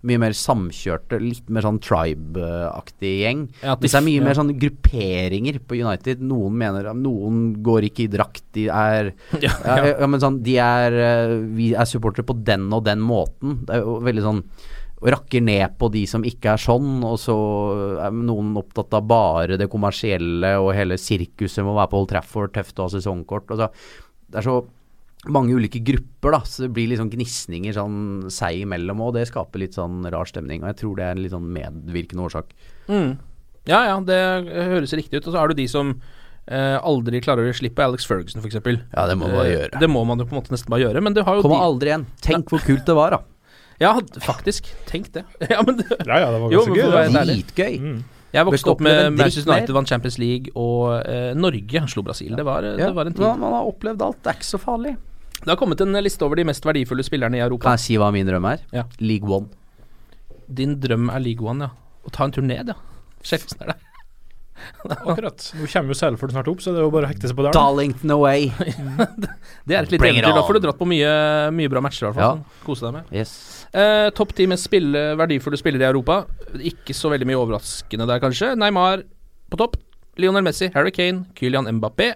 Mye 0.06 0.22
mer 0.22 0.36
samkjørte, 0.38 1.18
litt 1.18 1.47
mer 1.49 1.66
sånn 1.66 1.80
tribe-aktig 1.82 3.14
gjeng. 3.24 3.47
Ja, 3.64 3.74
det 3.80 3.89
er 3.89 4.06
mye 4.06 4.20
ja. 4.20 4.26
mer 4.28 4.38
sånn 4.38 4.53
grupperinger 4.62 5.58
på 5.66 5.80
United. 5.80 6.22
Noen 6.22 6.60
mener 6.62 6.91
Noen 6.93 7.47
går 7.66 7.88
ikke 7.89 8.06
i 8.06 8.12
drakt, 8.14 8.43
de 8.53 8.68
er 8.70 9.16
Ja, 9.45 9.56
ja, 9.95 10.06
men 10.06 10.22
sånn 10.22 10.41
De 10.45 10.60
er 10.62 10.97
eh, 10.99 11.34
Vi 11.58 11.72
er 11.74 11.89
supportere 11.89 12.28
på 12.28 12.38
den 12.38 12.68
og 12.76 12.86
den 12.86 13.01
måten. 13.01 13.64
Det 13.66 13.80
er 13.80 13.86
jo 13.88 13.97
veldig 14.06 14.26
sånn 14.28 14.43
rakker 15.06 15.41
ned 15.43 15.76
på 15.78 15.89
de 15.93 16.06
som 16.10 16.24
ikke 16.26 16.53
er 16.56 16.62
sånn, 16.62 17.01
og 17.06 17.18
så 17.22 17.36
er 18.08 18.16
noen 18.16 18.56
opptatt 18.58 18.93
av 18.97 19.03
bare 19.10 19.58
det 19.60 19.68
kommersielle 19.70 20.56
og 20.62 20.72
hele 20.78 20.97
sirkuset 21.01 21.62
med 21.62 21.74
å 21.74 21.80
være 21.82 21.91
på 21.91 21.99
Old 21.99 22.10
Trafford, 22.14 22.53
tøft 22.56 22.80
å 22.80 22.88
ha 22.88 22.93
sesongkort. 22.93 23.51
Og 23.53 23.60
så, 23.60 23.68
det 24.32 24.39
er 24.39 24.47
så 24.47 24.56
mange 25.32 25.55
ulike 25.57 25.80
grupper, 25.86 26.32
da, 26.36 26.39
så 26.45 26.65
det 26.65 26.71
blir 26.76 26.89
liksom 26.91 27.09
gnisninger 27.13 27.73
sånn 27.78 28.28
seg 28.34 28.63
imellom, 28.65 29.01
og 29.05 29.13
det 29.17 29.28
skaper 29.30 29.61
litt 29.63 29.78
sånn 29.78 30.03
rar 30.13 30.26
stemning. 30.30 30.61
Og 30.63 30.69
jeg 30.73 30.80
tror 30.84 30.95
det 30.99 31.05
er 31.07 31.15
en 31.15 31.23
litt 31.23 31.34
sånn 31.34 31.47
medvirkende 31.55 32.26
årsak. 32.28 32.53
Mm. 32.89 33.15
Ja 33.65 33.80
ja, 33.88 33.95
det 34.05 34.19
høres 34.69 34.93
riktig 34.93 35.21
ut. 35.21 35.28
Og 35.28 35.34
så 35.34 35.41
er 35.41 35.49
du 35.49 35.55
de 35.57 35.67
som 35.71 35.93
eh, 36.47 36.76
aldri 36.78 37.21
klarer 37.26 37.49
å 37.49 37.55
slippe 37.57 37.82
Alex 37.86 38.05
Ferguson, 38.05 38.43
f.eks. 38.43 38.59
Ja, 38.93 39.05
det 39.09 39.15
må 39.17 39.26
man 39.30 39.39
bare 39.39 39.53
gjøre. 39.53 39.80
Det 39.82 39.89
må 39.89 40.03
man 40.05 40.21
jo 40.21 40.28
på 40.30 40.36
en 40.36 40.41
måte 40.43 40.53
nesten 40.53 40.69
bare 40.73 40.86
gjøre. 40.86 41.01
Men 41.01 41.15
du 41.17 41.23
har 41.26 41.39
jo 41.39 41.45
Kommer 41.47 41.63
de 41.63 41.69
aldri 41.71 41.93
igjen. 41.93 42.05
Tenk 42.21 42.51
hvor 42.53 42.61
kult 42.65 42.86
det 42.86 42.97
var, 42.97 43.17
da. 43.17 43.21
Ja, 43.82 43.89
faktisk. 44.23 44.69
Tenk 44.88 45.09
det. 45.11 45.26
ja, 45.51 45.59
men 45.65 45.82
det, 45.82 45.89
Ja, 46.07 46.19
ja, 46.21 46.30
det 46.32 46.38
var 46.39 46.53
ganske 46.53 46.69
jo, 46.71 46.76
gøy. 46.78 46.91
det. 46.93 47.17
ærlig. 47.19 47.34
Dritgøy. 47.41 47.73
Mm. 47.82 47.97
Jeg 48.36 48.47
vokste 48.49 48.71
opp 48.71 48.82
med 48.84 49.01
Manchester 49.15 49.51
United 49.51 49.76
vant 49.76 49.88
Champions 49.91 50.15
League, 50.19 50.51
og 50.59 50.93
eh, 51.07 51.34
Norge 51.39 51.82
slo 51.91 52.03
Brasil. 52.03 52.34
Det 52.36 52.43
var, 52.47 52.63
Ja, 52.67 52.89
det 52.89 52.95
var 52.95 53.07
en 53.07 53.15
man, 53.15 53.19
tid. 53.36 53.41
man 53.43 53.53
har 53.55 53.67
opplevd 53.69 54.01
alt. 54.03 54.17
Det 54.23 54.32
er 54.32 54.39
ikke 54.39 54.47
så 54.47 54.59
farlig. 54.59 54.95
Det 55.41 55.51
har 55.51 55.57
kommet 55.59 55.81
en 55.83 55.97
liste 56.03 56.25
over 56.25 56.39
de 56.39 56.45
mest 56.47 56.65
verdifulle 56.65 57.03
spillerne 57.05 57.38
i 57.39 57.43
Europa. 57.43 57.67
Kan 57.67 57.77
jeg 57.79 57.86
si 57.86 57.97
hva 58.01 58.11
min 58.15 58.27
drøm 58.27 58.47
er? 58.49 58.63
Ja. 58.73 58.86
League 59.03 59.29
One. 59.29 59.51
Din 60.47 60.77
drøm 60.81 61.09
er 61.13 61.21
League 61.23 61.45
One, 61.45 61.67
ja. 61.67 61.73
Å 62.05 62.13
ta 62.13 62.27
en 62.27 62.33
tur 62.36 62.45
ned, 62.45 62.71
ja. 62.73 62.77
Skjeftelsen 63.25 63.65
er 63.65 63.73
det. 63.73 63.81
Akkurat. 64.95 65.41
Nå 65.59 65.67
kommer 65.67 65.91
jo 65.91 65.97
Salford 65.99 66.31
snart 66.33 66.47
opp, 66.49 66.61
så 66.63 66.71
det 66.71 66.79
er 66.79 66.86
jo 66.86 66.91
bare 66.93 67.09
å 67.09 67.11
hekte 67.11 67.27
seg 67.29 67.38
på 67.38 67.43
der. 67.45 67.55
Darlington 67.55 68.13
away. 68.15 68.47
Det 69.67 69.73
er 69.75 69.81
et 69.83 69.91
lite 69.91 70.05
eventyr. 70.07 70.29
Da 70.38 70.43
får 70.45 70.57
du 70.57 70.61
dratt 70.67 70.77
på 70.79 70.88
mye, 70.89 71.09
mye 71.57 71.71
bra 71.73 71.81
matcher, 71.83 72.05
i 72.05 72.07
hvert 72.11 72.19
fall. 72.21 72.38
Ja. 72.39 72.45
sånn. 72.45 72.61
Kose 72.67 72.86
deg 72.88 72.93
med. 72.95 73.09
Yes. 73.13 73.33
Eh, 73.75 74.07
Topp 74.15 74.31
ti 74.38 74.45
mest 74.49 74.69
spille, 74.69 75.01
verdifulle 75.19 75.59
spillere 75.59 75.88
i 75.88 75.89
Europa. 75.89 76.21
Ikke 76.71 76.95
så 76.95 77.11
veldig 77.13 77.27
mye 77.29 77.39
overraskende 77.41 78.07
der, 78.09 78.21
kanskje. 78.23 78.53
Neymar 78.61 79.03
på 79.51 79.59
topp. 79.59 79.75
Lionel 80.21 80.45
Messi, 80.45 80.69
Harry 80.77 80.93
Kane, 80.95 81.25
Kylian 81.36 81.67
Mbappé, 81.79 82.13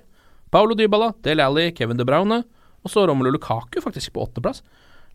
Paulo 0.54 0.78
Dybala, 0.80 1.12
Del 1.26 1.42
Alli, 1.44 1.68
Kevin 1.76 2.00
De 2.00 2.06
Bruyne. 2.08 2.44
Og 2.84 2.92
så 2.94 3.06
Romelu 3.10 3.32
Lukaku, 3.36 3.82
faktisk, 3.84 4.14
på 4.16 4.24
åttendeplass. 4.28 4.62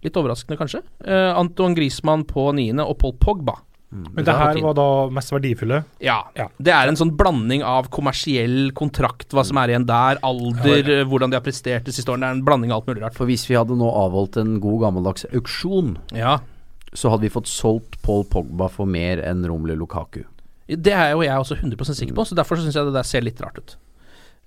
Litt 0.05 0.17
overraskende, 0.21 0.59
kanskje. 0.61 0.83
Eh, 1.05 1.31
Antoine 1.39 1.75
Griezmann 1.79 2.25
på 2.29 2.51
niende, 2.57 2.85
og 2.85 2.99
Paul 3.01 3.15
Pogba. 3.21 3.59
Men 3.95 4.25
det 4.27 4.35
her 4.35 4.59
var 4.59 4.75
da 4.75 4.85
mest 5.15 5.31
verdifulle. 5.31 5.85
Ja. 6.03 6.17
Ja. 6.35 6.49
Det 6.59 6.73
er 6.75 6.91
en 6.91 6.97
sånn 6.99 7.13
blanding 7.15 7.63
av 7.63 7.87
kommersiell 7.95 8.73
kontrakt, 8.75 9.31
hva 9.31 9.45
som 9.47 9.61
er 9.63 9.71
igjen 9.71 9.87
der, 9.87 10.19
alder, 10.27 10.81
eh, 10.91 11.05
hvordan 11.07 11.31
de 11.31 11.39
har 11.39 11.45
prestert 11.47 11.87
de 11.87 11.95
siste 11.95 12.11
årene. 12.11 12.27
Det 12.27 12.33
er 12.33 12.39
en 12.41 12.45
blanding 12.49 12.73
av 12.75 12.81
alt 12.83 12.91
mulig 12.91 13.05
rart. 13.05 13.15
For 13.15 13.31
hvis 13.31 13.47
vi 13.47 13.55
hadde 13.55 13.77
nå 13.79 13.87
avholdt 13.87 14.37
en 14.43 14.57
god 14.61 14.81
gammeldags 14.83 15.25
auksjon, 15.31 15.97
Ja. 16.13 16.41
så 16.93 17.09
hadde 17.11 17.23
vi 17.23 17.31
fått 17.31 17.47
solgt 17.47 18.03
Paul 18.03 18.25
Pogba 18.25 18.69
for 18.69 18.85
mer 18.87 19.23
enn 19.23 19.47
Romelu 19.47 19.77
Lukaku. 19.79 20.25
Det 20.67 20.93
er 20.93 21.13
jo 21.13 21.23
jeg 21.23 21.31
også 21.39 21.57
100% 21.63 21.95
sikker 21.95 22.15
på, 22.15 22.27
så 22.27 22.35
derfor 22.35 22.57
syns 22.57 22.75
jeg 22.75 22.85
det 22.87 22.95
der 22.95 23.03
ser 23.05 23.21
litt 23.23 23.41
rart 23.41 23.59
ut. 23.59 23.77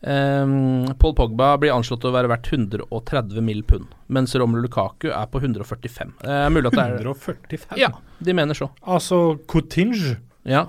Um, 0.01 0.85
Paul 1.01 1.15
Pogba 1.17 1.55
blir 1.57 1.73
anslått 1.73 2.03
å 2.05 2.11
være 2.13 2.29
verdt 2.29 2.51
130 2.53 3.41
mill. 3.41 3.63
pund, 3.65 3.95
mens 4.13 4.35
Romelu 4.37 4.67
Lukaku 4.67 5.09
er 5.09 5.25
på 5.31 5.41
145. 5.41 6.11
Det 6.21 6.35
er 6.35 6.51
mulig 6.53 6.69
at 6.69 6.77
det 6.77 6.83
er 6.83 6.99
145? 7.01 7.79
Ja, 7.81 7.89
de 8.19 8.35
mener 8.37 8.57
så. 8.57 8.69
Altså 8.85 9.39
Coutinge? 9.49 10.19
Ja, 10.45 10.67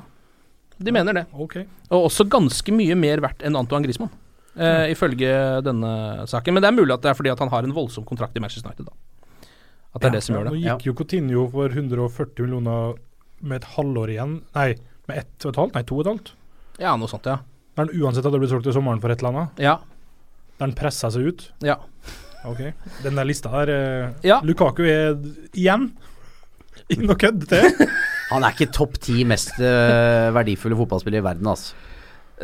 de 0.78 0.94
mener 0.94 1.12
det. 1.12 1.26
Okay. 1.34 1.66
Og 1.90 2.08
også 2.08 2.24
ganske 2.30 2.72
mye 2.72 2.96
mer 2.96 3.20
verdt 3.20 3.44
enn 3.44 3.58
Antoine 3.58 3.84
Griezmann, 3.84 4.14
eh, 4.56 4.86
ifølge 4.94 5.34
denne 5.66 6.24
saken. 6.30 6.56
Men 6.56 6.64
det 6.64 6.72
er 6.72 6.78
mulig 6.78 6.96
at 6.96 7.04
det 7.04 7.12
er 7.12 7.18
fordi 7.18 7.34
at 7.34 7.44
han 7.44 7.52
har 7.52 7.68
en 7.68 7.76
voldsom 7.76 8.08
kontrakt 8.08 8.36
i 8.36 8.40
Manchester 8.40 8.70
United, 8.70 8.88
da. 8.88 9.52
At 9.94 10.00
det 10.00 10.08
er 10.08 10.16
det 10.16 10.24
som 10.24 10.36
gjør 10.36 10.48
det. 10.48 10.54
Nå 10.56 10.64
gikk 10.64 10.88
jo 10.88 10.96
Coutinho 10.96 11.44
for 11.52 11.68
140 11.68 12.46
millioner 12.46 12.96
med 13.40 13.60
et 13.60 13.70
halvår 13.76 14.16
igjen. 14.16 14.34
Nei, 14.56 14.72
med 15.08 15.22
ett 15.24 15.44
og 15.44 15.52
et 15.52 15.60
halvt? 15.62 15.76
Nei, 15.76 15.84
to 15.88 16.00
og 16.00 16.04
et 16.06 16.12
halvt. 16.12 16.34
Ja, 16.80 16.96
noe 16.96 17.10
sånt, 17.10 17.28
ja. 17.28 17.40
Der 17.78 17.86
han 17.86 17.94
uansett 18.02 18.26
hadde 18.26 18.40
blitt 18.42 18.50
solgt 18.50 18.66
i 18.66 18.74
sommeren 18.74 18.98
for 19.00 19.14
et 19.14 19.20
eller 19.22 19.30
annet. 19.36 19.60
Ja. 19.62 19.76
Der 20.58 20.66
han 20.66 20.74
pressa 20.78 21.12
seg 21.14 21.30
ut. 21.30 21.48
ja. 21.62 21.78
Ok. 22.46 22.60
Den 23.02 23.16
der 23.18 23.26
lista 23.26 23.50
der 23.50 23.70
eh, 23.74 24.10
Ja. 24.26 24.36
Lukaku 24.46 24.84
er 24.86 25.16
igjen 25.58 25.88
ikke 26.88 27.06
noe 27.08 27.16
kødd 27.18 27.42
til. 27.50 27.66
Han 28.30 28.44
er 28.46 28.54
ikke 28.54 28.68
topp 28.72 28.94
ti 29.02 29.24
mest 29.26 29.56
eh, 29.58 30.28
verdifulle 30.36 30.76
fotballspillere 30.78 31.20
i 31.22 31.26
verden, 31.26 31.48
altså. 31.50 31.74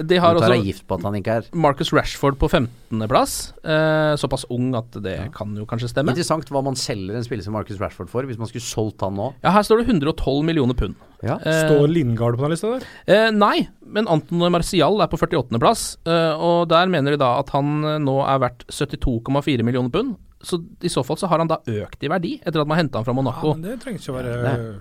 De 0.02 0.16
har 0.18 0.34
også 0.34 0.56
gift 0.64 0.86
på 0.90 0.96
at 0.98 1.04
han 1.06 1.14
ikke 1.20 1.34
er. 1.38 1.44
Marcus 1.54 1.92
Rashford 1.94 2.34
på 2.40 2.48
15.-plass. 2.50 3.34
Eh, 3.62 4.14
såpass 4.18 4.44
ung 4.50 4.72
at 4.74 4.96
det 5.04 5.16
kan 5.36 5.52
jo 5.56 5.66
kanskje 5.70 5.90
stemme. 5.92 6.10
Interessant 6.14 6.50
hva 6.50 6.62
man 6.66 6.74
selger 6.78 7.14
en 7.18 7.26
spiller 7.26 7.46
som 7.46 7.54
Marcus 7.54 7.78
Rashford 7.80 8.10
for, 8.10 8.26
hvis 8.26 8.40
man 8.40 8.50
skulle 8.50 8.64
solgt 8.66 9.04
han 9.06 9.14
nå. 9.18 9.28
Ja, 9.44 9.52
her 9.54 9.62
står 9.66 9.82
det 9.82 9.86
112 9.92 10.42
millioner 10.46 10.74
pund. 10.78 10.96
Ja. 11.24 11.38
Eh, 11.40 11.60
Står 11.68 11.86
Lindgard 11.88 12.36
på 12.36 12.44
den 12.44 12.52
lista 12.56 12.72
der? 12.74 12.88
eh, 13.06 13.30
nei, 13.32 13.68
men 13.86 14.08
Anton 14.10 14.42
Marcial 14.52 14.98
er 15.00 15.08
på 15.12 15.16
48.-plass, 15.22 15.84
eh, 16.10 16.34
og 16.42 16.66
der 16.74 16.90
mener 16.92 17.14
de 17.14 17.20
da 17.22 17.36
at 17.40 17.54
han 17.54 17.78
eh, 17.84 18.00
nå 18.02 18.18
er 18.26 18.42
verdt 18.48 18.66
72,4 18.74 19.62
millioner 19.64 19.92
pund. 19.94 20.16
Så 20.44 20.58
i 20.84 20.90
så 20.92 21.00
fall 21.06 21.16
så 21.16 21.30
har 21.30 21.40
han 21.40 21.48
da 21.48 21.56
økt 21.64 22.02
i 22.04 22.10
verdi, 22.12 22.34
etter 22.44 22.60
at 22.60 22.68
man 22.68 22.76
henta 22.82 22.98
han 23.00 23.06
fra 23.06 23.14
Monaco. 23.16 23.54
Ja, 23.54 23.56
men 23.56 23.64
det 23.64 23.78
trenger 23.80 24.02
ikke 24.02 24.12
å 24.12 24.18
være 24.18 24.74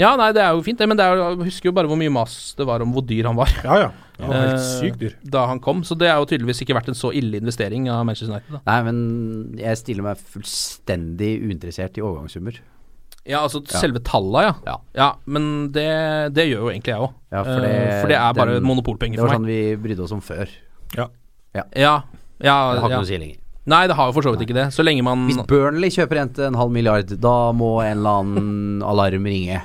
Ja, 0.00 0.14
nei, 0.16 0.30
det 0.32 0.40
er 0.40 0.54
jo 0.56 0.62
fint, 0.64 0.78
det, 0.80 0.86
men 0.88 0.96
det 0.96 1.04
er 1.04 1.18
jeg 1.20 1.36
husker 1.44 1.68
jo 1.68 1.72
bare 1.76 1.86
hvor 1.90 1.98
mye 2.00 2.10
mas 2.10 2.54
det 2.56 2.64
var 2.66 2.80
om 2.80 2.92
hvor 2.94 3.04
dyr 3.04 3.26
han 3.28 3.36
var. 3.36 3.50
Ja, 3.62 3.76
ja. 3.76 3.90
Han 4.22 4.30
var 4.30 4.38
helt 4.46 4.54
eh, 4.54 4.68
sykt 4.80 4.98
dyr. 5.02 5.14
Da 5.34 5.46
han 5.50 5.58
kom, 5.60 5.82
så 5.84 5.96
det 5.98 6.08
er 6.08 6.16
jo 6.16 6.24
tydeligvis 6.30 6.62
ikke 6.64 6.76
vært 6.78 6.88
en 6.88 6.96
så 6.96 7.10
ille 7.12 7.36
investering 7.42 7.90
av 7.92 8.04
Manchester 8.08 8.32
United. 8.32 8.54
da 8.54 8.60
Nei, 8.70 8.78
men 8.88 9.58
jeg 9.60 9.76
stiller 9.82 10.06
meg 10.06 10.16
fullstendig 10.32 11.32
uinteressert 11.44 11.98
i 11.98 12.04
overgangssummer. 12.04 12.60
Ja, 13.28 13.42
altså 13.44 13.60
Ja. 13.62 13.78
selve 13.78 14.00
talla, 14.02 14.42
ja. 14.42 14.54
Ja. 14.66 14.76
Ja, 14.96 15.10
men 15.26 15.70
det, 15.72 16.32
det 16.34 16.48
gjør 16.48 16.64
jo 16.66 16.70
egentlig 16.72 16.94
jeg 16.94 16.98
òg. 17.04 17.12
Ja, 17.30 17.42
for 17.44 17.60
det- 17.60 18.00
for 18.00 18.08
det 18.08 18.16
er 18.18 18.32
bare 18.34 18.54
den- 18.54 18.64
monopolpenger 18.64 19.16
Det 19.16 19.22
var 19.22 19.28
for 19.28 19.38
sånn 19.38 19.46
vi 19.46 19.76
brydde 19.76 20.02
oss 20.02 20.12
om 20.12 20.20
før. 20.20 20.48
Ja. 20.96 21.06
Ja, 21.54 21.64
ja, 21.76 22.02
Det 22.40 22.48
har 22.48 22.76
ikke 22.80 22.88
ja. 22.90 22.96
noe 22.96 23.04
å 23.04 23.06
si 23.06 23.18
lenger. 23.18 23.36
Nei, 23.64 23.86
det 23.86 23.94
har 23.94 24.06
jo 24.08 24.12
for 24.12 24.22
så 24.22 24.32
vidt 24.34 24.48
ikke 24.48 24.54
det. 24.54 24.66
Så 24.74 24.82
lenge 24.82 25.04
man 25.04 25.28
Hvis 25.28 25.46
Burnley 25.46 25.88
kjøper 25.90 26.18
en 26.18 26.28
til 26.30 26.44
en 26.44 26.54
halv 26.54 26.72
milliard, 26.72 27.06
da 27.20 27.52
må 27.52 27.80
en 27.84 27.98
eller 27.98 28.10
annen 28.22 28.82
alarm 28.92 29.24
ringe. 29.24 29.62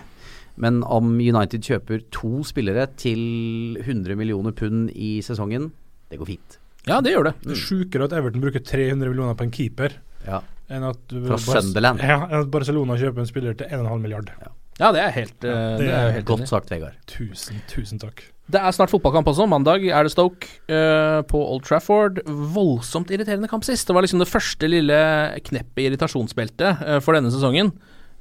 Men 0.58 0.82
om 0.84 1.12
United 1.22 1.62
kjøper 1.66 2.04
to 2.14 2.42
spillere 2.48 2.88
til 2.98 3.78
100 3.84 4.18
millioner 4.18 4.56
pund 4.58 4.90
i 4.96 5.18
sesongen, 5.26 5.70
det 6.10 6.18
går 6.22 6.32
fint. 6.34 6.58
Ja, 6.88 7.02
det 7.04 7.14
gjør 7.14 7.30
det. 7.30 7.34
Det 7.44 7.54
er 7.58 7.62
sjukere 7.62 8.08
at 8.08 8.14
Everton 8.16 8.42
bruker 8.44 8.64
300 8.64 9.12
millioner 9.12 9.36
på 9.38 9.44
en 9.48 9.52
keeper 9.54 9.98
Ja. 10.26 10.40
enn 10.72 10.84
at 10.88 11.12
Fra 11.12 11.38
Sunderland. 11.38 12.00
Ja, 12.02 12.22
enn 12.30 12.46
at 12.46 12.52
Barcelona 12.52 12.96
kjøper 13.00 13.24
en 13.24 13.30
spiller 13.30 13.54
til 13.60 13.68
1,5 13.68 14.02
milliard. 14.02 14.32
Ja, 14.80 14.92
det 14.94 15.02
er 15.02 15.12
helt, 15.16 15.38
ja, 15.42 15.54
det 15.78 15.78
det 15.82 15.90
er 15.90 16.08
er 16.08 16.12
helt 16.20 16.26
Godt 16.30 16.48
sagt, 16.48 16.70
Vegard. 16.72 16.98
Tusen, 17.10 17.62
tusen 17.68 18.00
takk. 18.00 18.24
Det 18.48 18.62
er 18.62 18.72
snart 18.72 18.92
fotballkamp 18.94 19.28
også. 19.28 19.48
Mandag 19.50 19.84
er 19.90 20.04
det 20.08 20.12
Stoke 20.14 20.48
uh, 20.72 21.20
på 21.28 21.40
Old 21.42 21.66
Trafford. 21.68 22.22
Voldsomt 22.26 23.10
irriterende 23.12 23.50
kamp 23.52 23.66
sist. 23.68 23.88
Det 23.90 23.96
var 23.98 24.06
liksom 24.06 24.22
det 24.22 24.30
første 24.30 24.70
lille 24.70 24.96
kneppet 25.50 25.82
i 25.84 25.88
irritasjonsbeltet 25.90 26.80
uh, 26.86 27.00
for 27.04 27.18
denne 27.18 27.34
sesongen. 27.34 27.74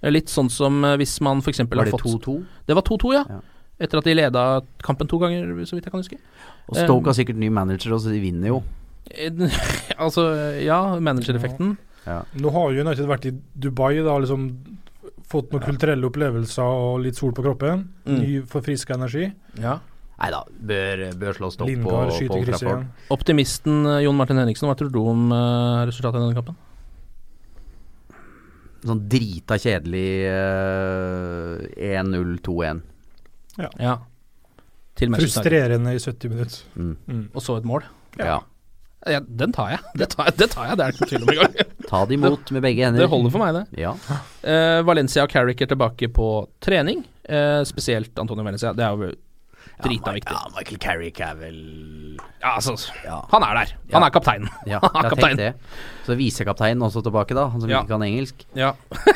Eh, 0.03 0.13
Litt 0.13 0.33
sånn 0.33 0.51
som 0.53 0.83
eh, 0.85 0.97
hvis 1.01 1.17
man 1.25 1.43
f.eks. 1.45 1.63
Var 1.67 1.91
det 1.91 2.01
2-2? 2.03 2.39
Det 2.69 2.77
var 2.77 2.87
2-2, 2.87 3.13
ja. 3.17 3.25
Ja. 3.37 3.41
Etter 3.77 4.01
at 4.01 4.09
de 4.09 4.15
leda 4.17 4.45
kampen 4.85 5.09
to 5.11 5.19
ganger, 5.21 5.51
så 5.69 5.77
vidt 5.77 5.85
jeg 5.89 5.93
kan 5.93 6.01
huske. 6.01 6.19
Og 6.71 6.79
Stoke 6.79 7.11
har 7.13 7.17
sikkert 7.19 7.41
ny 7.41 7.51
manager, 7.53 7.93
og 7.97 8.01
så 8.05 8.15
de 8.15 8.23
vinner 8.23 8.55
jo. 8.55 8.63
Altså, 10.05 10.25
ja, 10.65 10.81
managereffekten. 10.99 11.77
Ja. 12.07 12.23
Nå 12.41 12.53
har 12.55 12.73
jo 12.73 12.87
United 12.87 13.09
vært 13.11 13.29
i 13.29 13.35
Dubai, 13.35 13.99
da 14.07 14.17
liksom 14.23 14.49
fått 15.27 15.51
noen 15.53 15.65
kulturelle 15.67 16.07
opplevelser 16.07 16.63
og 16.87 17.01
litt 17.05 17.19
sol 17.19 17.35
på 17.37 17.45
kroppen. 17.45 17.85
Mm. 18.07 18.17
Ny 18.23 18.41
forfriska 18.51 18.95
energi. 18.97 19.29
Ja. 19.61 19.79
Nei 20.17 20.31
da, 20.33 20.39
bør, 20.49 21.03
bør 21.21 21.37
slå 21.37 21.51
stopp 21.53 21.69
på, 21.69 21.97
på 22.31 22.39
Old. 22.39 22.87
Optimisten 23.13 23.83
Jon 24.01 24.17
Martin 24.17 24.41
Henriksen, 24.41 24.71
hva 24.71 24.77
tror 24.79 24.89
du 24.95 25.03
om 25.03 25.27
uh, 25.29 25.83
resultatet 25.85 26.23
i 26.23 26.25
denne 26.25 26.39
kampen? 26.39 26.57
Sånn 28.87 29.05
drita 29.11 29.59
kjedelig 29.61 30.09
uh, 30.31 31.63
1-0-2-1. 31.75 32.83
Ja. 33.57 33.97
Til 34.97 35.17
Frustrerende 35.17 35.95
i 35.97 36.01
70 36.01 36.33
minutter. 36.33 36.61
Mm. 36.77 37.25
Og 37.33 37.43
så 37.45 37.59
et 37.61 37.67
mål. 37.69 37.85
Ja. 38.21 38.41
Ja, 39.07 39.21
den 39.21 39.53
tar 39.55 39.71
jeg. 39.71 39.83
Det 40.01 40.09
tar 40.17 40.31
jeg, 40.31 40.39
det 40.41 40.49
tar 40.51 40.71
jeg, 40.71 40.79
det 40.79 40.87
er 40.87 40.95
ikke 40.95 41.09
tvil 41.11 41.27
om 41.27 41.33
engang. 41.35 41.53
Ta 41.91 42.01
det 42.09 42.17
imot 42.17 42.51
med 42.57 42.65
begge 42.65 42.87
hender. 42.87 43.05
Det 43.05 43.11
holder 43.13 43.35
for 43.35 43.45
meg, 43.45 43.59
det. 43.59 43.83
Ja. 43.85 43.93
Uh, 44.43 44.81
Valencia 44.89 45.27
og 45.27 45.31
Carrick 45.31 45.63
er 45.63 45.71
tilbake 45.71 46.09
på 46.11 46.31
trening. 46.65 47.05
Uh, 47.29 47.63
spesielt 47.69 48.19
Antonio 48.19 48.47
Valencia. 48.47 48.73
Det 48.75 48.87
er 48.87 48.97
jo 48.97 49.13
drita 49.83 50.13
viktig. 50.17 50.33
Ja, 50.33 50.49
Michael 50.57 50.79
Carrick 50.83 51.21
er 51.21 51.35
vel 51.41 51.59
Ja, 52.43 52.55
altså, 52.57 52.77
Ja. 53.05 53.21
han 53.33 53.43
er 53.43 53.55
der. 53.61 53.75
Han 53.93 54.03
er 54.03 54.11
kapteinen. 54.11 54.49
Ja, 54.67 54.79
Han 54.83 55.05
er 55.05 55.11
kaptein. 55.11 55.37
det. 55.37 55.55
Så 56.07 56.17
visekapteinen 56.17 56.83
også 56.83 57.03
tilbake, 57.03 57.35
da. 57.35 57.49
Han 57.49 57.61
som 57.61 57.71
ikke 57.71 57.89
kan 57.89 58.03
engelsk. 58.03 58.47
Ja. 58.55 58.73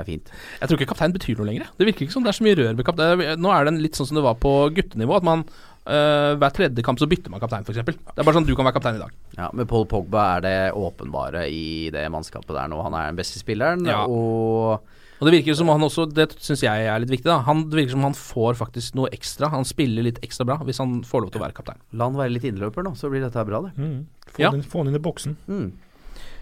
er 0.00 0.04
fint. 0.06 0.30
Jeg 0.60 0.68
tror 0.70 0.78
ikke 0.80 0.86
kaptein 0.94 1.12
betyr 1.12 1.36
noe 1.36 1.46
lenger. 1.50 1.66
Det 1.76 1.84
virker 1.84 2.06
ikke 2.06 2.14
som 2.14 2.24
det 2.24 2.30
er 2.32 2.36
så 2.38 2.44
mye 2.46 2.56
rør 2.56 2.76
med 2.78 2.86
kaptein. 2.88 3.20
Nå 3.42 3.50
er 3.52 3.66
det 3.68 3.74
litt 3.82 3.98
sånn 3.98 4.06
som 4.08 4.16
det 4.16 4.22
var 4.24 4.38
på 4.40 4.54
guttenivå, 4.76 5.16
at 5.20 5.26
man 5.26 5.44
Uh, 5.90 6.36
hver 6.36 6.52
tredje 6.52 6.82
kamp 6.84 7.00
så 7.00 7.06
bytter 7.08 7.32
man 7.32 7.40
kaptein, 7.40 7.64
f.eks. 7.64 7.78
Det 7.88 7.94
er 8.20 8.22
bare 8.26 8.34
sånn 8.36 8.44
du 8.46 8.52
kan 8.54 8.66
være 8.68 8.76
kaptein 8.76 8.98
i 8.98 9.00
dag. 9.00 9.14
Ja, 9.34 9.46
Med 9.56 9.66
Paul 9.66 9.86
Pogba 9.88 10.36
er 10.36 10.42
det 10.44 10.52
åpenbare 10.76 11.46
i 11.50 11.88
det 11.90 12.02
mannskapet 12.12 12.52
der 12.52 12.68
nå. 12.68 12.82
Han 12.84 12.94
er 12.94 13.06
den 13.08 13.16
beste 13.18 13.40
spilleren, 13.40 13.86
Ja. 13.88 14.04
og 14.04 14.84
Og 15.20 15.28
det 15.28 15.34
virker 15.34 15.56
som 15.58 15.68
han 15.68 15.82
også, 15.84 16.06
det 16.16 16.30
syns 16.40 16.62
jeg 16.64 16.86
er 16.88 17.02
litt 17.02 17.10
viktig, 17.12 17.28
da. 17.28 17.42
Han, 17.44 17.66
det 17.68 17.76
virker 17.76 17.92
som 17.92 18.06
han 18.08 18.14
får 18.16 18.56
faktisk 18.56 18.94
noe 18.96 19.10
ekstra. 19.12 19.50
Han 19.52 19.66
spiller 19.68 20.06
litt 20.06 20.20
ekstra 20.24 20.46
bra 20.48 20.56
hvis 20.64 20.80
han 20.80 21.02
får 21.04 21.26
lov 21.26 21.34
til 21.34 21.42
å 21.42 21.44
være 21.44 21.56
kaptein. 21.58 21.76
la 21.92 22.08
han 22.08 22.16
være 22.16 22.32
litt 22.38 22.46
innløper 22.48 22.86
nå, 22.86 22.94
så 22.96 23.10
blir 23.12 23.20
dette 23.26 23.44
bra, 23.44 23.60
det. 23.66 23.74
Mm. 23.76 24.06
Få, 24.30 24.40
Ja. 24.40 24.50
den, 24.54 24.62
få 24.64 24.80
den 24.84 24.94
inn 24.94 25.00
i 25.00 25.04
boksen. 25.04 25.36
Mm. 25.46 25.70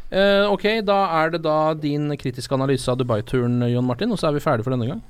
Uh, 0.08 0.46
ok, 0.54 0.64
da 0.86 0.98
er 1.20 1.34
det 1.34 1.42
da 1.44 1.74
din 1.76 2.06
kritiske 2.16 2.54
analyse 2.54 2.88
av 2.88 2.96
Dubai-turen, 3.02 3.58
John 3.68 3.84
Martin, 3.84 4.12
og 4.14 4.20
så 4.22 4.30
er 4.30 4.38
vi 4.38 4.44
ferdige 4.46 4.64
for 4.64 4.72
denne 4.76 4.86
gang. 4.88 5.02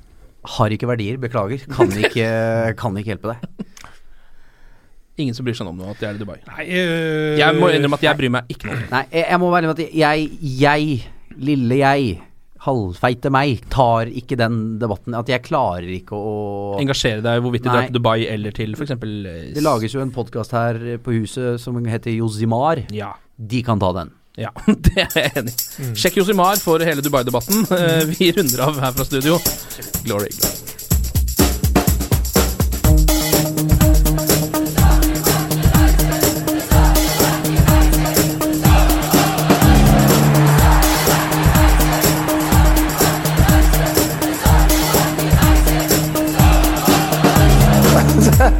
Har 0.56 0.72
ikke 0.72 0.88
verdier, 0.88 1.20
beklager. 1.20 1.62
Kan 1.70 1.92
ikke, 2.02 2.26
kan 2.80 2.96
ikke 2.98 3.12
hjelpe 3.12 3.34
deg. 3.36 3.66
Ingen 5.18 5.34
som 5.34 5.44
bryr 5.46 5.56
seg 5.58 5.66
om 5.66 5.76
noe 5.78 5.90
at 5.92 6.00
jeg 6.02 6.12
er 6.12 6.16
i 6.16 6.22
Dubai. 6.22 6.36
Nei, 6.46 6.64
eh, 6.70 7.36
Jeg 7.40 7.58
må 7.58 7.68
innrømme 7.74 7.98
at 7.98 8.04
jeg 8.06 8.18
bryr 8.20 8.30
meg 8.38 8.50
ikke 8.54 8.68
noe. 8.70 8.80
Nei, 8.92 9.04
jeg, 9.12 9.24
jeg 9.28 9.40
må 9.42 9.48
være 9.50 9.66
med 9.70 9.80
at 9.82 9.94
jeg, 9.98 10.28
jeg, 10.62 10.98
lille 11.42 11.78
jeg, 11.80 12.12
halvfeite 12.64 13.30
meg, 13.32 13.62
tar 13.72 14.10
ikke 14.10 14.38
den 14.38 14.78
debatten. 14.80 15.16
At 15.18 15.30
jeg 15.30 15.44
klarer 15.46 15.88
ikke 15.98 16.18
å 16.18 16.36
Engasjere 16.82 17.22
deg 17.24 17.42
hvorvidt 17.44 17.66
de 17.66 17.72
drar 17.72 17.88
til 17.88 17.98
Dubai 17.98 18.26
eller 18.28 18.54
til 18.56 18.76
f.eks. 18.76 18.94
Det 18.98 19.64
lages 19.64 19.96
jo 19.96 20.04
en 20.04 20.14
podkast 20.14 20.54
her 20.56 20.80
på 21.02 21.18
huset 21.20 21.62
som 21.62 21.78
heter 21.88 22.14
Josimar. 22.18 22.84
Ja. 22.94 23.14
De 23.38 23.62
kan 23.66 23.82
ta 23.82 23.92
den. 23.96 24.14
Ja, 24.38 24.52
det 24.86 24.94
er 25.02 25.18
jeg 25.18 25.34
enig 25.42 25.54
i. 25.54 25.90
Sjekk 25.98 26.20
Josimar 26.20 26.60
for 26.62 26.82
hele 26.86 27.02
Dubai-debatten. 27.04 27.66
Eh, 27.74 28.02
vi 28.14 28.32
runder 28.36 28.66
av 28.68 28.82
her 28.84 28.94
fra 28.94 29.08
studio. 29.08 29.38
Glory, 30.06 30.30
glory. 30.38 30.67